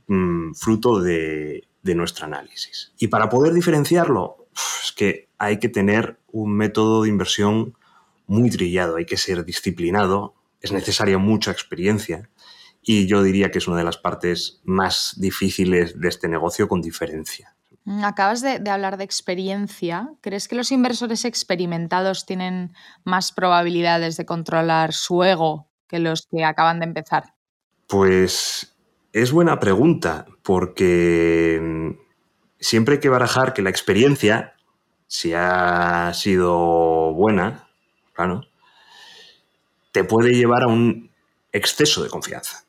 mm, 0.07 0.53
fruto 0.53 0.99
de, 0.99 1.67
de, 1.81 1.95
nuestro 1.95 2.25
análisis. 2.25 2.93
Y 2.99 3.07
para 3.07 3.29
poder 3.29 3.53
diferenciarlo, 3.53 4.47
es 4.83 4.91
que 4.91 5.29
hay 5.37 5.59
que 5.59 5.69
tener 5.69 6.19
un 6.31 6.55
método 6.55 7.03
de 7.03 7.09
inversión 7.09 7.77
muy 8.27 8.49
trillado, 8.49 8.97
hay 8.97 9.05
que 9.05 9.17
ser 9.17 9.45
disciplinado, 9.45 10.35
es 10.61 10.71
necesaria 10.71 11.17
mucha 11.17 11.51
experiencia 11.51 12.29
y 12.85 13.07
yo 13.07 13.23
diría 13.23 13.49
que 13.49 13.57
es 13.57 13.67
una 13.67 13.77
de 13.77 13.83
las 13.83 13.97
partes 13.97 14.61
más 14.63 15.15
difíciles 15.17 15.99
de 15.99 16.07
este 16.07 16.27
negocio 16.27 16.67
con 16.67 16.81
diferencia. 16.81 17.55
Mm, 17.85 18.03
acabas 18.03 18.41
de, 18.41 18.61
hablar 18.69 18.97
de 18.97 19.03
experiencia. 19.03 20.11
¿Crees 20.21 20.47
que 20.47 20.55
los 20.55 20.71
inversores 20.71 21.25
experimentados 21.25 22.25
tienen 22.25 22.73
más 23.03 23.31
probabilidades 23.31 24.17
de 24.17 24.25
controlar 24.25 24.93
su 24.93 25.23
ego 25.23 25.67
que 25.87 25.99
los 25.99 26.27
que 26.29 26.43
acaban 26.43 26.79
de 26.79 26.85
empezar? 26.85 27.33
Pues 27.87 28.75
es 29.13 29.31
buena 29.31 29.59
pregunta, 29.59 30.25
porque 30.43 31.59
mm, 31.61 31.91
siempre 32.59 32.95
hay 32.95 32.99
que 32.99 33.09
barajar 33.09 33.53
que 33.53 33.63
la 33.63 33.71
experiencia, 33.71 34.53
si 35.07 35.33
ha 35.33 36.11
sido 36.13 37.13
buena, 37.13 37.67
claro, 38.13 38.41
te 39.91 40.03
puede 40.03 40.33
llevar 40.33 40.63
a 40.63 40.67
un 40.67 41.09
exceso 41.51 42.03
de 42.03 42.09
confianza. 42.09 42.64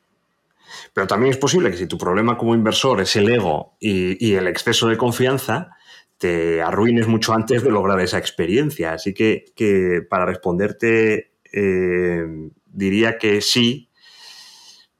Pero 0.96 1.08
también 1.08 1.32
es 1.32 1.36
posible 1.36 1.70
que 1.70 1.76
si 1.76 1.86
tu 1.86 1.98
problema 1.98 2.38
como 2.38 2.54
inversor 2.54 3.02
es 3.02 3.16
el 3.16 3.28
ego 3.28 3.76
y, 3.78 4.32
el 4.32 4.46
exceso 4.46 4.88
de 4.88 4.96
confianza, 4.96 5.76
te 6.16 6.62
arruines 6.62 7.06
mucho 7.06 7.34
antes 7.34 7.62
de 7.62 7.70
lograr 7.70 8.00
esa 8.00 8.16
experiencia. 8.16 8.94
Así 8.94 9.12
que, 9.12 10.06
para 10.08 10.24
responderte, 10.24 11.34
eh, 11.52 12.24
diría 12.64 13.18
que 13.18 13.42
sí, 13.42 13.90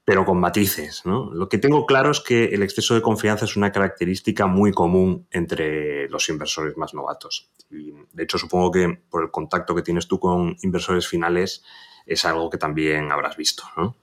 pero 0.05 0.23
con 0.23 0.39
matices. 0.39 1.01
Lo 1.03 1.49
que 1.49 1.57
tengo 1.57 1.87
claro 1.87 2.11
es 2.11 2.19
que 2.19 2.45
el 2.45 2.61
exceso 2.61 2.93
de 2.93 3.01
confianza 3.01 3.45
es 3.45 3.57
una 3.57 3.71
característica 3.71 4.45
muy 4.45 4.73
común 4.73 5.25
entre 5.31 6.07
los 6.09 6.29
inversores 6.29 6.77
más 6.77 6.93
novatos. 6.93 7.49
Y 7.71 7.91
de 8.13 8.23
hecho, 8.23 8.37
supongo 8.37 8.69
que 8.69 9.01
por 9.09 9.23
el 9.23 9.31
contacto 9.31 9.73
que 9.73 9.81
tienes 9.81 10.07
tú 10.07 10.19
con 10.19 10.57
inversores 10.61 11.07
finales 11.07 11.63
es 12.05 12.23
algo 12.23 12.51
que 12.51 12.59
también 12.59 13.11
habrás 13.11 13.35
visto. 13.35 13.63
¿no? 13.75 13.95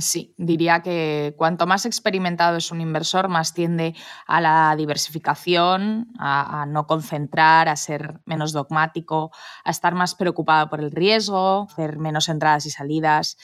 Sí, 0.00 0.34
diría 0.36 0.82
que 0.82 1.34
cuanto 1.36 1.64
más 1.66 1.86
experimentado 1.86 2.56
es 2.56 2.72
un 2.72 2.80
inversor, 2.80 3.28
más 3.28 3.54
tiende 3.54 3.94
a 4.26 4.40
la 4.40 4.74
diversificación, 4.76 6.08
a, 6.18 6.66
no 6.66 6.88
concentrar, 6.88 7.68
a 7.68 7.76
ser 7.76 8.20
menos 8.24 8.52
dogmático, 8.52 9.30
a 9.64 9.70
estar 9.70 9.94
más 9.94 10.16
preocupado 10.16 10.68
por 10.68 10.80
el 10.80 10.90
riesgo, 10.90 11.68
hacer 11.70 11.98
menos 11.98 12.28
entradas 12.28 12.66
y 12.66 12.70
salidas, 12.70 13.36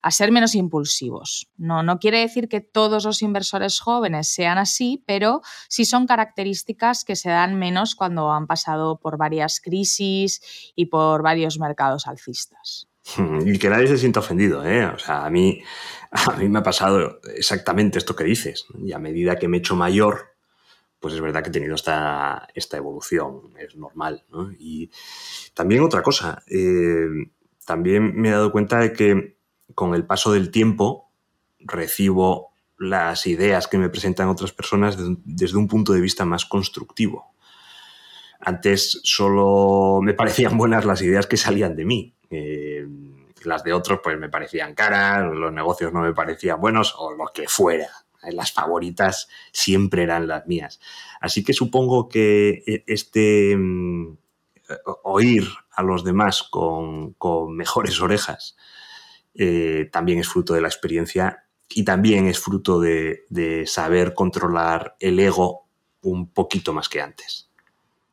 a 0.00 0.10
ser 0.10 0.32
menos 0.32 0.54
impulsivos. 0.54 1.50
No, 1.58 1.82
no 1.82 1.98
quiere 1.98 2.20
decir 2.20 2.48
que 2.48 2.62
todos 2.62 3.04
los 3.04 3.20
inversores 3.20 3.78
jóvenes 3.78 4.28
sean 4.32 4.56
así, 4.56 5.04
pero 5.06 5.42
sí 5.68 5.84
son 5.84 6.06
características 6.06 7.04
que 7.04 7.16
se 7.16 7.28
dan 7.28 7.58
menos 7.58 7.94
cuando 7.94 8.32
han 8.32 8.46
pasado 8.46 8.98
por 8.98 9.18
varias 9.18 9.60
crisis 9.60 10.72
y 10.74 10.86
por 10.86 11.22
varios 11.22 11.58
mercados 11.58 12.06
alcistas. 12.06 12.88
Y 13.44 13.58
que 13.58 13.68
nadie 13.68 13.88
se 13.88 13.98
sienta 13.98 14.20
ofendido, 14.20 14.64
¿eh? 14.64 14.86
O 14.86 14.98
sea, 14.98 15.24
a 15.24 15.30
mí, 15.30 15.62
a 16.10 16.36
mí 16.36 16.48
me 16.48 16.60
ha 16.60 16.62
pasado 16.62 17.20
exactamente 17.34 17.98
esto 17.98 18.16
que 18.16 18.24
dices. 18.24 18.66
Y 18.78 18.92
a 18.92 18.98
medida 18.98 19.36
que 19.36 19.48
me 19.48 19.56
he 19.56 19.60
hecho 19.60 19.76
mayor, 19.76 20.32
pues 21.00 21.14
es 21.14 21.20
verdad 21.20 21.42
que 21.42 21.50
he 21.50 21.52
tenido 21.52 21.74
esta, 21.74 22.48
esta 22.54 22.76
evolución, 22.76 23.52
es 23.58 23.76
normal. 23.76 24.24
¿no? 24.30 24.52
Y 24.58 24.90
también 25.54 25.82
otra 25.82 26.02
cosa, 26.02 26.42
eh, 26.46 27.08
también 27.66 28.14
me 28.14 28.28
he 28.28 28.32
dado 28.32 28.52
cuenta 28.52 28.78
de 28.78 28.92
que 28.92 29.36
con 29.74 29.94
el 29.94 30.04
paso 30.04 30.32
del 30.32 30.50
tiempo 30.50 31.10
recibo 31.58 32.52
las 32.78 33.26
ideas 33.26 33.68
que 33.68 33.78
me 33.78 33.88
presentan 33.88 34.28
otras 34.28 34.52
personas 34.52 34.96
desde 35.24 35.56
un 35.56 35.68
punto 35.68 35.92
de 35.92 36.00
vista 36.00 36.24
más 36.24 36.44
constructivo. 36.44 37.32
Antes 38.40 39.00
solo 39.04 40.00
me 40.02 40.14
parecían 40.14 40.58
buenas 40.58 40.84
las 40.84 41.00
ideas 41.00 41.28
que 41.28 41.36
salían 41.36 41.76
de 41.76 41.84
mí 41.84 42.16
eh, 42.32 42.86
las 43.44 43.62
de 43.62 43.72
otros 43.72 44.00
pues 44.02 44.18
me 44.18 44.28
parecían 44.28 44.74
caras, 44.74 45.30
los 45.32 45.52
negocios 45.52 45.92
no 45.92 46.00
me 46.00 46.14
parecían 46.14 46.60
buenos 46.60 46.94
o 46.98 47.12
lo 47.12 47.26
que 47.32 47.46
fuera. 47.46 47.88
Las 48.22 48.52
favoritas 48.52 49.28
siempre 49.50 50.04
eran 50.04 50.28
las 50.28 50.46
mías. 50.46 50.80
Así 51.20 51.42
que 51.44 51.52
supongo 51.52 52.08
que 52.08 52.62
e, 52.66 52.84
este 52.86 53.56
mm, 53.56 54.16
oír 55.02 55.44
a 55.72 55.82
los 55.82 56.04
demás 56.04 56.42
con, 56.44 57.16
mejores 57.50 58.00
orejas 58.00 58.56
eh, 59.34 59.88
también 59.92 60.20
es 60.20 60.28
fruto 60.28 60.54
de 60.54 60.60
la 60.60 60.68
experiencia 60.68 61.44
y 61.68 61.84
también 61.84 62.28
es 62.28 62.38
fruto 62.38 62.80
de, 62.80 63.24
de 63.28 63.66
saber 63.66 64.14
controlar 64.14 64.96
el 65.00 65.18
ego 65.18 65.66
un 66.02 66.28
poquito 66.28 66.72
más 66.72 66.88
que 66.88 67.00
antes. 67.00 67.48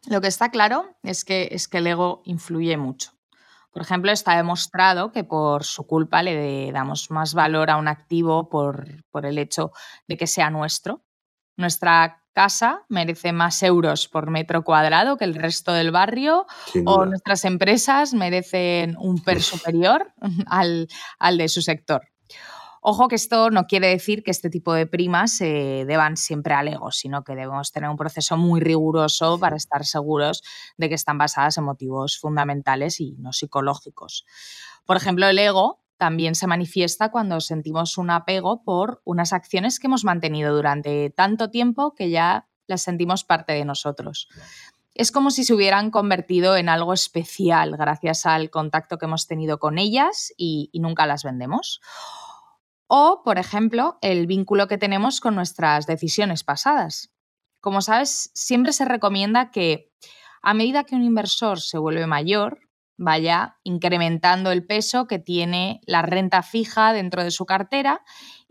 Lo 0.08 0.22
que 0.22 0.28
está 0.28 0.50
claro 0.50 0.96
es 1.04 1.26
que, 1.26 1.50
es 1.52 1.68
que 1.68 1.80
el 1.80 1.88
ego 1.88 2.22
influye 2.26 2.78
mucho. 2.78 3.12
Por 3.72 3.84
ejemplo, 3.84 4.12
está 4.12 4.36
demostrado 4.36 5.12
que 5.12 5.24
por 5.24 5.64
su 5.64 5.86
culpa 5.86 6.24
le 6.24 6.72
damos 6.72 7.12
más 7.12 7.34
valor 7.34 7.70
a 7.70 7.78
un 7.78 7.88
activo 7.88 8.50
por, 8.50 8.88
el 9.24 9.38
hecho 9.38 9.72
de 10.08 10.18
que 10.18 10.28
sea 10.28 10.50
nuestro. 10.50 11.04
Nuestra 11.56 12.24
casa 12.34 12.86
merece 12.90 13.32
más 13.32 13.62
euros 13.64 14.08
por 14.08 14.32
metro 14.32 14.64
cuadrado 14.64 15.18
que 15.18 15.26
el 15.26 15.36
resto 15.36 15.74
del 15.74 15.92
barrio 15.92 16.48
o 16.86 17.06
nuestras 17.06 17.46
empresas 17.46 18.14
merecen 18.14 18.96
un 18.98 19.22
PER 19.24 19.42
superior 19.42 20.14
al, 20.48 20.88
al 21.20 21.38
de 21.38 21.48
su 21.48 21.62
sector. 21.62 22.08
Ojo 22.82 23.08
que 23.08 23.16
esto 23.16 23.50
no 23.50 23.68
quiere 23.68 23.88
decir 23.88 24.24
que 24.24 24.32
este 24.32 24.50
tipo 24.50 24.74
de 24.74 24.88
primas 24.88 25.34
se 25.34 25.86
deban 25.86 26.16
siempre 26.16 26.54
al 26.54 26.70
ego, 26.70 26.92
sino 26.92 27.24
que 27.24 27.36
debemos 27.36 27.72
tener 27.72 27.90
un 27.90 27.98
proceso 27.98 28.38
muy 28.38 28.62
riguroso 28.62 29.40
para 29.40 29.58
estar 29.58 29.86
seguros 29.86 30.44
de 30.78 30.90
que 30.90 30.96
están 30.96 31.18
basadas 31.18 31.58
en 31.58 31.66
motivos 31.66 32.18
fundamentales 32.18 33.00
y 33.02 33.16
no 33.18 33.34
psicológicos. 33.34 34.26
Por 34.86 34.98
ejemplo, 34.98 35.28
el 35.28 35.40
ego 35.40 35.82
también 35.98 36.34
se 36.34 36.48
manifiesta 36.48 37.12
cuando 37.12 37.42
sentimos 37.42 37.98
un 37.98 38.10
apego 38.10 38.64
por 38.64 39.02
unas 39.04 39.34
acciones 39.34 39.80
que 39.80 39.88
hemos 39.88 40.06
mantenido 40.06 40.56
durante 40.56 41.10
tanto 41.10 41.50
tiempo 41.50 41.94
que 41.94 42.10
ya 42.10 42.48
las 42.68 42.82
sentimos 42.84 43.26
parte 43.26 43.52
de 43.52 43.66
nosotros. 43.66 44.30
Es 44.96 45.12
como 45.12 45.30
si 45.32 45.44
se 45.44 45.54
hubieran 45.54 45.92
convertido 45.92 46.56
en 46.56 46.70
algo 46.70 46.94
especial 46.94 47.76
gracias 47.78 48.26
al 48.26 48.50
contacto 48.50 48.98
que 48.98 49.06
hemos 49.06 49.28
tenido 49.28 49.60
con 49.60 49.78
ellas 49.78 50.34
y, 50.38 50.70
y 50.72 50.80
nunca 50.80 51.06
las 51.06 51.24
vendemos. 51.24 51.82
O, 52.92 53.22
por 53.24 53.38
ejemplo, 53.38 54.00
el 54.02 54.26
vínculo 54.26 54.68
que 54.68 54.80
tenemos 54.80 55.22
con 55.22 55.36
nuestras 55.36 55.86
decisiones 55.86 56.44
pasadas. 56.44 57.14
Como 57.62 57.84
sabes, 57.84 58.32
siempre 58.34 58.74
se 58.74 58.84
recomienda 58.84 59.52
que 59.52 59.94
a 60.42 60.56
medida 60.56 60.86
que 60.86 60.96
un 60.96 61.04
inversor 61.04 61.60
se 61.60 61.78
vuelve 61.78 62.08
mayor, 62.08 62.60
vaya 62.98 63.60
incrementando 63.64 64.52
el 64.52 64.66
peso 64.66 65.06
que 65.06 65.20
tiene 65.20 65.82
la 65.86 66.02
renta 66.02 66.42
fija 66.42 66.92
dentro 66.92 67.24
de 67.24 67.30
su 67.30 67.46
cartera 67.46 68.02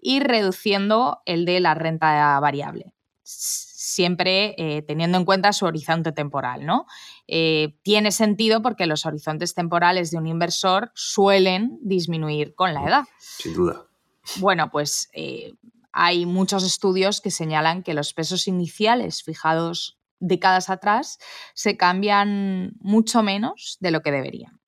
y 0.00 0.20
reduciendo 0.20 1.20
el 1.26 1.44
de 1.44 1.58
la 1.58 1.74
renta 1.74 2.38
variable. 2.38 2.94
siempre 3.24 4.54
eh, 4.56 4.82
teniendo 4.82 5.18
en 5.18 5.24
cuenta 5.24 5.52
su 5.52 5.66
horizonte 5.66 6.12
temporal. 6.12 6.64
¿no? 6.64 6.86
Eh, 7.26 7.76
tiene 7.82 8.12
sentido 8.12 8.62
porque 8.62 8.86
los 8.86 9.04
horizontes 9.04 9.54
temporales 9.54 10.12
de 10.12 10.18
un 10.18 10.28
inversor 10.28 10.92
suelen 10.94 11.80
disminuir 11.82 12.54
con 12.54 12.72
la 12.72 12.84
edad. 12.84 13.04
Sin 13.18 13.54
duda. 13.54 13.87
Bueno, 14.36 14.70
pues 14.70 15.08
eh, 15.12 15.54
hay 15.92 16.26
muchos 16.26 16.64
estudios 16.64 17.20
que 17.20 17.30
señalan 17.30 17.82
que 17.82 17.94
los 17.94 18.12
pesos 18.12 18.46
iniciales 18.46 19.22
fijados 19.22 19.98
décadas 20.20 20.70
atrás 20.70 21.18
se 21.54 21.76
cambian 21.76 22.72
mucho 22.80 23.22
menos 23.22 23.76
de 23.80 23.90
lo 23.90 24.00
que 24.02 24.12
deberían. 24.12 24.60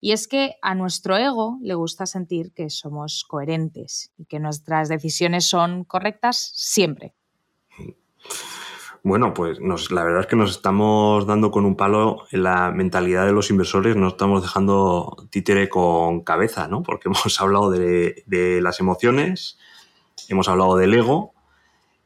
Y 0.00 0.10
es 0.12 0.26
que 0.26 0.56
a 0.62 0.74
nuestro 0.74 1.16
ego 1.16 1.58
le 1.62 1.74
gusta 1.74 2.06
sentir 2.06 2.52
que 2.52 2.70
somos 2.70 3.24
coherentes 3.24 4.12
y 4.16 4.24
que 4.24 4.40
nuestras 4.40 4.88
decisiones 4.88 5.48
son 5.48 5.84
correctas 5.84 6.50
siempre. 6.56 7.14
Bueno, 9.04 9.34
pues 9.34 9.58
la 9.90 10.04
verdad 10.04 10.20
es 10.20 10.26
que 10.28 10.36
nos 10.36 10.52
estamos 10.52 11.26
dando 11.26 11.50
con 11.50 11.64
un 11.64 11.76
palo 11.76 12.24
en 12.30 12.44
la 12.44 12.70
mentalidad 12.70 13.26
de 13.26 13.32
los 13.32 13.50
inversores, 13.50 13.96
nos 13.96 14.12
estamos 14.12 14.42
dejando 14.42 15.26
títere 15.30 15.68
con 15.68 16.20
cabeza, 16.20 16.68
¿no? 16.68 16.84
Porque 16.84 17.08
hemos 17.12 17.40
hablado 17.40 17.70
de, 17.70 18.60
las 18.62 18.78
emociones, 18.78 19.58
hemos 20.28 20.48
hablado 20.48 20.76
del 20.76 20.94
ego 20.94 21.34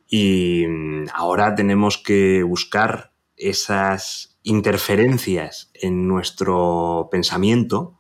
y 0.09 0.64
ahora 1.12 1.54
tenemos 1.54 1.98
que 1.98 2.42
buscar 2.42 3.12
esas 3.37 4.38
interferencias 4.42 5.70
en 5.74 6.09
nuestro 6.09 7.09
pensamiento 7.11 7.98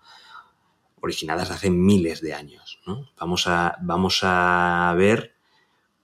originadas 1.02 1.50
hace 1.50 1.68
miles 1.68 2.22
de 2.22 2.32
años. 2.32 2.80
Vamos, 3.20 3.46
a, 3.46 3.76
vamos 3.82 4.20
a 4.22 4.94
ver 4.96 5.34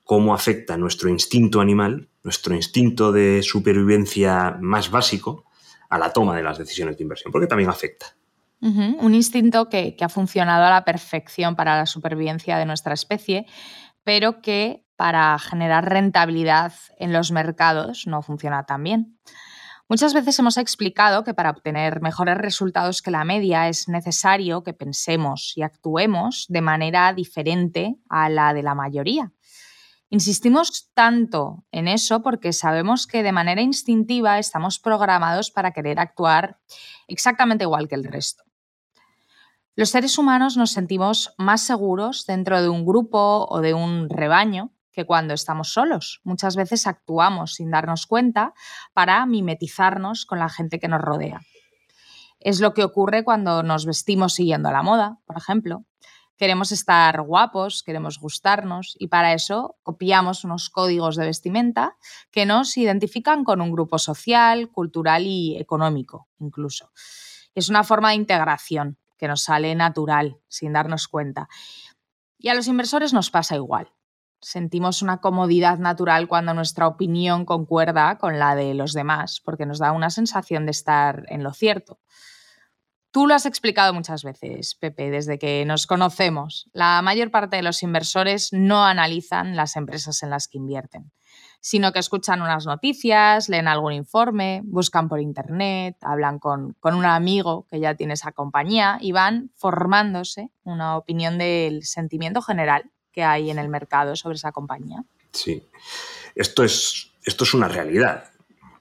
cómo 0.05 0.35
afecta 0.35 0.76
nuestro 0.76 1.09
instinto 1.09 1.62
animal, 1.62 2.11
nuestro 2.22 2.54
instinto 2.54 3.12
de 3.12 3.42
supervivencia 3.42 4.56
más 4.61 4.90
básico, 4.90 5.44
a 5.92 5.98
la 5.98 6.12
toma 6.12 6.35
de 6.35 6.42
las 6.42 6.56
decisiones 6.56 6.96
de 6.96 7.02
inversión, 7.02 7.30
porque 7.30 7.46
también 7.46 7.68
afecta. 7.68 8.16
Un 8.62 9.14
instinto 9.14 9.68
que, 9.68 9.96
ha 10.00 10.08
funcionado 10.08 10.64
a 10.64 10.70
la 10.70 10.85
perfección 10.85 11.56
para 11.56 11.76
la 11.76 11.85
supervivencia 11.85 12.58
de 12.58 12.64
nuestra 12.64 12.94
especie, 12.94 13.44
pero 14.04 14.40
que 14.40 14.87
para 14.94 15.37
generar 15.40 15.90
rentabilidad 15.90 16.72
en 16.98 17.12
los 17.12 17.32
mercados 17.32 18.06
no 18.06 18.22
funciona 18.22 18.64
tan 18.64 18.85
bien. 18.85 19.18
Muchas 19.88 20.14
veces 20.14 20.38
hemos 20.38 20.56
explicado 20.58 21.24
que 21.24 21.35
para 21.35 21.50
obtener 21.50 22.00
mejores 22.00 22.38
resultados 22.38 23.02
que 23.02 23.11
la 23.11 23.24
media 23.24 23.68
es 23.68 23.88
necesario 23.88 24.62
que 24.62 24.72
pensemos 24.72 25.52
y 25.56 25.62
actuemos 25.62 26.46
de 26.48 26.61
manera 26.62 27.12
diferente 27.12 27.96
a 28.08 28.30
la 28.30 28.54
de 28.54 28.62
la 28.62 28.76
mayoría. 28.76 29.32
Insistimos 30.12 30.90
tanto 30.92 31.64
en 31.72 31.88
eso 31.88 32.20
porque 32.20 32.53
sabemos 32.53 33.07
que 33.07 33.22
de 33.22 33.33
manera 33.33 33.62
instintiva 33.62 34.38
estamos 34.38 34.79
programados 34.79 35.51
para 35.51 35.70
querer 35.70 35.98
actuar 35.98 36.59
exactamente 37.09 37.64
igual 37.64 37.88
que 37.88 37.94
el 37.94 38.05
resto. 38.05 38.44
Los 39.75 39.88
seres 39.88 40.18
humanos 40.18 40.59
nos 40.59 40.70
sentimos 40.70 41.33
más 41.38 41.62
seguros 41.62 42.27
dentro 42.27 42.61
de 42.61 42.68
un 42.68 42.85
grupo 42.85 43.46
o 43.48 43.62
de 43.62 43.72
un 43.72 44.11
rebaño 44.11 44.75
que 44.92 45.07
cuando 45.07 45.33
estamos 45.33 45.72
solos. 45.72 46.20
Muchas 46.25 46.57
veces 46.57 46.87
actuamos 46.87 47.55
sin 47.55 47.70
darnos 47.70 48.05
cuenta 48.05 48.53
para 48.92 49.25
mimetizarnos 49.25 50.27
con 50.27 50.40
la 50.40 50.51
gente 50.51 50.79
que 50.79 50.88
nos 50.88 51.01
rodea. 51.01 51.40
Es 52.38 52.61
lo 52.61 52.75
que 52.75 52.85
ocurre 52.85 53.25
cuando 53.25 53.62
nos 53.62 53.87
vestimos 53.87 54.35
siguiendo 54.35 54.70
la 54.72 54.83
moda, 54.83 55.20
por 55.25 55.38
ejemplo, 55.38 55.87
queremos 56.42 56.72
estar 56.72 57.22
guapos, 57.22 57.85
queremos 57.85 58.18
gustarnos 58.18 58.96
y 58.98 59.07
para 59.07 59.33
eso 59.33 59.76
copiamos 59.85 60.42
unos 60.42 60.70
códigos 60.70 61.14
de 61.14 61.26
vestimenta 61.26 61.96
que 62.33 62.46
nos 62.46 62.76
identifican 62.76 63.44
con 63.44 63.61
un 63.61 63.70
grupo 63.70 63.96
social, 63.96 64.68
cultural 64.72 65.24
y 65.24 65.57
económico 65.57 66.26
incluso. 66.40 66.90
Es 67.55 67.68
una 67.68 67.85
forma 67.85 68.09
de 68.09 68.16
integración 68.16 68.98
que 69.16 69.28
nos 69.28 69.44
sale 69.44 69.72
natural 69.76 70.40
sin 70.48 70.72
darnos 70.72 71.07
cuenta. 71.07 71.48
Y 72.38 72.48
a 72.48 72.55
los 72.55 72.66
inversores 72.66 73.12
nos 73.12 73.31
pasa 73.31 73.55
igual. 73.55 73.92
Sentimos 74.40 75.00
una 75.00 75.18
comodidad 75.18 75.78
natural 75.78 76.26
cuando 76.26 76.55
nuestra 76.55 76.88
opinión 76.88 77.44
concuerda 77.44 78.18
con 78.18 78.40
la 78.40 78.57
de 78.57 78.74
los 78.74 78.94
demás, 78.94 79.40
porque 79.44 79.64
nos 79.64 79.78
da 79.78 79.92
una 79.92 80.11
sensación 80.11 80.66
de 80.66 80.72
estar 80.72 81.24
en 81.28 81.44
lo 81.44 81.52
cierto. 81.52 82.00
Tú 83.12 83.27
lo 83.27 83.35
has 83.35 83.44
explicado 83.44 83.92
muchas 83.92 84.25
veces, 84.25 84.75
Pepe, 84.75 85.11
desde 85.11 85.38
que 85.38 85.66
nos 85.66 85.87
conocemos. 85.87 86.70
La 86.72 87.03
mayor 87.03 87.31
parte 87.31 87.57
de 87.57 87.62
los 87.62 87.83
inversores 87.83 88.55
no 88.55 88.87
analizan 88.87 89.55
las 89.55 89.77
empresas 89.77 90.22
en 90.22 90.31
las 90.31 90.48
que 90.48 90.57
invierten, 90.57 91.12
sino 91.61 91.92
que 91.92 91.98
escuchan 91.98 92.40
unas 92.40 92.64
noticias, 92.64 93.51
leen 93.51 93.68
algún 93.68 93.92
informe, 93.92 94.62
buscan 94.64 95.11
por 95.11 95.20
internet, 95.20 95.98
hablan 96.01 96.38
con, 96.38 96.75
un 96.83 97.05
amigo 97.05 97.66
que 97.70 97.81
ya 97.81 97.94
tiene 97.94 98.14
esa 98.14 98.33
compañía 98.33 98.96
y 98.98 99.12
van 99.12 99.51
formándose 99.57 100.48
una 100.64 100.96
opinión 100.96 101.37
del 101.37 101.85
sentimiento 101.85 102.40
general 102.40 102.90
que 103.12 103.25
hay 103.25 103.51
en 103.51 103.59
el 103.59 103.68
mercado 103.68 104.16
sobre 104.16 104.37
esa 104.37 104.53
compañía. 104.53 105.05
Sí, 105.35 105.68
esto 106.35 106.64
es, 106.64 107.12
esto 107.25 107.44
es 107.44 107.53
una 107.53 107.68
realidad. 107.68 108.32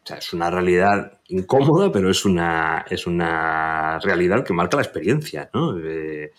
O 0.04 0.08
sea, 0.08 0.18
es 0.18 0.34
una 0.34 0.50
realidad 0.50 1.20
incómoda, 1.28 1.92
pero 1.92 2.10
es 2.10 2.26
una, 2.26 2.86
es 2.90 3.06
una 3.06 4.00
realidad 4.00 4.44
que 4.44 4.54
marca 4.54 4.78
la 4.78 4.84
experiencia. 4.84 5.50
¿no? 5.54 5.78
Eh, 5.78 6.32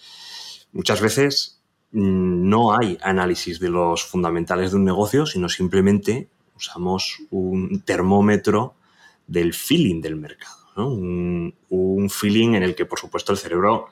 muchas 0.72 1.01
veces 1.01 1.61
mm, 1.92 2.48
no 2.48 2.77
hay 2.77 2.98
análisis 3.03 3.61
de 3.61 3.70
los 3.70 4.05
fundamentales 4.05 4.72
de 4.72 4.79
un 4.79 4.85
negocio, 4.85 5.27
sino 5.27 5.48
simplemente 5.48 6.29
usamos 6.57 7.18
un 7.31 7.83
termómetro 7.85 8.75
del 9.29 9.55
feeling 9.55 10.01
del 10.01 10.16
mercado. 10.16 10.57
¿no? 10.77 10.88
Un, 10.88 12.11
feeling 12.11 12.55
en 12.55 12.64
el 12.64 12.75
que, 12.75 12.85
por 12.85 12.98
supuesto, 12.98 13.31
el 13.31 13.38
cerebro 13.38 13.87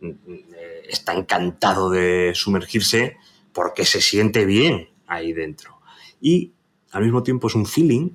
mm, 0.00 0.08
eh, 0.08 0.82
está 0.88 1.14
encantado 1.14 1.90
de 1.90 2.32
sumergirse 2.34 3.18
porque 3.52 3.84
se 3.84 4.00
siente 4.00 4.44
bien 4.46 4.88
ahí 5.06 5.32
dentro. 5.32 5.78
Y 6.20 6.52
al 6.90 7.04
mismo 7.04 7.22
tiempo 7.22 7.46
es 7.46 7.54
un 7.54 7.66
feeling 7.66 8.10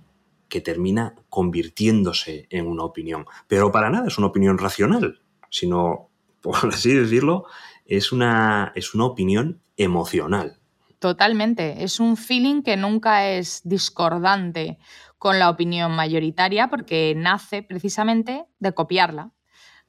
que 0.49 0.61
termina 0.61 1.15
convirtiéndose 1.29 2.47
en 2.49 2.67
una 2.67 2.83
opinión. 2.83 3.25
Pero 3.47 3.71
para 3.71 3.89
nada 3.89 4.07
es 4.07 4.17
una 4.17 4.27
opinión 4.27 4.57
racional, 4.57 5.21
sino, 5.49 6.09
por 6.41 6.55
así 6.67 6.93
decirlo, 6.93 7.45
es 7.85 8.11
una, 8.11 8.71
es 8.75 8.93
una 8.93 9.05
opinión 9.05 9.61
emocional. 9.77 10.59
Totalmente, 10.99 11.83
es 11.83 11.99
un 11.99 12.17
feeling 12.17 12.63
que 12.63 12.75
nunca 12.75 13.29
es 13.29 13.61
discordante 13.63 14.79
con 15.19 15.37
la 15.37 15.49
opinión 15.49 15.91
mayoritaria 15.91 16.69
porque 16.69 17.13
nace 17.15 17.61
precisamente 17.61 18.45
de 18.59 18.73
copiarla. 18.73 19.31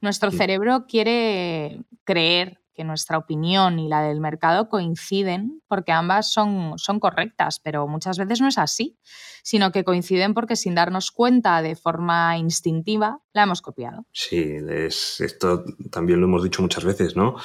Nuestro 0.01 0.31
cerebro 0.31 0.85
quiere 0.87 1.81
creer 2.03 2.61
que 2.79 2.85
nuestra 2.85 3.17
opinión 3.17 3.77
y 3.77 3.89
la 3.89 4.01
del 4.03 4.21
mercado 4.21 4.69
coinciden 4.69 5.61
porque 5.67 5.91
ambas 5.91 6.31
son, 6.31 6.75
son 6.77 7.01
correctas, 7.01 7.59
pero 7.59 7.89
muchas 7.89 8.17
veces 8.17 8.39
no 8.39 8.47
es 8.47 8.57
así, 8.57 8.97
sino 9.43 9.73
que 9.73 9.83
coinciden 9.83 10.33
porque 10.33 10.55
sin 10.55 10.75
darnos 10.75 11.11
cuenta 11.11 11.61
de 11.61 11.75
forma 11.75 12.37
instintiva 12.37 13.19
la 13.33 13.43
hemos 13.43 13.61
copiado. 13.61 14.05
Sí, 14.13 14.55
esto 14.87 15.65
también 15.91 16.21
lo 16.21 16.27
hemos 16.27 16.41
dicho 16.41 16.61
muchas 16.61 16.85
veces, 16.85 17.17
¿no? 17.17 17.35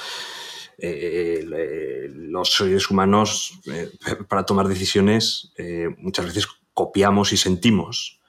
Eh, 0.78 1.44
eh, 1.52 2.08
los 2.12 2.54
seres 2.54 2.88
humanos, 2.88 3.58
eh, 3.66 3.90
para 4.28 4.46
tomar 4.46 4.68
decisiones, 4.68 5.52
muchas 5.98 6.26
veces 6.26 6.46
copiamos 6.74 7.32
y 7.32 7.36
sentimos 7.36 8.20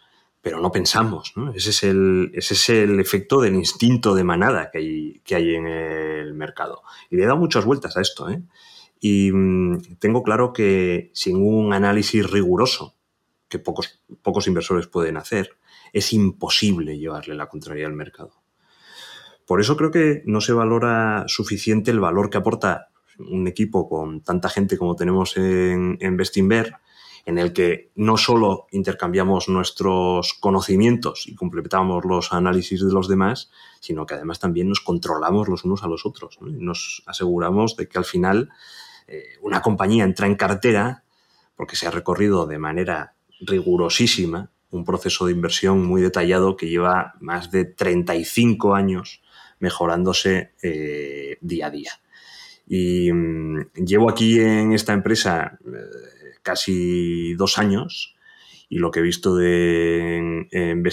pero 0.46 0.62
no 0.62 0.72
pensamos. 0.72 1.34
Ese, 1.56 1.72
es 1.72 1.84
el, 1.86 2.30
ese 2.36 2.54
es 2.54 2.70
el 2.70 3.00
efecto 3.00 3.42
del 3.42 3.56
instinto 3.56 4.14
de 4.14 4.24
manada 4.24 4.70
que 4.70 4.78
hay, 4.78 5.22
que 5.26 5.34
hay 5.34 5.56
en 5.56 5.66
el 5.66 6.36
mercado. 6.36 6.84
Y 7.10 7.16
le 7.16 7.24
he 7.24 7.26
dado 7.26 7.40
muchas 7.40 7.66
vueltas 7.66 7.98
a 7.98 8.02
esto. 8.02 8.30
¿eh? 8.30 8.44
Y 9.00 9.32
mm, 9.32 9.96
tengo 9.98 10.22
claro 10.22 10.54
que 10.54 11.10
sin 11.16 11.38
un 11.38 11.74
análisis 11.74 12.30
riguroso, 12.30 12.94
que 13.50 13.58
pocos, 13.58 14.04
pocos 14.22 14.46
inversores 14.46 14.86
pueden 14.86 15.18
hacer, 15.18 15.58
es 15.94 16.14
imposible 16.14 17.00
llevarle 17.00 17.34
la 17.34 17.48
contraria 17.48 17.88
al 17.88 17.94
mercado. 17.94 18.44
Por 19.48 19.62
eso 19.62 19.76
creo 19.76 19.90
que 19.90 20.22
no 20.28 20.42
se 20.42 20.54
valora 20.54 21.24
suficiente 21.26 21.90
el 21.90 22.00
valor 22.00 22.30
que 22.30 22.38
aporta 22.38 22.90
un 23.18 23.48
equipo 23.48 23.90
con 23.90 24.22
tanta 24.22 24.50
gente 24.50 24.78
como 24.78 24.96
tenemos 24.96 25.38
en, 25.38 25.98
en 26.02 26.18
Bestinver 26.18 26.76
en 27.26 27.40
el 27.40 27.54
que 27.54 27.92
no 27.96 28.18
solo 28.18 28.68
intercambiamos 28.72 29.50
nuestros 29.50 30.36
conocimientos 30.36 31.28
y 31.28 31.36
completamos 31.36 32.06
los 32.06 32.32
análisis 32.32 32.86
de 32.86 32.94
los 32.94 33.08
demás, 33.08 33.50
sino 33.80 34.06
que 34.06 34.14
además 34.14 34.40
también 34.40 34.70
nos 34.70 34.80
controlamos 34.80 35.48
los 35.48 35.66
unos 35.66 35.84
a 35.84 35.88
los 35.88 36.06
otros. 36.06 36.38
Nos 36.42 37.04
aseguramos 37.08 37.76
de 37.76 37.88
que 37.88 37.98
al 37.98 38.06
final 38.06 38.50
eh, 39.08 39.24
una 39.42 39.62
compañía 39.62 40.04
entra 40.04 40.28
en 40.28 40.36
cartera 40.36 41.04
porque 41.56 41.76
se 41.76 41.88
ha 41.88 41.92
recorrido 41.92 42.46
de 42.46 42.60
manera 42.60 43.16
rigurosísima 43.42 44.52
un 44.70 44.86
proceso 44.86 45.26
de 45.26 45.32
inversión 45.32 45.86
muy 45.86 46.02
detallado 46.02 46.58
que 46.58 46.70
lleva 46.70 47.16
más 47.20 47.50
de 47.50 47.66
35 47.66 48.76
años 48.76 49.22
mejorándose 49.60 50.52
eh, 50.62 51.38
día 51.42 51.68
a 51.68 51.72
día. 51.72 51.92
Y 52.68 53.12
mm, 53.12 53.74
llevo 53.86 54.10
aquí 54.10 54.40
en 54.40 54.74
esta 54.74 54.94
empresa 54.94 55.58
eh, 55.66 56.15
casi 56.46 57.34
dos 57.34 57.58
años 57.58 58.16
y 58.70 58.78
lo 58.78 58.92
que 58.92 59.00
he 59.00 59.04
visto 59.04 59.36
de, 59.36 60.18
en, 60.18 60.48
en 60.52 60.84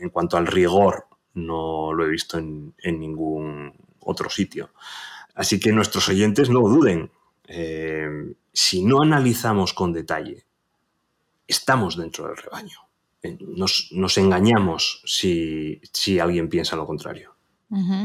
en 0.00 0.10
cuanto 0.10 0.36
al 0.38 0.46
rigor 0.46 1.06
no 1.34 1.92
lo 1.92 2.04
he 2.04 2.08
visto 2.08 2.38
en, 2.38 2.74
ningún 2.82 3.72
otro 4.00 4.30
sitio. 4.30 4.70
Así 5.34 5.60
que 5.60 5.72
nuestros 5.72 6.08
oyentes 6.08 6.48
no 6.48 6.60
duden. 6.60 7.10
Eh, 7.46 8.34
si 8.52 8.82
no 8.82 9.02
analizamos 9.02 9.74
con 9.74 9.92
detalle, 9.92 10.46
estamos 11.46 11.96
dentro 11.96 12.26
del 12.26 12.36
rebaño. 12.36 12.78
Eh, 13.22 13.36
nos, 13.40 14.18
engañamos 14.18 15.02
si 15.04 16.18
alguien 16.18 16.48
piensa 16.48 16.76
lo 16.76 16.86
contrario. 16.86 17.34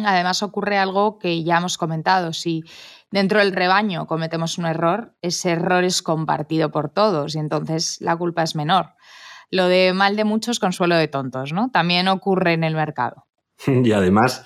Además 0.06 0.44
ocurre 0.44 0.78
algo 0.78 1.18
que 1.18 1.44
ya 1.44 1.58
hemos 1.58 1.78
comentado. 1.78 2.34
Si 2.34 2.64
dentro 3.10 3.40
del 3.40 3.54
rebaño 3.54 4.06
cometemos 4.06 4.58
un 4.58 4.66
error, 4.66 5.16
ese 5.22 5.52
error 5.52 5.84
es 5.84 6.02
compartido 6.02 6.72
por 6.72 6.90
todos 6.90 7.36
y 7.36 7.40
entonces 7.40 7.98
la 8.00 8.16
culpa 8.16 8.44
es 8.44 8.56
menor. 8.56 8.94
Lo 9.50 9.68
de 9.68 9.94
mal 9.94 10.16
de 10.16 10.24
muchos, 10.24 10.60
consuelo 10.60 10.96
de 10.96 11.08
tontos, 11.08 11.54
¿no? 11.54 11.70
También 11.72 12.08
ocurre 12.08 12.54
en 12.54 12.64
el 12.64 12.76
mercado. 12.76 13.26
Y 13.68 13.92
además, 13.92 14.44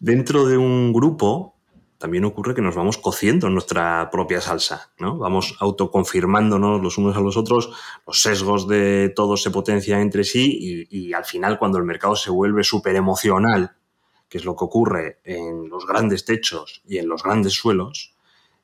dentro 0.00 0.46
de 0.46 0.56
un 0.56 0.92
grupo, 0.92 1.58
también 1.98 2.24
ocurre 2.24 2.54
que 2.54 2.62
nos 2.62 2.76
vamos 2.76 2.96
cociendo 2.96 3.50
nuestra 3.50 4.08
propia 4.10 4.40
salsa, 4.40 4.92
¿no? 4.98 5.18
Vamos 5.18 5.56
autoconfirmándonos 5.58 6.80
los 6.80 6.96
unos 6.96 7.16
a 7.16 7.20
los 7.20 7.36
otros, 7.36 7.70
los 8.06 8.22
sesgos 8.22 8.68
de 8.68 9.12
todos 9.14 9.42
se 9.42 9.50
potencian 9.50 10.00
entre 10.00 10.24
sí 10.24 10.86
y, 10.90 11.12
al 11.12 11.24
final 11.24 11.58
cuando 11.58 11.78
el 11.78 11.84
mercado 11.84 12.14
se 12.14 12.30
vuelve 12.30 12.62
súper 12.62 12.94
emocional, 12.94 13.76
que 14.28 14.38
es 14.38 14.44
lo 14.44 14.56
que 14.56 14.64
ocurre 14.64 15.20
en 15.24 15.68
los 15.68 15.86
grandes 15.86 16.24
techos 16.24 16.82
y 16.86 16.98
en 16.98 17.08
los 17.08 17.22
grandes 17.22 17.54
suelos, 17.54 18.14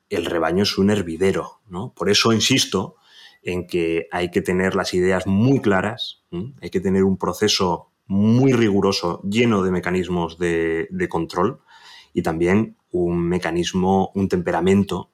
el 0.09 0.25
rebaño 0.25 0.63
es 0.63 0.77
un 0.77 0.89
hervidero, 0.91 1.61
¿no? 1.67 1.93
Por 1.95 2.09
eso 2.09 2.31
insisto 2.33 2.95
en 3.41 3.67
que 3.67 4.07
hay 4.11 4.31
que 4.31 4.41
tener 4.41 4.75
las 4.75 4.93
ideas 4.93 5.27
muy 5.27 5.61
claras, 5.61 6.23
hay 6.61 6.69
que 6.69 6.79
tener 6.79 7.03
un 7.03 7.17
proceso 7.17 7.91
muy 8.07 8.53
riguroso, 8.53 9.21
lleno 9.23 9.63
de 9.63 9.71
mecanismos 9.71 10.37
de, 10.37 11.07
control 11.09 11.61
y 12.13 12.21
también 12.21 12.77
un 12.91 13.27
mecanismo, 13.27 14.11
un 14.15 14.29
temperamento 14.29 15.11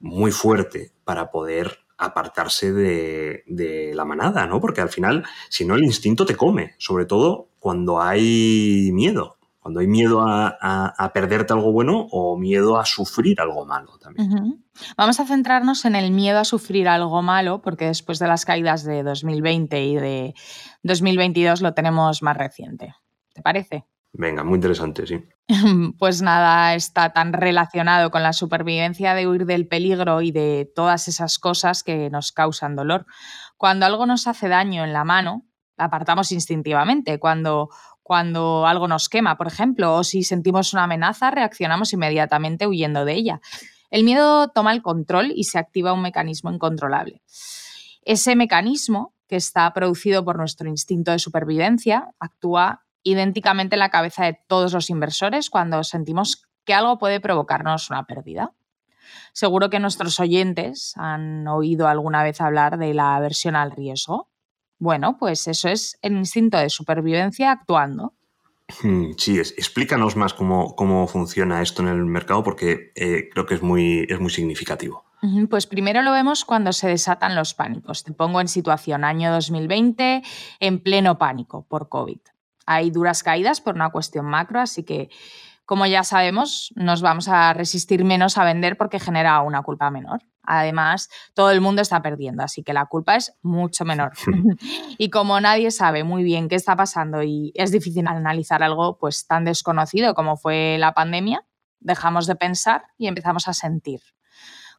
muy 0.00 0.30
fuerte 0.30 0.92
para 1.04 1.30
poder 1.30 1.78
apartarse 1.98 2.72
de, 2.72 3.42
de, 3.46 3.94
la 3.94 4.04
manada, 4.04 4.46
¿no? 4.46 4.60
Porque 4.60 4.82
al 4.82 4.90
final, 4.90 5.24
si 5.48 5.64
no, 5.64 5.74
el 5.74 5.84
instinto 5.84 6.26
te 6.26 6.36
come, 6.36 6.74
sobre 6.78 7.06
todo 7.06 7.48
cuando 7.58 8.02
hay 8.02 8.90
miedo 8.92 9.35
cuando 9.66 9.80
hay 9.80 9.88
miedo 9.88 10.24
a, 10.24 11.10
perderte 11.12 11.52
algo 11.52 11.72
bueno 11.72 12.06
o 12.12 12.38
miedo 12.38 12.78
a 12.78 12.84
sufrir 12.84 13.40
algo 13.40 13.66
malo 13.66 13.98
también. 13.98 14.64
Vamos 14.96 15.18
a 15.18 15.26
centrarnos 15.26 15.84
en 15.84 15.96
el 15.96 16.12
miedo 16.12 16.38
a 16.38 16.44
sufrir 16.44 16.86
algo 16.86 17.20
malo, 17.20 17.62
porque 17.62 17.86
después 17.86 18.20
de 18.20 18.28
las 18.28 18.44
caídas 18.44 18.84
de 18.84 19.02
2020 19.02 19.84
y 19.84 19.96
de 19.96 20.34
2022 20.84 21.62
lo 21.62 21.74
tenemos 21.74 22.22
más 22.22 22.36
reciente. 22.36 22.94
¿Te 23.34 23.42
parece? 23.42 23.86
Venga, 24.12 24.44
muy 24.44 24.54
interesante, 24.54 25.04
sí. 25.04 25.24
Pues 25.98 26.22
nada 26.22 26.76
está 26.76 27.12
tan 27.12 27.32
relacionado 27.32 28.12
con 28.12 28.22
la 28.22 28.32
supervivencia 28.32 29.14
de 29.14 29.26
huir 29.26 29.46
del 29.46 29.66
peligro 29.66 30.22
y 30.22 30.30
de 30.30 30.70
todas 30.76 31.08
esas 31.08 31.40
cosas 31.40 31.82
que 31.82 32.08
nos 32.08 32.30
causan 32.30 32.76
dolor. 32.76 33.04
Cuando 33.56 33.84
algo 33.84 34.06
nos 34.06 34.28
hace 34.28 34.46
daño 34.46 34.84
en 34.84 34.92
la 34.92 35.02
mano, 35.02 35.44
la 35.76 35.86
apartamos 35.86 36.30
instintivamente. 36.30 37.18
Cuando 37.18 37.68
cuando 38.06 38.68
algo 38.68 38.86
nos 38.86 39.08
quema, 39.08 39.36
por 39.36 39.48
ejemplo, 39.48 39.96
o 39.96 40.04
si 40.04 40.22
sentimos 40.22 40.72
una 40.72 40.84
amenaza, 40.84 41.32
reaccionamos 41.32 41.92
inmediatamente 41.92 42.68
huyendo 42.68 43.04
de 43.04 43.14
ella. 43.14 43.40
El 43.90 44.04
miedo 44.04 44.46
toma 44.46 44.70
el 44.70 44.80
control 44.80 45.32
y 45.34 45.42
se 45.42 45.58
activa 45.58 45.92
un 45.92 46.02
mecanismo 46.02 46.52
incontrolable. 46.52 47.20
Ese 48.02 48.36
mecanismo, 48.36 49.12
que 49.26 49.34
está 49.34 49.72
producido 49.72 50.24
por 50.24 50.36
nuestro 50.36 50.68
instinto 50.68 51.10
de 51.10 51.18
supervivencia, 51.18 52.14
actúa 52.20 52.84
idénticamente 53.02 53.74
en 53.74 53.80
la 53.80 53.90
cabeza 53.90 54.24
de 54.24 54.38
todos 54.46 54.72
los 54.72 54.88
inversores 54.88 55.50
cuando 55.50 55.82
sentimos 55.82 56.46
que 56.64 56.74
algo 56.74 56.98
puede 56.98 57.18
provocarnos 57.18 57.90
una 57.90 58.04
pérdida. 58.04 58.52
Seguro 59.32 59.68
que 59.68 59.80
nuestros 59.80 60.20
oyentes 60.20 60.92
han 60.96 61.48
oído 61.48 61.88
alguna 61.88 62.22
vez 62.22 62.40
hablar 62.40 62.78
de 62.78 62.94
la 62.94 63.16
aversión 63.16 63.56
al 63.56 63.72
riesgo. 63.72 64.30
Bueno, 64.78 65.16
pues 65.18 65.46
eso 65.48 65.68
es 65.68 65.98
el 66.02 66.12
instinto 66.16 66.58
de 66.58 66.70
supervivencia 66.70 67.50
actuando. 67.50 68.12
Hmm, 68.82 69.12
sí, 69.16 69.38
explícanos 69.38 70.16
más 70.16 70.34
cómo, 70.34 70.74
cómo, 70.74 71.06
funciona 71.06 71.62
esto 71.62 71.82
en 71.82 71.88
el 71.88 72.04
mercado 72.04 72.42
porque 72.42 72.92
eh, 72.96 73.28
creo 73.32 73.46
que 73.46 73.54
es 73.54 73.62
muy, 73.62 74.06
es 74.08 74.18
muy 74.18 74.30
significativo. 74.30 75.04
Pues 75.50 75.66
primero 75.66 76.02
lo 76.02 76.12
vemos 76.12 76.44
cuando 76.44 76.72
se 76.72 76.88
desatan 76.88 77.34
los 77.34 77.54
pánicos. 77.54 78.04
Te 78.04 78.12
pongo 78.12 78.40
en 78.40 78.48
situación 78.48 79.02
año 79.02 79.32
2020, 79.32 80.22
en 80.60 80.78
pleno 80.78 81.18
pánico 81.18 81.64
por 81.68 81.88
COVID. 81.88 82.18
Hay 82.66 82.90
duras 82.90 83.22
caídas 83.22 83.60
por 83.60 83.74
una 83.74 83.90
cuestión 83.90 84.26
macro, 84.26 84.60
así 84.60 84.84
que 84.84 85.08
como 85.66 85.84
ya 85.84 86.04
sabemos, 86.04 86.72
nos 86.76 87.02
vamos 87.02 87.28
a 87.28 87.52
resistir 87.52 88.04
menos 88.04 88.38
a 88.38 88.44
vender 88.44 88.76
porque 88.76 89.00
genera 89.00 89.40
una 89.42 89.62
culpa 89.62 89.90
menor. 89.90 90.22
Además, 90.44 91.08
todo 91.34 91.50
el 91.50 91.60
mundo 91.60 91.82
está 91.82 92.00
perdiendo, 92.02 92.44
así 92.44 92.62
que 92.62 92.72
la 92.72 92.86
culpa 92.86 93.16
es 93.16 93.34
mucho 93.42 93.84
menor. 93.84 94.12
y 94.98 95.10
como 95.10 95.40
nadie 95.40 95.72
sabe 95.72 96.04
muy 96.04 96.22
bien 96.22 96.48
qué 96.48 96.54
está 96.54 96.76
pasando 96.76 97.22
y 97.24 97.52
es 97.56 97.72
difícil 97.72 98.06
analizar 98.06 98.62
algo 98.62 98.96
pues 98.96 99.26
tan 99.26 99.44
desconocido 99.44 100.14
como 100.14 100.36
fue 100.36 100.76
la 100.78 100.94
pandemia, 100.94 101.44
dejamos 101.80 102.28
de 102.28 102.36
pensar 102.36 102.84
y 102.96 103.08
empezamos 103.08 103.48
a 103.48 103.52
sentir. 103.52 104.00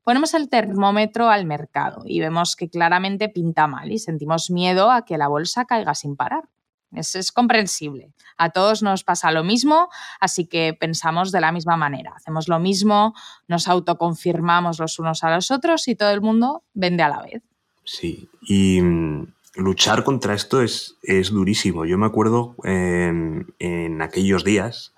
Ponemos 0.04 0.34
el 0.34 0.48
termómetro 0.48 1.30
al 1.30 1.46
mercado 1.46 2.04
y 2.06 2.22
vemos 2.22 2.56
que 2.56 2.70
claramente 2.70 3.28
pinta 3.28 3.68
mal 3.68 3.92
y 3.92 4.00
sentimos 4.00 4.50
miedo 4.50 4.90
a 4.90 5.04
que 5.04 5.18
la 5.18 5.28
bolsa 5.28 5.66
caiga 5.66 5.94
sin 5.96 6.16
parar. 6.16 6.46
Es, 6.92 7.32
comprensible. 7.32 8.14
A 8.38 8.52
todos 8.52 8.82
nos 8.82 9.04
pasa 9.04 9.32
lo 9.32 9.44
mismo, 9.44 9.90
así 10.20 10.46
que 10.46 10.74
pensamos 10.74 11.32
de 11.32 11.42
la 11.42 11.52
misma 11.52 11.76
manera. 11.76 12.14
Hacemos 12.16 12.48
lo 12.48 12.60
mismo, 12.60 13.14
nos 13.48 13.68
autoconfirmamos 13.68 14.80
los 14.80 14.98
unos 15.00 15.24
a 15.24 15.36
los 15.36 15.52
otros 15.52 15.88
y 15.88 15.96
todo 15.96 16.12
el 16.12 16.22
mundo 16.22 16.64
vende 16.74 17.04
a 17.04 17.10
la 17.10 17.22
vez. 17.22 17.42
Sí, 17.84 18.30
y 18.42 18.82
mm, 18.82 19.34
luchar 19.56 20.04
contra 20.04 20.34
esto 20.34 20.62
es, 20.62 20.98
es 21.04 21.30
durísimo. 21.30 21.86
Yo 21.86 21.98
me 21.98 22.06
acuerdo 22.06 22.56
em, 22.64 23.46
en 23.60 24.02
aquellos 24.02 24.44
días 24.44 24.94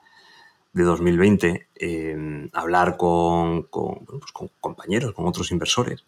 de 0.73 0.83
2020 0.83 1.67
em, 1.75 2.49
hablar 2.53 2.97
con, 2.97 3.63
pues 3.63 4.31
con 4.31 4.51
compañeros, 4.59 5.13
con 5.13 5.25
otros 5.27 5.51
inversores. 5.51 6.05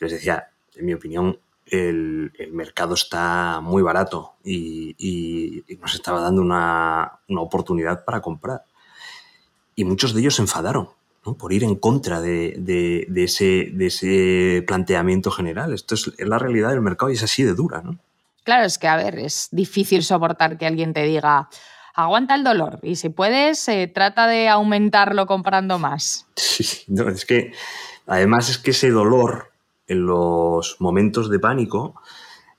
Les 0.00 0.10
decía, 0.12 0.50
en 0.74 0.86
mi 0.86 0.94
opinión, 0.94 1.38
el, 1.70 2.32
mercado 2.52 2.94
está 2.94 3.60
muy 3.62 3.82
barato 3.82 4.34
y, 4.44 5.64
nos 5.80 5.94
estaba 5.94 6.20
dando 6.20 6.42
una, 6.42 7.20
oportunidad 7.28 8.04
para 8.04 8.20
comprar. 8.20 8.64
Y 9.74 9.84
muchos 9.84 10.14
de 10.14 10.20
ellos 10.20 10.36
se 10.36 10.42
enfadaron 10.42 10.88
por 11.38 11.52
ir 11.52 11.64
en 11.64 11.76
contra 11.76 12.20
de, 12.20 13.06
ese, 13.16 13.70
de, 13.72 13.86
ese, 13.86 14.64
planteamiento 14.66 15.30
general. 15.30 15.72
Esto 15.72 15.94
es, 15.94 16.12
la 16.18 16.38
realidad 16.38 16.70
del 16.70 16.80
mercado 16.80 17.10
y 17.10 17.14
es 17.14 17.22
así 17.22 17.42
de 17.42 17.54
dura. 17.54 17.82
¿no? 17.82 17.98
Claro, 18.44 18.64
es 18.64 18.78
que, 18.78 18.88
a 18.88 18.96
ver, 18.96 19.18
es 19.18 19.48
difícil 19.52 20.02
soportar 20.02 20.58
que 20.58 20.66
alguien 20.66 20.92
te 20.92 21.04
diga, 21.04 21.48
aguanta 21.94 22.34
el 22.34 22.44
dolor 22.44 22.80
y 22.82 22.96
si 22.96 23.10
puedes, 23.10 23.68
trata 23.94 24.26
de 24.26 24.48
aumentarlo 24.48 25.26
comprando 25.26 25.78
más. 25.78 26.26
Sí, 26.36 26.84
es 27.14 27.24
que 27.24 27.52
además 28.06 28.50
es 28.50 28.58
que 28.58 28.72
ese 28.72 28.90
dolor 28.90 29.49
en 29.90 30.06
los 30.06 30.76
momentos 30.78 31.28
de 31.28 31.40
pánico 31.40 32.00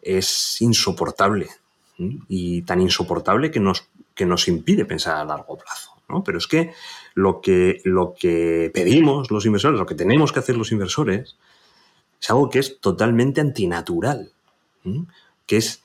es 0.02 0.62
insoportable 0.62 1.50
y 2.28 2.64
tan 2.64 2.82
insoportable 2.82 3.52
que 3.52 3.62
nos, 3.62 3.88
que 4.14 4.26
nos 4.26 4.50
impide 4.50 4.84
pensar 4.84 5.16
a 5.16 5.24
largo 5.24 5.58
plazo. 5.58 5.92
Pero 6.26 6.38
es 6.38 6.48
que 6.48 6.74
lo, 7.14 7.40
que 7.40 7.82
lo 7.86 8.14
que 8.20 8.70
pedimos 8.74 9.32
los 9.32 9.46
inversores, 9.46 9.80
lo 9.80 9.86
que 9.86 9.96
tenemos 9.96 10.34
que 10.34 10.40
hacer 10.40 10.58
los 10.58 10.74
inversores, 10.74 11.38
es 12.22 12.30
algo 12.30 12.50
que 12.50 12.60
es 12.60 12.82
totalmente 12.82 13.40
antinatural, 13.40 14.34
que 15.46 15.56
es 15.56 15.84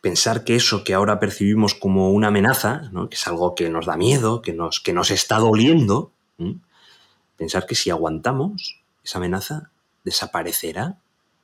pensar 0.00 0.42
que 0.42 0.56
eso 0.56 0.84
que 0.84 0.94
ahora 0.94 1.20
percibimos 1.20 1.74
como 1.74 2.12
una 2.12 2.28
amenaza, 2.28 2.90
que 3.10 3.16
es 3.16 3.26
algo 3.26 3.54
que 3.54 3.68
nos 3.68 3.84
da 3.84 3.98
miedo, 3.98 4.40
que 4.40 4.54
nos, 4.54 4.80
que 4.80 4.94
nos 4.94 5.10
está 5.10 5.36
doliendo, 5.38 6.12
pensar 7.36 7.66
que 7.66 7.74
si 7.74 7.90
aguantamos 7.90 8.80
esa 9.04 9.18
amenaza 9.18 9.70
desaparecerá 10.08 10.98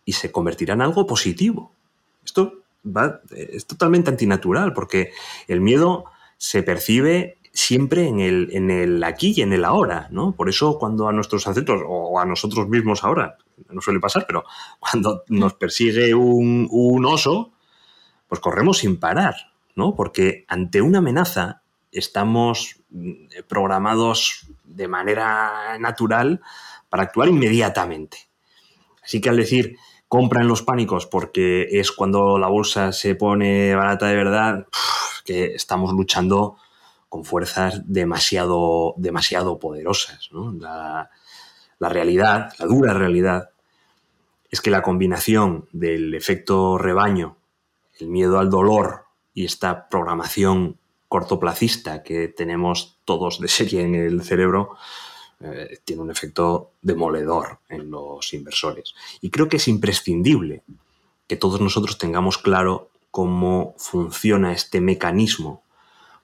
y 0.04 0.12
se 0.12 0.32
convertirá 0.32 0.74
en 0.74 0.82
algo 0.82 1.06
positivo. 1.06 1.72
Esto 2.24 2.64
es 3.30 3.66
totalmente 3.66 4.10
antinatural 4.10 4.72
porque 4.72 5.12
el 5.48 5.60
miedo 5.60 6.04
se 6.36 6.62
percibe 6.62 7.38
siempre 7.52 8.08
en 8.08 8.20
el, 8.20 8.48
en 8.52 8.70
el 8.70 9.02
aquí 9.04 9.32
y 9.36 9.42
en 9.42 9.52
el 9.52 9.64
ahora, 9.64 10.08
¿no? 10.10 10.32
Por 10.32 10.48
eso 10.48 10.78
cuando 10.78 11.08
a 11.08 11.12
nuestros 11.12 11.46
ancestros 11.46 11.82
o 11.86 12.18
a 12.18 12.24
nosotros 12.24 12.68
mismos 12.68 13.04
ahora, 13.04 13.38
no 13.70 13.80
suele 13.80 14.00
pasar, 14.00 14.24
pero 14.26 14.44
cuando 14.80 15.22
nos 15.28 15.54
persigue 15.62 16.14
un, 16.14 16.68
un 16.70 17.06
oso, 17.06 17.52
pues 18.28 18.40
corremos 18.40 18.78
sin 18.78 18.98
parar, 18.98 19.34
¿no? 19.76 19.94
Porque 19.94 20.44
ante 20.48 20.82
una 20.82 20.98
amenaza 20.98 21.62
estamos 21.92 22.80
mm, 22.90 23.26
programados 23.46 24.48
de 24.64 24.88
manera 24.88 25.78
natural 25.78 26.40
para 26.88 27.04
actuar 27.04 27.28
inmediatamente. 27.28 28.18
Así 29.05 29.20
que 29.20 29.28
al 29.28 29.36
decir 29.36 29.76
compra 30.09 30.40
en 30.40 30.48
los 30.48 30.62
pánicos 30.62 31.07
porque 31.07 31.68
es 31.70 31.92
cuando 31.92 32.38
la 32.38 32.48
bolsa 32.48 32.92
se 32.92 33.14
pone 33.14 33.74
barata 33.74 34.07
de 34.07 34.16
verdad, 34.16 34.66
que 35.24 35.55
estamos 35.55 35.92
luchando 35.92 36.57
con 37.09 37.24
fuerzas 37.24 37.82
demasiado, 37.84 38.94
demasiado 38.96 39.59
poderosas. 39.59 40.30
La, 40.59 41.11
la 41.78 41.88
realidad, 41.88 42.52
la 42.59 42.66
dura 42.66 42.94
realidad, 42.94 43.50
es 44.50 44.61
que 44.61 44.70
la 44.70 44.82
combinación 44.82 45.68
del 45.72 46.14
efecto 46.14 46.78
rebaño, 46.78 47.36
el 47.98 48.09
miedo 48.09 48.38
al 48.38 48.50
dolor 48.50 49.07
y 49.32 49.44
esta 49.44 49.88
programación 49.88 50.78
cortoplacista 51.09 52.02
que 52.02 52.28
tenemos 52.28 52.98
todos 53.05 53.40
de 53.40 53.48
serie 53.48 53.82
en 53.82 53.94
el 53.94 54.22
cerebro, 54.22 54.76
eh, 55.45 55.78
tiene 55.84 56.03
un 56.03 56.11
efecto 56.11 56.72
demoledor 56.80 57.59
en 57.68 57.90
los 57.90 58.32
inversores. 58.32 58.95
Y 59.20 59.30
creo 59.30 59.49
que 59.49 59.59
es 59.59 59.68
imprescindible 59.68 60.62
que 61.26 61.36
todos 61.36 61.61
nosotros 61.61 61.99
tengamos 61.99 62.38
claro 62.38 62.90
cómo 63.11 63.74
funciona 63.78 64.53
este 64.53 64.80
mecanismo, 64.80 65.62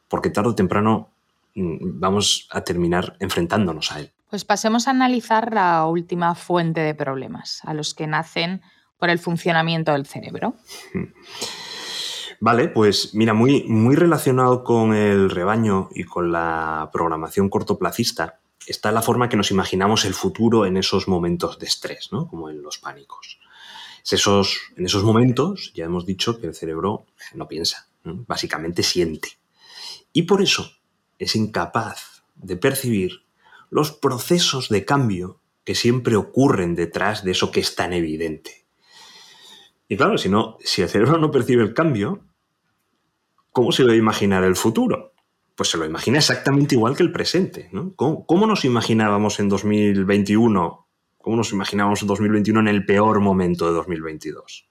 porque 0.09 0.31
tarde 0.31 0.51
o 0.51 0.55
temprano 0.55 1.11
mm, 1.55 2.01
vamos 2.01 2.49
a 2.51 2.63
terminar 2.63 3.17
enfrentándonos 3.21 3.93
a 3.93 4.01
él. 4.01 4.13
Pues 4.31 4.45
pasemos 4.45 4.89
a 4.89 4.93
analizar 4.93 5.53
la 5.53 5.85
última 5.87 6.35
fuente 6.35 6.81
de 6.81 6.95
problemas, 6.95 7.61
a 7.65 7.75
los 7.75 7.95
que 7.95 8.07
nacen 8.07 8.63
por 8.99 9.11
el 9.11 9.19
funcionamiento 9.19 9.93
del 9.93 10.07
cerebro. 10.07 10.55
Vale, 12.41 12.69
pues 12.69 13.15
mira, 13.15 13.35
muy, 13.35 13.65
muy 13.65 13.97
relacionado 13.97 14.65
con 14.65 14.95
el 14.95 15.29
rebaño 15.29 15.91
y 15.95 16.05
con 16.05 16.33
la 16.33 16.89
programación 16.91 17.51
cortoplacista, 17.51 18.41
está 18.67 18.93
la 18.93 19.03
forma 19.03 19.29
que 19.29 19.37
nos 19.37 19.51
imaginamos 19.51 20.05
el 20.05 20.15
futuro 20.15 20.67
en 20.67 20.77
esos 20.77 21.09
momentos 21.09 21.59
de 21.59 21.67
estrés, 21.67 22.11
¿no? 22.13 22.29
Como 22.29 22.51
en 22.51 22.63
los 22.63 22.79
pánicos. 22.79 23.39
esos, 24.11 24.61
en 24.77 24.87
esos 24.87 25.03
momentos 25.03 25.73
ya 25.75 25.85
hemos 25.85 26.07
dicho 26.07 26.41
que 26.41 26.47
el 26.47 26.55
cerebro 26.55 27.07
no 27.35 27.49
piensa, 27.49 27.89
básicamente 28.05 28.83
siente. 28.83 29.39
Y 30.13 30.23
por 30.23 30.43
eso 30.43 30.73
es 31.19 31.37
incapaz 31.37 32.23
de 32.35 32.57
percibir 32.57 33.25
los 33.71 33.93
procesos 33.93 34.69
de 34.69 34.85
cambio 34.85 35.41
que 35.65 35.75
siempre 35.75 36.17
ocurren 36.17 36.75
detrás 36.75 37.25
de 37.25 37.33
eso 37.33 37.51
que 37.51 37.61
es 37.61 37.77
tan 37.77 37.93
evidente. 37.93 38.67
Y 39.89 39.97
claro, 39.97 40.19
si, 40.19 40.29
no, 40.29 40.57
si 40.61 40.83
el 40.83 40.89
cerebro 40.89 41.19
no 41.19 41.31
percibe 41.31 41.63
el 41.63 41.75
cambio, 41.75 42.25
¿cómo 43.53 43.73
se 43.73 43.85
va 43.85 43.93
a 43.93 43.97
imaginar 43.97 44.45
el 44.45 44.57
futuro? 44.57 45.10
Pues 45.61 45.69
se 45.69 45.77
lo 45.77 45.85
imagina 45.85 46.17
exactamente 46.17 46.75
igual 46.75 46.97
que 46.97 47.03
el 47.03 47.13
presente. 47.13 47.69
¿no? 47.71 47.95
¿Cómo, 47.95 48.47
nos 48.47 48.65
imaginábamos 48.65 49.41
en 49.41 49.51
2021? 49.51 50.89
¿Cómo 51.19 51.37
nos 51.37 51.53
imaginábamos 51.53 52.01
en 52.01 52.09
2021 52.09 52.61
en 52.61 52.69
el 52.69 52.87
peor 52.87 53.21
momento 53.21 53.67
de 53.67 53.75
2022? 53.75 54.71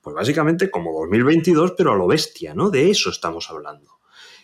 Pues 0.00 0.16
básicamente 0.16 0.70
como 0.70 0.98
2022, 0.98 1.74
pero 1.76 1.92
a 1.92 1.96
lo 1.96 2.06
bestia, 2.06 2.54
¿no? 2.54 2.70
De 2.70 2.88
eso 2.88 3.10
estamos 3.10 3.50
hablando. 3.50 3.98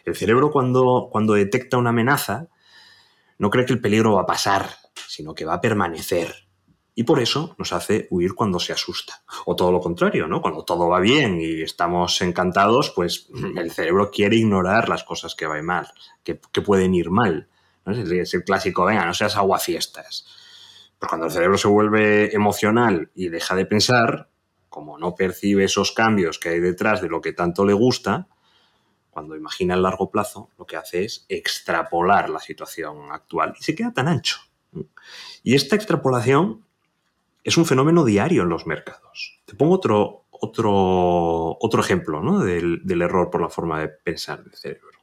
El 0.05 0.15
cerebro 0.17 0.51
cuando, 0.51 1.09
cuando 1.11 1.33
detecta 1.33 1.79
una 1.79 1.89
amenaza 1.89 2.49
no 3.39 3.49
cree 3.49 3.65
que 3.65 3.73
el 3.73 3.81
peligro 3.81 4.17
va 4.17 4.25
a 4.25 4.27
pasar, 4.27 4.69
sino 5.09 5.33
que 5.35 5.47
va 5.47 5.55
a 5.55 5.61
permanecer 5.63 6.50
y 7.01 7.05
por 7.05 7.19
eso 7.19 7.55
nos 7.57 7.73
hace 7.73 8.09
huir 8.11 8.35
cuando 8.35 8.61
se 8.61 8.75
asusta. 8.75 9.23
O 9.47 9.57
todo 9.57 9.73
lo 9.73 9.81
contrario, 9.81 10.27
¿no? 10.27 10.43
Cuando 10.43 10.67
todo 10.67 10.87
va 10.87 11.01
bien 11.01 11.41
y 11.41 11.63
estamos 11.63 12.21
encantados, 12.21 12.93
pues 12.95 13.31
el 13.57 13.71
cerebro 13.71 14.11
quiere 14.11 14.37
ignorar 14.37 14.91
las 14.91 15.03
cosas 15.03 15.35
que 15.35 15.47
van 15.47 15.65
mal, 15.65 15.91
que, 16.23 16.35
pueden 16.35 16.95
ir 16.95 17.09
mal. 17.11 17.49
Es 17.87 18.35
el 18.35 18.45
clásico, 18.45 18.85
venga, 18.85 19.07
no 19.07 19.15
seas 19.15 19.35
aguafiestas. 19.39 20.27
Pero 20.99 21.09
cuando 21.09 21.29
el 21.29 21.33
cerebro 21.33 21.57
se 21.57 21.69
vuelve 21.69 22.35
emocional 22.35 23.11
y 23.15 23.31
deja 23.31 23.55
de 23.55 23.65
pensar, 23.65 24.29
como 24.69 24.99
no 24.99 25.15
percibe 25.15 25.65
esos 25.65 25.93
cambios 25.93 26.39
que 26.39 26.51
hay 26.51 26.61
detrás 26.61 27.01
de 27.01 27.09
lo 27.09 27.23
que 27.23 27.33
tanto 27.33 27.65
le 27.65 27.73
gusta, 27.73 28.29
cuando 29.09 29.37
imagina 29.37 29.73
el 29.73 29.83
largo 29.83 30.11
plazo, 30.11 30.51
lo 30.59 30.67
que 30.67 30.77
hace 30.77 31.05
es 31.05 31.25
extrapolar 31.31 32.29
la 32.29 32.41
situación 32.41 33.11
actual 33.11 33.55
y 33.59 33.65
se 33.65 33.75
queda 33.75 33.91
tan 33.91 34.07
ancho. 34.07 34.37
Y 35.43 35.55
esta 35.55 35.77
extrapolación 35.77 36.67
es 37.45 37.57
un 37.57 37.67
fenómeno 37.67 38.05
diario 38.05 38.43
en 38.43 38.49
los 38.49 38.67
mercados. 38.67 39.41
Te 39.45 39.55
pongo 39.55 39.75
otro, 39.75 40.27
otro, 40.31 41.57
otro 41.61 41.81
ejemplo 41.81 42.41
del, 42.41 42.81
del, 42.85 43.03
error 43.03 43.31
por 43.31 43.41
la 43.41 43.49
forma 43.49 43.81
de 43.81 43.89
pensar 43.89 44.43
del 44.45 44.55
cerebro. 44.55 44.99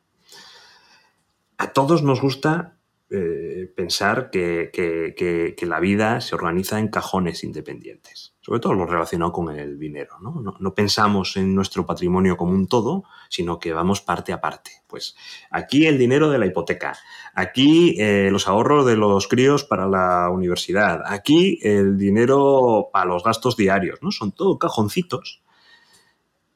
A 1.58 1.74
todos 1.74 2.04
nos 2.04 2.22
gusta 2.22 2.78
eh, 3.10 3.72
pensar 3.74 4.30
que, 4.32 5.56
la 5.62 5.80
vida 5.80 6.20
se 6.20 6.36
organiza 6.36 6.78
en 6.78 6.90
cajones 6.90 7.44
independientes, 7.44 8.27
sobre 8.48 8.62
todo 8.62 8.76
lo 8.76 8.86
relacionado 8.86 9.34
con 9.34 9.54
el 9.54 9.78
dinero. 9.78 10.16
¿no? 10.22 10.74
pensamos 10.74 11.36
en 11.36 11.54
nuestro 11.54 11.86
patrimonio 11.86 12.38
como 12.38 12.54
un 12.54 12.68
todo, 12.68 13.04
sino 13.28 13.60
que 13.60 13.74
vamos 13.74 14.00
parte 14.00 14.32
a 14.32 14.40
parte. 14.40 14.72
Pues 14.88 15.18
aquí 15.52 15.86
el 15.86 15.98
dinero 15.98 16.30
de 16.30 16.38
la 16.40 16.46
hipoteca, 16.46 16.98
aquí 17.34 17.98
eh, 18.00 18.30
los 18.32 18.48
ahorros 18.48 18.86
de 18.86 18.96
los 18.96 19.28
críos 19.28 19.66
para 19.66 19.86
la 19.86 20.30
universidad, 20.30 21.02
aquí 21.08 21.60
el 21.62 21.98
dinero 21.98 22.88
para 22.94 23.04
los 23.04 23.22
gastos 23.22 23.58
diarios, 23.58 24.00
¿no? 24.02 24.12
Son 24.12 24.32
todo 24.32 24.58
cajoncitos 24.58 25.42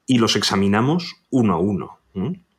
y 0.06 0.18
los 0.18 0.38
examinamos 0.38 1.16
uno 1.30 1.56
a 1.56 1.60
uno 1.60 2.00
no 2.14 2.51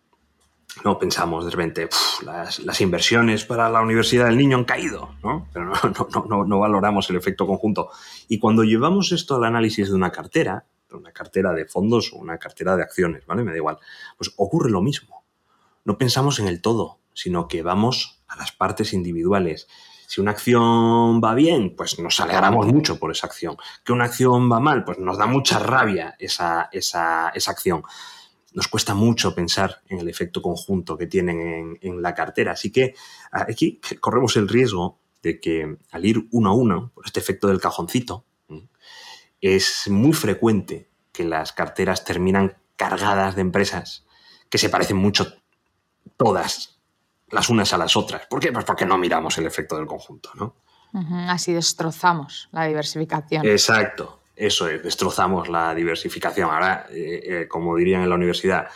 pensamos 0.99 1.45
de 1.45 1.51
repente, 1.51 1.89
las, 2.25 2.81
inversiones 2.81 3.45
para 3.45 3.71
la 3.71 3.81
universidad 3.81 4.27
del 4.27 4.37
niño 4.37 4.57
han 4.57 4.65
caído, 4.65 5.15
¿no? 5.23 5.49
Pero 5.53 5.73
no, 6.29 6.45
no, 6.45 6.59
valoramos 6.59 7.09
el 7.11 7.17
efecto 7.17 7.47
conjunto. 7.47 7.91
Y 8.29 8.39
cuando 8.39 8.65
llevamos 8.65 9.13
esto 9.13 9.37
al 9.37 9.45
análisis 9.45 9.89
de 9.89 9.95
una 9.95 10.11
cartera, 10.11 10.67
una 10.93 11.13
cartera 11.13 11.53
de 11.53 11.67
fondos 11.67 12.13
o 12.13 12.17
una 12.17 12.39
cartera 12.39 12.77
de 12.77 12.83
acciones, 12.83 13.25
¿vale? 13.27 13.43
Me 13.43 13.53
da 13.53 13.57
igual. 13.57 13.79
Pues 14.17 14.33
ocurre 14.37 14.71
lo 14.71 14.83
mismo. 14.83 15.25
No 15.85 15.99
pensamos 15.99 16.39
en 16.39 16.49
el 16.49 16.61
todo, 16.61 16.99
sino 17.15 17.49
que 17.49 17.63
vamos 17.63 18.23
a 18.29 18.37
las 18.37 18.53
partes 18.53 18.93
individuales. 18.93 19.69
Si 20.07 20.21
una 20.21 20.33
acción 20.33 21.23
va 21.23 21.35
bien, 21.35 21.75
pues 21.75 21.99
nos 21.99 22.21
alegramos 22.21 22.67
mucho 22.67 22.99
por 22.99 23.11
esa 23.11 23.27
acción. 23.27 23.57
Que 23.85 23.93
una 23.93 24.05
acción 24.05 24.51
va 24.51 24.61
mal, 24.61 24.85
pues 24.85 24.99
nos 24.99 25.17
da 25.17 25.27
mucha 25.27 25.59
rabia 25.59 26.15
esa, 26.19 26.69
esa, 26.73 27.31
esa 27.31 27.51
acción 27.51 27.83
nos 28.55 28.69
cuesta 28.69 28.95
mucho 28.95 29.35
pensar 29.35 29.83
en 29.89 30.01
el 30.01 30.09
efecto 30.09 30.43
conjunto 30.43 30.97
que 30.97 31.07
tienen 31.07 31.79
en, 31.81 32.03
la 32.03 32.15
cartera. 32.15 32.53
Así 32.53 32.71
que 32.71 32.95
aquí 33.31 33.81
corremos 34.01 34.37
el 34.37 34.49
riesgo 34.49 34.99
de 35.23 35.41
que 35.41 35.77
al 35.91 36.05
ir 36.05 36.27
uno 36.33 36.51
a 36.51 36.55
uno, 36.55 36.91
por 36.95 37.07
este 37.07 37.21
efecto 37.21 37.49
del 37.49 37.61
cajoncito, 37.61 38.25
es 39.41 39.89
muy 39.89 40.13
frecuente 40.13 40.91
que 41.13 41.25
las 41.25 41.53
carteras 41.53 42.05
terminan 42.05 42.57
cargadas 42.77 43.35
de 43.35 43.43
empresas 43.43 44.07
que 44.49 44.59
se 44.59 44.69
parecen 44.69 44.97
mucho 44.97 45.35
todas 46.17 46.81
las 47.29 47.49
unas 47.49 47.73
a 47.73 47.79
las 47.79 47.97
otras. 47.97 48.27
¿Por 48.27 48.41
qué? 48.41 48.53
Pues 48.53 48.65
porque 48.65 48.87
no 48.87 48.99
miramos 48.99 49.39
el 49.39 49.47
efecto 49.47 49.77
del 49.77 49.87
conjunto, 49.87 50.31
¿no? 50.35 50.57
Así 51.29 51.53
destrozamos 51.55 52.51
la 52.53 52.67
diversificación. 52.67 53.47
Exacto, 53.47 54.22
eso 54.47 54.69
es, 54.69 54.83
destrozamos 54.83 55.49
la 55.49 55.75
diversificación. 55.75 56.51
Ahora, 56.51 56.87
eh, 56.91 57.21
eh, 57.25 57.49
como 57.49 57.77
dirían 57.77 58.03
en 58.03 58.09
la 58.09 58.17
universidad, 58.17 58.69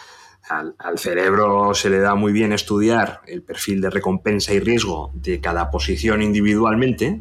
al, 0.48 0.98
cerebro 0.98 1.74
se 1.74 1.90
le 1.90 1.98
da 1.98 2.14
muy 2.14 2.32
bien 2.32 2.52
estudiar 2.52 3.20
el 3.26 3.42
perfil 3.42 3.80
de 3.80 3.90
recompensa 3.90 4.52
y 4.52 4.60
riesgo 4.60 5.10
de 5.14 5.40
cada 5.40 5.70
posición 5.70 6.22
individualmente, 6.22 7.20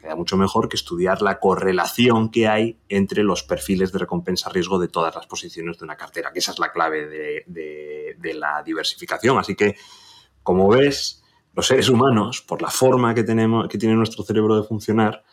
queda 0.00 0.16
mucho 0.16 0.38
mejor 0.38 0.68
que 0.68 0.76
estudiar 0.76 1.20
la 1.20 1.38
correlación 1.38 2.30
que 2.30 2.48
hay 2.48 2.78
entre 2.88 3.22
los 3.22 3.42
perfiles 3.42 3.92
de 3.92 3.98
recompensa-riesgo 3.98 4.78
de 4.78 4.88
todas 4.88 5.14
las 5.14 5.26
posiciones 5.26 5.78
de 5.78 5.84
una 5.84 5.96
cartera, 5.96 6.32
que 6.32 6.38
esa 6.38 6.52
es 6.52 6.58
la 6.58 6.72
clave 6.72 7.06
de, 7.06 8.14
de 8.18 8.34
la 8.34 8.62
diversificación. 8.62 9.38
Así 9.38 9.54
que, 9.54 9.76
como 10.42 10.68
ves, 10.68 11.22
los 11.56 11.66
seres 11.66 11.88
humanos, 11.88 12.42
por 12.42 12.60
la 12.60 12.70
forma 12.70 13.14
que, 13.14 13.24
tenemos, 13.24 13.66
que 13.68 13.78
tiene 13.78 13.94
nuestro 13.94 14.22
cerebro 14.22 14.60
de 14.60 14.68
funcionar, 14.68 15.24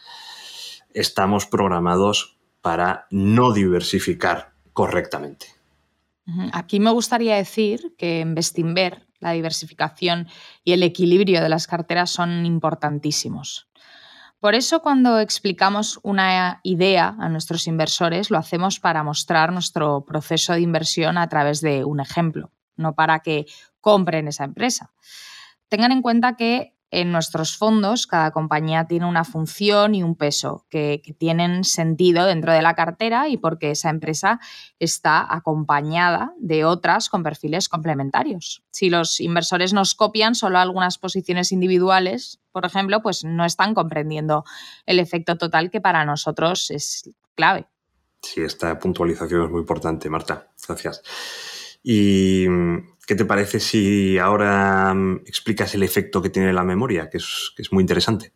estamos 0.94 1.46
programados 1.46 2.38
para 2.62 3.08
no 3.12 3.52
diversificar 3.52 4.54
correctamente. 4.74 5.48
Aquí 6.54 6.80
me 6.80 6.92
gustaría 6.92 7.36
decir 7.36 7.96
que 7.98 8.22
en 8.22 8.34
Bestinver 8.34 9.06
la 9.20 9.32
diversificación 9.32 10.28
y 10.64 10.74
el 10.74 10.84
equilibrio 10.84 11.42
de 11.42 11.50
las 11.50 11.68
carteras 11.68 12.12
son 12.12 12.46
importantísimos. 12.46 13.68
Por 14.40 14.56
eso 14.56 14.82
cuando 14.82 15.20
explicamos 15.20 16.00
una 16.04 16.60
idea 16.64 17.16
a 17.18 17.30
nuestros 17.30 17.66
inversores 17.68 18.30
lo 18.30 18.38
hacemos 18.38 18.80
para 18.80 19.04
mostrar 19.04 19.54
nuestro 19.54 20.04
proceso 20.04 20.54
de 20.54 20.60
inversión 20.60 21.18
a 21.18 21.30
través 21.30 21.62
de 21.62 21.86
un 21.86 22.02
ejemplo, 22.02 22.52
no 22.76 22.94
para 22.94 23.20
que 23.20 23.46
compren 23.80 24.28
esa 24.28 24.44
empresa. 24.44 24.92
Tengan 25.70 25.94
en 25.94 26.02
cuenta 26.02 26.36
que 26.36 26.73
en 26.94 27.12
nuestros 27.12 27.58
fondos 27.58 28.06
cada 28.06 28.30
compañía 28.30 28.86
tiene 28.86 29.08
una 29.08 29.24
función 29.24 29.96
y 29.96 30.04
un 30.04 30.16
peso 30.16 30.66
que, 30.70 31.02
tienen 31.18 31.64
sentido 31.64 32.26
dentro 32.26 32.54
de 32.54 32.62
la 32.62 32.76
cartera 32.76 33.28
y 33.28 33.38
porque 33.38 33.72
esa 33.72 33.90
empresa 33.90 34.40
está 34.80 35.34
acompañada 35.34 36.34
de 36.38 36.66
otras 36.66 37.10
con 37.10 37.24
perfiles 37.24 37.68
complementarios. 37.68 38.64
Si 38.72 38.90
los 38.90 39.20
inversores 39.20 39.74
nos 39.74 39.96
copian 39.96 40.36
solo 40.36 40.60
algunas 40.60 40.98
posiciones 40.98 41.52
individuales, 41.52 42.40
por 42.52 42.66
ejemplo, 42.66 43.02
pues 43.02 43.24
no 43.24 43.46
están 43.46 43.74
comprendiendo 43.74 44.44
el 44.86 45.00
efecto 45.00 45.38
total 45.38 45.72
que 45.72 45.82
para 45.82 46.06
nosotros 46.06 46.70
es 46.72 47.10
clave. 47.36 47.66
Sí, 48.22 48.42
esta 48.42 48.78
puntualización 48.78 49.46
es 49.46 49.50
muy 49.50 49.62
importante, 49.62 50.10
Marta. 50.10 50.52
Gracias. 50.68 51.02
¿Y 51.84 52.46
qué 53.06 53.16
te 53.16 53.26
parece 53.26 53.60
si 53.60 54.18
ahora 54.18 54.94
mm, 54.94 55.24
explicas 55.26 55.74
el 55.76 55.84
efecto 55.84 56.22
que 56.22 56.30
tiene 56.30 56.54
la 56.54 56.64
memoria, 56.64 57.10
que 57.10 57.18
es, 57.18 57.54
muy 57.72 57.82
interesante? 57.82 58.34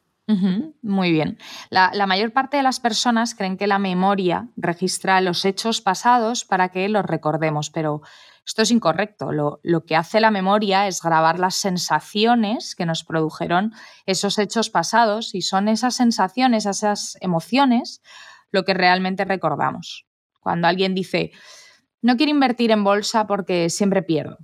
muy 0.81 1.13
bien. 1.13 1.37
La, 1.69 2.05
mayor 2.05 2.33
parte 2.33 2.57
de 2.57 2.63
las 2.63 2.81
personas 2.81 3.33
creen 3.33 3.55
que 3.55 3.65
la 3.65 3.79
memoria 3.79 4.49
registra 4.57 5.21
los 5.21 5.45
hechos 5.45 5.79
pasados 5.79 6.43
para 6.43 6.67
que 6.67 6.89
los 6.89 7.05
recordemos, 7.05 7.69
pero 7.69 8.01
esto 8.45 8.61
es 8.61 8.71
incorrecto. 8.71 9.31
Lo, 9.31 9.61
lo, 9.63 9.85
que 9.85 9.95
hace 9.95 10.19
la 10.19 10.29
memoria 10.29 10.85
es 10.87 11.01
grabar 11.01 11.39
las 11.39 11.55
sensaciones 11.55 12.75
que 12.75 12.85
nos 12.85 13.05
produjeron 13.05 13.73
esos 14.05 14.37
hechos 14.37 14.69
pasados 14.69 15.33
y 15.33 15.43
son 15.43 15.69
esas 15.69 15.95
sensaciones, 15.95 16.65
esas 16.65 17.17
emociones, 17.21 18.01
lo 18.51 18.65
que 18.65 18.73
realmente 18.73 19.23
recordamos. 19.23 20.07
Cuando 20.41 20.67
alguien 20.67 20.93
dice, 20.93 21.31
no 22.01 22.17
quiero 22.17 22.31
invertir 22.31 22.71
en 22.71 22.83
bolsa 22.83 23.27
porque 23.27 23.69
siempre 23.69 24.03
pierdo, 24.03 24.37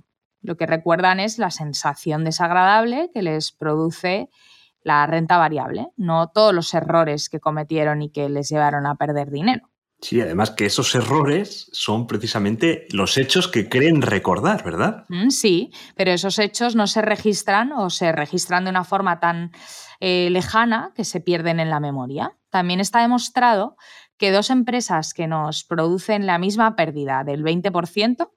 lo 0.44 0.56
que 0.56 0.66
recuerdan 0.66 1.20
es 1.20 1.38
la 1.38 1.50
sensación 1.50 2.22
desagradable 2.22 3.10
que 3.12 3.22
les 3.22 3.50
produce 3.50 4.28
la 4.82 5.06
renta 5.06 5.38
variable, 5.38 5.88
no 5.96 6.28
todos 6.28 6.54
los 6.54 6.72
errores 6.74 7.30
que 7.30 7.40
cometieron 7.40 8.02
y 8.02 8.10
que 8.10 8.28
les 8.28 8.50
llevaron 8.50 8.86
a 8.86 8.96
perder 8.96 9.30
dinero. 9.30 9.70
Sí, 10.02 10.20
además 10.20 10.50
que 10.50 10.66
esos 10.66 10.94
errores 10.94 11.70
son 11.72 12.06
precisamente 12.06 12.86
los 12.90 13.16
hechos 13.16 13.48
que 13.48 13.70
creen 13.70 14.02
recordar, 14.02 14.62
¿verdad? 14.62 15.06
Mm, 15.08 15.30
sí, 15.30 15.72
pero 15.96 16.10
esos 16.10 16.38
hechos 16.38 16.76
no 16.76 16.86
se 16.86 17.00
registran 17.00 17.72
o 17.72 17.88
se 17.88 18.12
registran 18.12 18.64
de 18.64 18.70
una 18.70 18.84
forma 18.84 19.18
tan 19.18 19.50
eh, 20.00 20.28
lejana 20.30 20.92
que 20.94 21.04
se 21.04 21.20
pierden 21.20 21.58
en 21.58 21.70
la 21.70 21.80
memoria. 21.80 22.36
También 22.50 22.80
está 22.80 23.00
demostrado 23.00 23.78
que 24.18 24.30
dos 24.30 24.50
empresas 24.50 25.14
que 25.14 25.26
nos 25.26 25.64
producen 25.64 26.26
la 26.26 26.38
misma 26.38 26.76
pérdida 26.76 27.24
del 27.24 27.42
20%, 27.42 28.30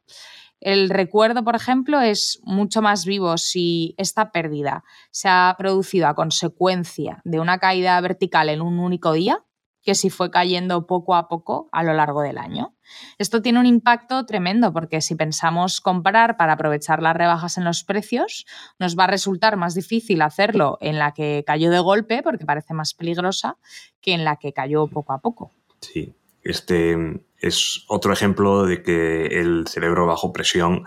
el 0.60 0.89
recuerdo, 0.89 1.43
por 1.43 1.55
ejemplo, 1.55 2.01
es 2.01 2.39
mucho 2.43 2.82
más 2.82 3.05
vivo 3.05 3.38
si 3.38 3.93
esta 3.97 4.32
pérdida 4.32 4.84
se 5.12 5.30
ha 5.30 5.55
producido 5.58 6.08
a 6.08 6.16
consecuencia 6.16 7.22
de 7.24 7.39
una 7.39 7.60
caída 7.60 7.99
vertical 8.01 8.49
en 8.49 8.62
un 8.62 8.80
único 8.80 9.14
día 9.14 9.43
que 9.84 9.95
si 9.95 10.10
fue 10.10 10.30
cayendo 10.32 10.86
poco 10.86 11.16
a 11.16 11.30
poco 11.30 11.70
a 11.72 11.82
lo 11.82 11.93
largo 11.93 12.22
del 12.22 12.38
año. 12.38 12.76
Esto 13.18 13.41
tiene 13.41 13.60
un 13.60 13.66
impacto 13.66 14.26
tremendo 14.26 14.74
porque 14.74 14.99
si 14.99 15.16
pensamos 15.16 15.80
comprar 15.80 16.36
para 16.36 16.53
aprovechar 16.53 17.01
las 17.01 17.16
rebajas 17.16 17.58
en 17.58 17.64
los 17.64 17.86
precios, 17.86 18.45
nos 18.80 18.97
va 18.99 19.05
a 19.05 19.08
resultar 19.08 19.55
más 19.55 19.76
difícil 19.76 20.22
hacerlo 20.24 20.78
en 20.82 20.99
la 20.99 21.14
que 21.14 21.45
cayó 21.47 21.72
de 21.72 21.80
golpe 21.80 22.22
porque 22.22 22.45
parece 22.45 22.74
más 22.74 22.93
peligrosa 22.93 23.58
que 24.01 24.14
en 24.14 24.26
la 24.26 24.36
que 24.36 24.51
cayó 24.51 24.88
poco 24.88 25.14
a 25.14 25.20
poco. 25.20 25.51
Sí, 25.80 26.14
este 26.43 27.22
es 27.39 27.83
otro 27.88 28.13
ejemplo 28.13 28.65
de 28.65 28.81
que 28.81 29.27
el 29.39 29.67
cerebro 29.67 30.05
bajo 30.05 30.33
presión 30.33 30.83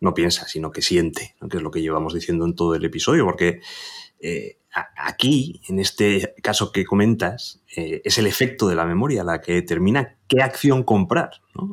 no 0.00 0.14
piensa, 0.14 0.46
sino 0.46 0.70
que 0.70 0.82
siente, 0.82 1.36
que 1.50 1.56
es 1.58 1.62
lo 1.62 1.70
que 1.70 1.82
llevamos 1.82 2.14
diciendo 2.14 2.44
en 2.44 2.54
todo 2.54 2.74
el 2.74 2.84
episodio, 2.84 3.24
porque 3.24 3.60
eh, 4.20 4.58
aquí, 4.96 5.60
en 5.68 5.80
este 5.80 6.34
caso 6.42 6.72
que 6.72 6.84
comentas, 6.84 7.62
eh, 7.76 8.00
es 8.04 8.18
el 8.18 8.26
efecto 8.26 8.68
de 8.68 8.76
la 8.76 8.84
memoria 8.84 9.24
la 9.24 9.40
que 9.40 9.54
determina 9.54 10.16
qué 10.28 10.42
acción 10.42 10.84
comprar, 10.84 11.30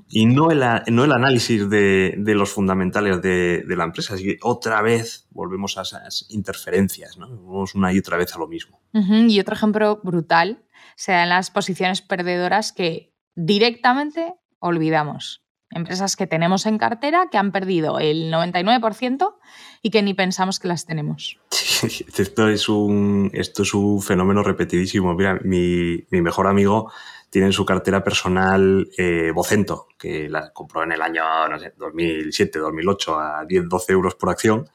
y 0.09 0.25
no 0.25 0.51
el, 0.51 0.63
no 0.87 1.03
el 1.05 1.11
análisis 1.11 1.69
de, 1.69 2.15
los 2.17 2.49
fundamentales 2.49 3.21
de, 3.21 3.63
la 3.67 3.83
empresa. 3.83 4.15
Así 4.15 4.23
que 4.23 4.37
otra 4.41 4.81
vez 4.81 5.27
volvemos 5.29 5.77
a 5.77 5.83
esas 5.83 6.25
interferencias, 6.29 7.17
¿no? 7.17 7.29
Vamos 7.29 7.75
una 7.75 7.93
y 7.93 7.99
otra 7.99 8.17
vez 8.17 8.33
a 8.33 8.39
lo 8.39 8.47
mismo. 8.47 8.81
Y 8.93 9.39
otro 9.39 9.55
ejemplo 9.55 9.99
brutal 10.03 10.63
se 10.95 11.13
en 11.13 11.29
las 11.29 11.51
posiciones 11.51 12.01
perdedoras 12.01 12.71
que 12.71 13.13
directamente 13.37 14.33
olvidamos. 14.59 15.43
Empresas 15.69 16.15
que 16.15 16.27
tenemos 16.27 16.65
en 16.65 16.77
cartera 16.77 17.27
que 17.29 17.37
han 17.37 17.51
perdido 17.51 17.99
el 17.99 18.31
99% 18.33 19.35
y 19.81 19.89
que 19.91 20.01
ni 20.01 20.13
pensamos 20.13 20.59
que 20.59 20.67
las 20.67 20.85
tenemos. 20.85 21.39
esto, 22.17 22.49
es 22.49 22.69
un, 22.69 23.29
esto 23.33 23.63
es 23.63 23.73
un 23.73 24.01
fenómeno 24.01 24.43
repetidísimo. 24.43 25.13
Mira, 25.13 25.39
mi, 25.43 26.05
mejor 26.09 26.47
amigo 26.47 26.91
tiene 27.29 27.47
en 27.47 27.53
su 27.53 27.65
cartera 27.65 28.03
personal 28.03 28.89
eh, 28.97 29.31
Vocento, 29.35 29.87
que 29.99 30.29
la 30.29 30.51
compró 30.51 30.83
en 30.83 30.93
el 30.93 31.01
año 31.01 31.47
no 31.49 31.59
sé, 31.59 31.73
2007, 31.77 32.59
2008 32.59 33.19
a 33.19 33.45
10, 33.45 33.67
12 33.67 33.93
euros 33.93 34.15
por 34.15 34.29
acción, 34.29 34.65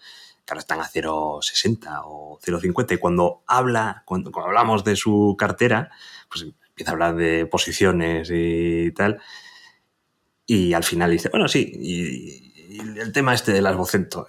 que 0.44 0.52
ahora 0.52 0.60
están 0.60 0.80
a 0.80 0.88
0,60 0.88 2.02
o 2.04 2.38
0,50. 2.38 2.94
Y 2.94 2.98
cuando 2.98 3.42
habla, 3.46 4.02
cuando 4.04 4.30
hablamos 4.38 4.84
de 4.84 4.94
su 4.94 5.34
cartera, 5.38 5.90
pues 6.28 6.46
empieza 6.72 6.90
a 6.90 6.94
hablar 6.94 7.16
de 7.16 7.46
posiciones 7.46 8.30
y 8.32 8.90
tal. 8.92 9.20
Y 10.46 10.72
al 10.72 10.84
final 10.84 11.10
dice, 11.10 11.28
bueno, 11.28 11.48
sí, 11.48 11.70
y, 11.74 12.52
el 12.98 13.12
tema 13.12 13.34
este 13.34 13.52
de 13.52 13.60
las 13.60 13.76
bocetos, 13.76 14.28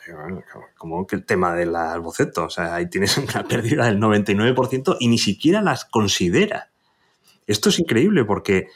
como 0.77 1.07
que 1.07 1.15
el 1.15 1.25
tema 1.25 1.55
de 1.55 1.65
las 1.65 1.97
bocetos, 1.99 2.45
o 2.45 2.49
sea, 2.49 2.75
ahí 2.75 2.89
tienes 2.89 3.17
una 3.35 3.45
pérdida 3.45 3.85
del 3.85 3.99
99% 3.99 4.97
y 4.99 5.07
ni 5.07 5.17
siquiera 5.17 5.61
las 5.61 5.85
considera. 5.85 6.69
Esto 7.47 7.69
es 7.69 7.79
increíble 7.79 8.25
porque, 8.25 8.67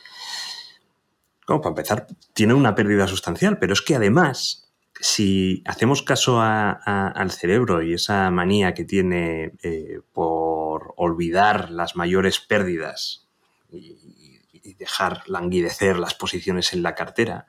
como 1.45 1.61
para 1.61 1.71
empezar, 1.71 2.07
tiene 2.33 2.53
una 2.53 2.75
pérdida 2.75 3.07
sustancial, 3.07 3.59
pero 3.59 3.73
es 3.73 3.81
que 3.81 3.95
además, 3.95 4.71
si 5.01 5.63
hacemos 5.65 6.01
caso 6.01 6.39
al 6.41 7.31
cerebro 7.31 7.81
y 7.81 7.93
esa 7.93 8.31
manía 8.31 8.73
que 8.73 8.85
tiene 8.85 9.53
eh, 9.63 9.99
por 10.13 10.93
olvidar 10.95 11.71
las 11.71 11.97
mayores 11.97 12.39
pérdidas 12.39 13.26
y, 13.71 14.41
y 14.51 14.73
dejar 14.73 15.23
languidecer 15.27 15.97
las 15.97 16.13
posiciones 16.13 16.73
en 16.73 16.83
la 16.83 16.95
cartera, 16.95 17.47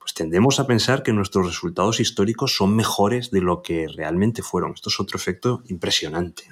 pues 0.00 0.14
tendemos 0.14 0.58
a 0.58 0.66
pensar 0.66 1.02
que 1.02 1.12
nuestros 1.12 1.46
resultados 1.46 2.00
históricos 2.00 2.56
son 2.56 2.74
mejores 2.74 3.30
de 3.30 3.42
lo 3.42 3.62
que 3.62 3.86
realmente 3.86 4.42
fueron. 4.42 4.72
Esto 4.72 4.88
es 4.88 4.98
otro 4.98 5.18
efecto 5.18 5.62
impresionante. 5.68 6.44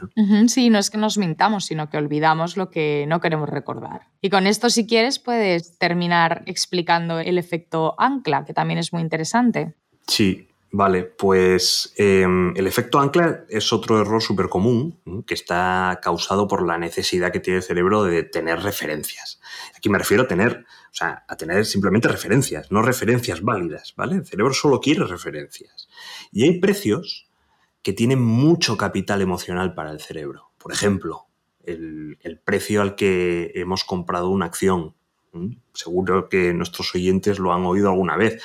sí, 0.49 0.69
no 0.69 0.79
es 0.79 0.91
que 0.91 0.99
nos 0.99 1.17
mintamos, 1.17 1.65
sino 1.65 1.89
que 1.89 1.97
olvidamos 1.97 2.59
lo 2.59 2.71
que 2.71 3.07
no 3.09 3.21
queremos 3.21 3.49
recordar. 3.49 4.09
Y 4.21 4.29
con 4.29 4.47
esto, 4.47 4.69
si 4.69 4.87
quieres, 4.87 5.19
puedes 5.19 5.79
terminar 5.79 6.43
explicando 6.45 7.21
el 7.21 7.39
efecto 7.39 7.95
ancla, 7.99 8.45
que 8.45 8.53
también 8.53 8.79
es 8.79 8.93
muy 8.93 9.01
interesante. 9.01 9.75
Sí, 10.07 10.48
Vale, 10.71 11.05
pues 11.05 11.95
em, 11.97 12.55
el 12.55 12.67
efecto 12.67 13.01
ancla 13.01 13.45
es 13.49 13.73
otro 13.73 14.01
error 14.01 14.23
súper 14.23 14.51
común 14.51 15.01
que 15.27 15.33
está 15.33 15.99
causado 16.03 16.47
por 16.47 16.67
la 16.67 16.77
necesidad 16.77 17.33
que 17.33 17.41
tiene 17.41 17.59
el 17.59 17.63
cerebro 17.63 18.05
de 18.05 18.23
tener 18.23 18.63
referencias. 18.63 19.41
Aquí 19.75 19.89
me 19.89 19.97
refiero 19.97 20.25
a 20.25 20.29
tener, 20.29 20.67
o 20.91 20.95
sea, 20.95 21.25
a 21.27 21.37
tener 21.37 21.65
simplemente 21.65 22.09
referencias, 22.09 22.71
no 22.71 22.83
referencias 22.83 23.41
válidas, 23.41 23.95
¿vale? 23.97 24.17
El 24.17 24.27
cerebro 24.27 24.53
solo 24.53 24.81
quiere 24.81 25.05
referencias. 25.05 25.89
Y 26.33 26.45
hay 26.45 26.61
precios 26.61 27.29
que 27.83 27.95
tienen 27.95 28.21
mucho 28.21 28.77
capital 28.77 29.23
emocional 29.23 29.73
para 29.73 29.91
el 29.91 30.01
cerebro. 30.01 30.51
Por 30.59 30.73
ejemplo, 30.73 31.29
el, 31.65 32.41
precio 32.45 32.83
al 32.83 32.95
que 32.95 33.53
hemos 33.55 33.85
comprado 33.85 34.29
una 34.29 34.47
acción. 34.47 34.95
Seguro 35.73 36.29
que 36.29 36.53
nuestros 36.53 36.95
oyentes 36.95 37.39
lo 37.39 37.53
han 37.53 37.65
oído 37.65 37.89
alguna 37.89 38.17
vez 38.17 38.43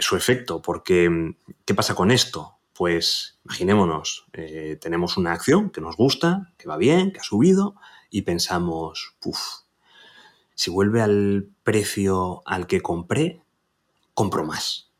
su 0.00 0.16
efecto, 0.16 0.60
porque 0.60 1.34
¿qué 1.64 1.74
pasa 1.74 1.94
con 1.94 2.10
esto? 2.10 2.58
Pues 2.72 3.38
imaginémonos, 3.44 4.26
eh, 4.32 4.76
tenemos 4.80 5.16
una 5.16 5.32
acción 5.32 5.70
que 5.70 5.80
nos 5.80 5.96
gusta, 5.96 6.52
que 6.58 6.68
va 6.68 6.76
bien, 6.76 7.12
que 7.12 7.20
ha 7.20 7.24
subido, 7.24 7.76
y 8.10 8.22
pensamos, 8.22 9.14
puff, 9.20 9.38
si 10.54 10.70
vuelve 10.70 11.00
al 11.00 11.48
precio 11.62 12.42
al 12.46 12.66
que 12.66 12.80
compré, 12.80 13.42
compro 14.14 14.44
más. 14.44 14.90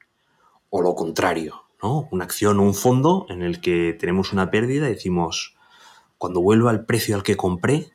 O 0.70 0.82
lo 0.82 0.94
contrario, 0.94 1.64
¿no? 1.82 2.08
Una 2.10 2.24
acción 2.24 2.58
o 2.58 2.62
un 2.62 2.74
fondo 2.74 3.26
en 3.28 3.42
el 3.42 3.60
que 3.60 3.96
tenemos 3.98 4.32
una 4.32 4.50
pérdida 4.50 4.86
decimos, 4.86 5.56
cuando 6.18 6.40
vuelva 6.40 6.70
al 6.70 6.86
precio 6.86 7.16
al 7.16 7.22
que 7.22 7.36
compré, 7.36 7.92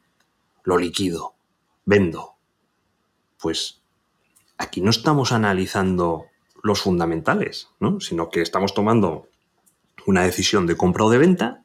lo 0.64 0.78
liquido, 0.78 1.36
vendo. 1.86 2.36
Pues 3.42 3.79
aquí 4.60 4.82
no 4.82 4.92
estamos 4.92 5.32
analizando 5.32 6.28
los 6.62 6.82
fundamentales, 6.82 7.70
¿no? 7.80 8.00
sino 8.00 8.30
que 8.30 8.42
estamos 8.42 8.76
tomando 8.76 9.28
una 10.06 10.24
decisión 10.24 10.68
de 10.68 10.76
compra 10.76 11.06
o 11.06 11.10
de 11.10 11.18
venta 11.18 11.64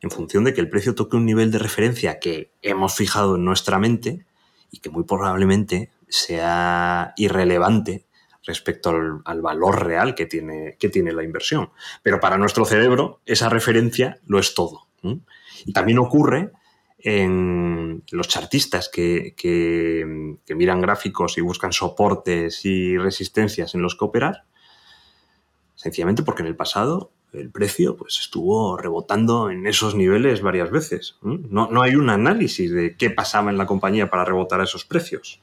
en 0.00 0.10
función 0.10 0.44
de 0.44 0.54
que 0.54 0.60
el 0.60 0.70
precio 0.70 0.94
toque 0.94 1.16
un 1.16 1.26
nivel 1.26 1.50
de 1.50 1.58
referencia 1.58 2.20
que 2.20 2.52
hemos 2.62 2.94
fijado 2.94 3.36
en 3.36 3.44
nuestra 3.44 3.78
mente 3.78 4.24
y 4.70 4.78
que 4.78 4.90
muy 4.90 5.02
probablemente 5.02 5.90
sea 6.08 7.12
irrelevante 7.16 8.06
respecto 8.44 8.90
al, 9.24 9.42
valor 9.42 9.84
real 9.84 10.14
que 10.14 10.26
tiene, 10.26 10.76
que 10.78 10.88
tiene, 10.88 11.12
la 11.12 11.24
inversión. 11.24 11.70
Pero 12.02 12.20
para 12.20 12.38
nuestro 12.38 12.64
cerebro 12.64 13.20
esa 13.26 13.48
referencia 13.48 14.20
lo 14.26 14.38
es 14.38 14.54
todo. 14.54 14.86
Y 15.66 15.72
también 15.72 15.98
ocurre 15.98 16.52
en 16.98 18.02
los 18.10 18.28
chartistas 18.28 18.88
que, 18.88 19.34
miran 20.48 20.80
gráficos 20.80 21.38
y 21.38 21.40
buscan 21.40 21.72
soportes 21.72 22.64
y 22.64 22.98
resistencias 22.98 23.74
en 23.74 23.82
los 23.82 23.96
que 23.96 24.04
operar, 24.04 24.44
sencillamente 25.76 26.22
porque 26.22 26.42
en 26.42 26.48
el 26.48 26.56
pasado 26.56 27.12
el 27.32 27.50
precio 27.50 27.96
pues, 27.96 28.18
estuvo 28.18 28.76
rebotando 28.76 29.50
en 29.50 29.66
esos 29.66 29.94
niveles 29.94 30.42
varias 30.42 30.70
veces. 30.70 31.16
No, 31.22 31.68
no 31.70 31.82
hay 31.82 31.94
un 31.94 32.10
análisis 32.10 32.72
de 32.72 32.96
qué 32.96 33.10
pasaba 33.10 33.50
en 33.50 33.58
la 33.58 33.66
compañía 33.66 34.10
para 34.10 34.24
rebotar 34.24 34.60
a 34.60 34.64
esos 34.64 34.84
precios. 34.84 35.40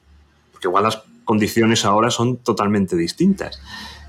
porque 0.52 0.68
igual 0.68 0.84
las 0.84 1.02
condiciones 1.24 1.84
ahora 1.84 2.10
son 2.10 2.38
totalmente 2.38 2.96
distintas. 2.96 3.60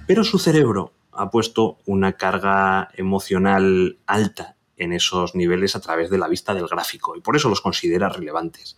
Pero 0.05 0.23
su 0.23 0.39
cerebro 0.39 0.93
ha 1.11 1.29
puesto 1.29 1.77
una 1.85 2.13
carga 2.13 2.89
emocional 2.95 3.97
alta 4.05 4.56
en 4.77 4.93
esos 4.93 5.35
niveles 5.35 5.75
a 5.75 5.81
través 5.81 6.09
de 6.09 6.17
la 6.17 6.27
vista 6.27 6.53
del 6.53 6.67
gráfico 6.67 7.15
y 7.15 7.21
por 7.21 7.35
eso 7.35 7.49
los 7.49 7.61
considera 7.61 8.09
relevantes. 8.09 8.77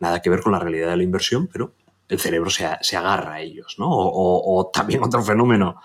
Nada 0.00 0.22
que 0.22 0.30
ver 0.30 0.40
con 0.40 0.52
la 0.52 0.58
realidad 0.58 0.90
de 0.90 0.96
la 0.96 1.02
inversión, 1.02 1.48
pero 1.48 1.74
el 2.08 2.18
cerebro 2.18 2.50
se, 2.50 2.64
agarra 2.96 3.34
a 3.34 3.40
ellos, 3.40 3.76
¿no? 3.78 3.88
O, 3.90 4.70
también 4.72 5.02
otro 5.04 5.22
fenómeno 5.22 5.80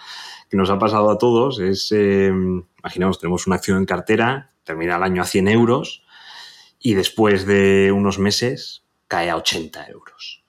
que 0.50 0.58
nos 0.58 0.70
ha 0.70 0.80
pasado 0.80 1.10
a 1.10 1.18
todos 1.18 1.60
es, 1.60 1.92
eh, 1.92 2.32
imaginemos, 2.80 3.20
tenemos 3.20 3.48
una 3.48 3.58
acción 3.58 3.78
en 3.78 3.86
cartera, 3.86 4.52
termina 4.64 4.96
el 4.96 5.04
año 5.04 5.22
a 5.22 5.26
100 5.26 5.48
euros 5.48 6.04
y 6.80 6.94
después 6.94 7.46
de 7.46 7.92
unos 7.92 8.20
meses 8.20 8.84
cae 9.08 9.30
a 9.30 9.36
80 9.36 9.88
euros. 9.88 10.44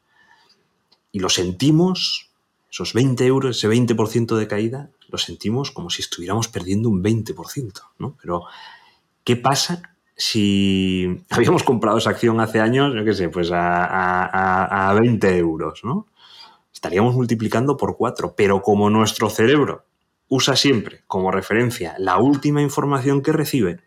Y 1.11 1.21
lo 1.21 1.29
sentimos, 1.29 2.31
esos 2.71 2.93
20 2.93 3.25
euros, 3.27 3.57
ese 3.57 3.69
20% 3.69 4.37
de 4.37 4.49
caída, 4.49 4.91
lo 5.09 5.19
sentimos 5.19 5.71
como 5.71 5.91
si 5.91 6.03
estuviéramos 6.03 6.49
perdiendo 6.49 6.89
un 6.89 7.03
20%, 7.03 7.73
¿no? 7.99 8.17
Pero, 8.21 8.45
¿qué 9.25 9.37
pasa 9.37 9.95
si 10.17 11.25
habíamos 11.31 11.65
comprado 11.65 11.99
esa 11.99 12.11
acción 12.11 12.41
hace 12.41 12.61
años, 12.61 12.95
yo 12.95 13.05
qué 13.05 13.15
sé, 13.15 13.29
pues 13.29 13.51
a, 13.53 14.97
20 15.01 15.39
euros, 15.39 15.81
¿no? 15.83 16.07
Estaríamos 16.73 17.15
multiplicando 17.15 17.77
por 17.77 17.97
4, 17.97 18.35
pero 18.37 18.63
como 18.63 18.91
nuestro 18.91 19.31
cerebro 19.31 19.87
usa 20.29 20.57
siempre 20.57 21.03
como 21.07 21.31
referencia 21.31 21.95
la 21.99 22.19
última 22.19 22.63
información 22.63 23.23
que 23.23 23.33
recibe, 23.33 23.81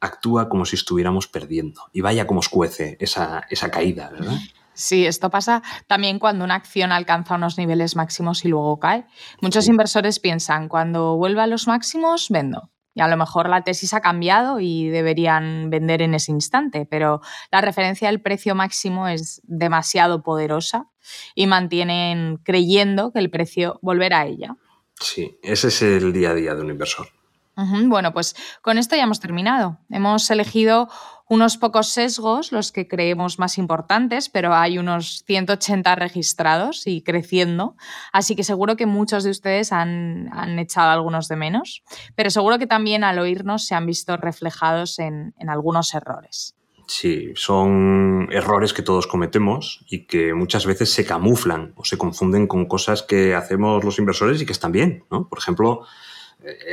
actúa 0.00 0.48
como 0.48 0.66
si 0.66 0.76
estuviéramos 0.76 1.28
perdiendo. 1.28 1.82
Y 1.92 2.00
vaya 2.00 2.26
como 2.26 2.40
escuece 2.40 2.96
esa, 3.00 3.46
esa 3.50 3.70
caída, 3.70 4.10
¿verdad? 4.10 4.36
Sí, 4.74 5.06
esto 5.06 5.30
pasa 5.30 5.62
también 5.86 6.18
cuando 6.18 6.44
una 6.44 6.56
acción 6.56 6.90
alcanza 6.90 7.36
unos 7.36 7.56
niveles 7.56 7.94
máximos 7.94 8.44
y 8.44 8.48
luego 8.48 8.78
cae. 8.80 9.06
Muchos 9.40 9.68
inversores 9.68 10.18
piensan, 10.18 10.68
cuando 10.68 11.16
vuelva 11.16 11.44
a 11.44 11.46
los 11.46 11.68
máximos, 11.68 12.28
vendo. 12.28 12.73
Y 12.94 13.00
a 13.00 13.08
lo 13.08 13.16
mejor 13.16 13.48
la 13.48 13.62
tesis 13.62 13.92
ha 13.92 14.00
cambiado 14.00 14.60
y 14.60 14.88
deberían 14.88 15.68
vender 15.68 16.00
en 16.00 16.14
ese 16.14 16.30
instante, 16.30 16.86
pero 16.88 17.20
la 17.50 17.60
referencia 17.60 18.08
del 18.08 18.20
precio 18.20 18.54
máximo 18.54 19.08
es 19.08 19.42
demasiado 19.44 20.22
poderosa 20.22 20.88
y 21.34 21.46
mantienen 21.46 22.38
creyendo 22.44 23.12
que 23.12 23.18
el 23.18 23.30
precio 23.30 23.78
volverá 23.82 24.20
a 24.20 24.26
ella. 24.26 24.56
Sí, 25.00 25.38
ese 25.42 25.68
es 25.68 25.82
el 25.82 26.12
día 26.12 26.30
a 26.30 26.34
día 26.34 26.54
de 26.54 26.62
un 26.62 26.70
inversor. 26.70 27.08
Bueno, 27.56 28.12
pues 28.12 28.34
con 28.62 28.78
esto 28.78 28.96
ya 28.96 29.04
hemos 29.04 29.20
terminado. 29.20 29.78
Hemos 29.88 30.28
elegido 30.30 30.88
unos 31.28 31.56
pocos 31.56 31.88
sesgos, 31.88 32.52
los 32.52 32.72
que 32.72 32.86
creemos 32.86 33.38
más 33.38 33.58
importantes, 33.58 34.28
pero 34.28 34.54
hay 34.54 34.78
unos 34.78 35.24
180 35.26 35.94
registrados 35.94 36.86
y 36.86 37.02
creciendo, 37.02 37.76
así 38.12 38.36
que 38.36 38.44
seguro 38.44 38.76
que 38.76 38.86
muchos 38.86 39.24
de 39.24 39.30
ustedes 39.30 39.72
han, 39.72 40.30
echado 40.58 40.90
algunos 40.90 41.28
de 41.28 41.36
menos, 41.36 41.82
pero 42.14 42.30
seguro 42.30 42.58
que 42.58 42.66
también 42.66 43.04
al 43.04 43.18
oírnos 43.18 43.66
se 43.66 43.74
han 43.74 43.86
visto 43.86 44.16
reflejados 44.16 44.98
en, 44.98 45.34
en 45.38 45.48
algunos 45.48 45.94
errores. 45.94 46.54
Sí, 46.86 47.32
son 47.34 48.28
errores 48.30 48.74
que 48.74 48.82
todos 48.82 49.06
cometemos 49.06 49.84
y 49.88 50.06
que 50.06 50.34
muchas 50.34 50.66
veces 50.66 50.92
se 50.92 51.06
camuflan 51.06 51.72
o 51.76 51.84
se 51.84 51.96
confunden 51.96 52.46
con 52.46 52.66
cosas 52.66 53.02
que 53.02 53.34
hacemos 53.34 53.82
los 53.84 53.98
inversores 53.98 54.42
y 54.42 54.46
que 54.46 54.52
están 54.52 54.72
bien, 54.72 55.04
¿no? 55.10 55.28
Por 55.28 55.38
ejemplo, 55.38 55.86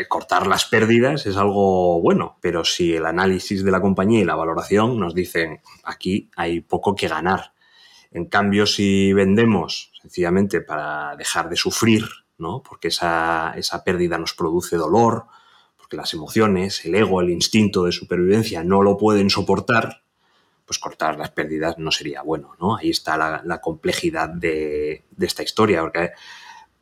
cortar 0.08 0.48
las 0.48 0.66
pérdidas 0.66 1.26
es 1.26 1.38
algo 1.38 2.02
bueno, 2.02 2.38
pero 2.42 2.66
si 2.66 2.94
el 2.94 3.06
análisis 3.06 3.64
de 3.64 3.72
la 3.72 3.82
compañía 3.82 4.22
y 4.22 4.26
la 4.26 4.36
valoración 4.36 5.00
nos 5.00 5.16
dicen 5.16 5.62
aquí 5.84 6.30
hay 6.36 6.62
poco 6.62 6.96
que 6.96 7.08
ganar. 7.08 7.54
En 8.12 8.26
cambio, 8.26 8.66
si 8.66 9.14
vendemos 9.14 9.92
sencillamente 10.02 10.62
para 10.62 11.16
dejar 11.16 11.50
de 11.50 11.56
sufrir, 11.56 12.06
¿no? 12.38 12.62
porque 12.62 12.90
esa, 12.90 13.54
esa 13.56 13.84
pérdida 13.84 14.18
nos 14.18 14.34
produce 14.34 14.76
dolor, 14.76 15.26
porque 15.78 15.96
las 15.96 16.14
emociones, 16.14 16.84
el 16.86 16.96
ego, 16.96 17.22
el 17.22 17.30
instinto 17.30 17.86
de 17.86 17.92
supervivencia 17.92 18.64
no 18.64 18.82
lo 18.82 18.98
pueden 18.98 19.30
soportar, 19.30 20.04
pues 20.66 20.80
cortar 20.80 21.18
las 21.18 21.32
pérdidas 21.32 21.78
no 21.78 21.92
sería 21.92 22.22
bueno. 22.22 22.56
¿no? 22.60 22.76
Ahí 22.76 22.90
está 22.90 23.18
la, 23.18 23.62
complejidad 23.62 24.30
de, 24.30 25.06
de 25.12 25.26
esta 25.26 25.44
historia, 25.44 25.82
porque 25.82 26.12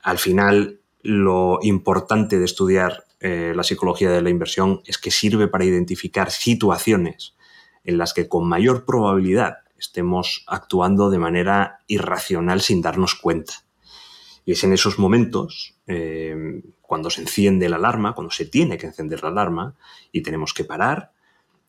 al 0.01 0.17
final 0.17 0.79
lo 1.01 1.59
importante 1.61 2.39
de 2.39 2.45
estudiar 2.45 3.05
eh, 3.19 3.53
la 3.55 3.63
psicología 3.63 4.09
de 4.11 4.21
la 4.21 4.29
inversión 4.29 4.81
es 4.85 4.97
que 4.97 5.11
sirve 5.11 5.47
para 5.47 5.65
identificar 5.65 6.31
situaciones 6.31 7.35
en 7.83 7.97
las 7.97 8.13
que 8.13 8.27
con 8.27 8.47
mayor 8.47 8.85
probabilidad 8.85 9.59
estemos 9.77 10.43
actuando 10.47 11.09
de 11.09 11.19
manera 11.19 11.79
irracional 11.87 12.61
sin 12.61 12.81
darnos 12.81 13.15
cuenta. 13.15 13.53
Y 14.45 14.53
es 14.53 14.63
en 14.63 14.73
esos 14.73 14.99
momentos, 14.99 15.75
eh, 15.87 16.61
cuando 16.81 17.09
se 17.09 17.21
enciende 17.21 17.69
la 17.69 17.75
alarma, 17.75 18.13
cuando 18.13 18.31
se 18.31 18.45
tiene 18.45 18.77
que 18.77 18.87
encender 18.87 19.21
la 19.23 19.29
alarma 19.29 19.75
y 20.11 20.21
tenemos 20.21 20.53
que 20.53 20.63
parar, 20.63 21.11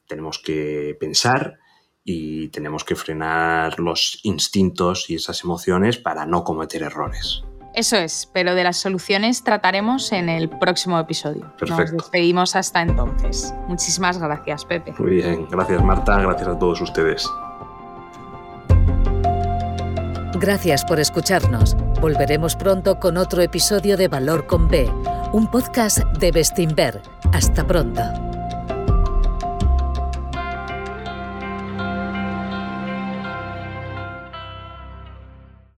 tenemos 0.06 0.38
que 0.38 0.96
pensar 0.98 1.58
y 2.04 2.48
tenemos 2.48 2.84
que 2.84 2.96
frenar 2.96 3.78
los 3.78 4.20
instintos 4.22 5.10
y 5.10 5.16
esas 5.16 5.44
emociones 5.44 5.98
para 5.98 6.26
no 6.26 6.42
cometer 6.42 6.82
errores. 6.82 7.44
Eso 7.74 7.96
es, 7.96 8.28
pero 8.32 8.54
de 8.54 8.64
las 8.64 8.78
soluciones 8.78 9.44
trataremos 9.44 10.12
en 10.12 10.28
el 10.28 10.48
próximo 10.48 10.98
episodio. 10.98 11.52
Perfecto. 11.56 11.92
Nos 11.92 11.92
despedimos 11.92 12.56
hasta 12.56 12.82
entonces. 12.82 13.54
Muchísimas 13.68 14.18
gracias, 14.18 14.64
Pepe. 14.64 14.92
Muy 14.98 15.16
bien, 15.16 15.46
gracias 15.50 15.82
Marta, 15.82 16.20
gracias 16.20 16.48
a 16.48 16.58
todos 16.58 16.80
ustedes. 16.80 17.28
Gracias 20.40 20.84
por 20.86 20.98
escucharnos. 20.98 21.76
Volveremos 22.00 22.56
pronto 22.56 22.98
con 22.98 23.18
otro 23.18 23.42
episodio 23.42 23.98
de 23.98 24.08
Valor 24.08 24.46
con 24.46 24.68
B, 24.68 24.90
un 25.32 25.50
podcast 25.50 25.98
de 26.18 26.32
Bestinver. 26.32 27.02
Hasta 27.32 27.66
pronto. 27.66 28.29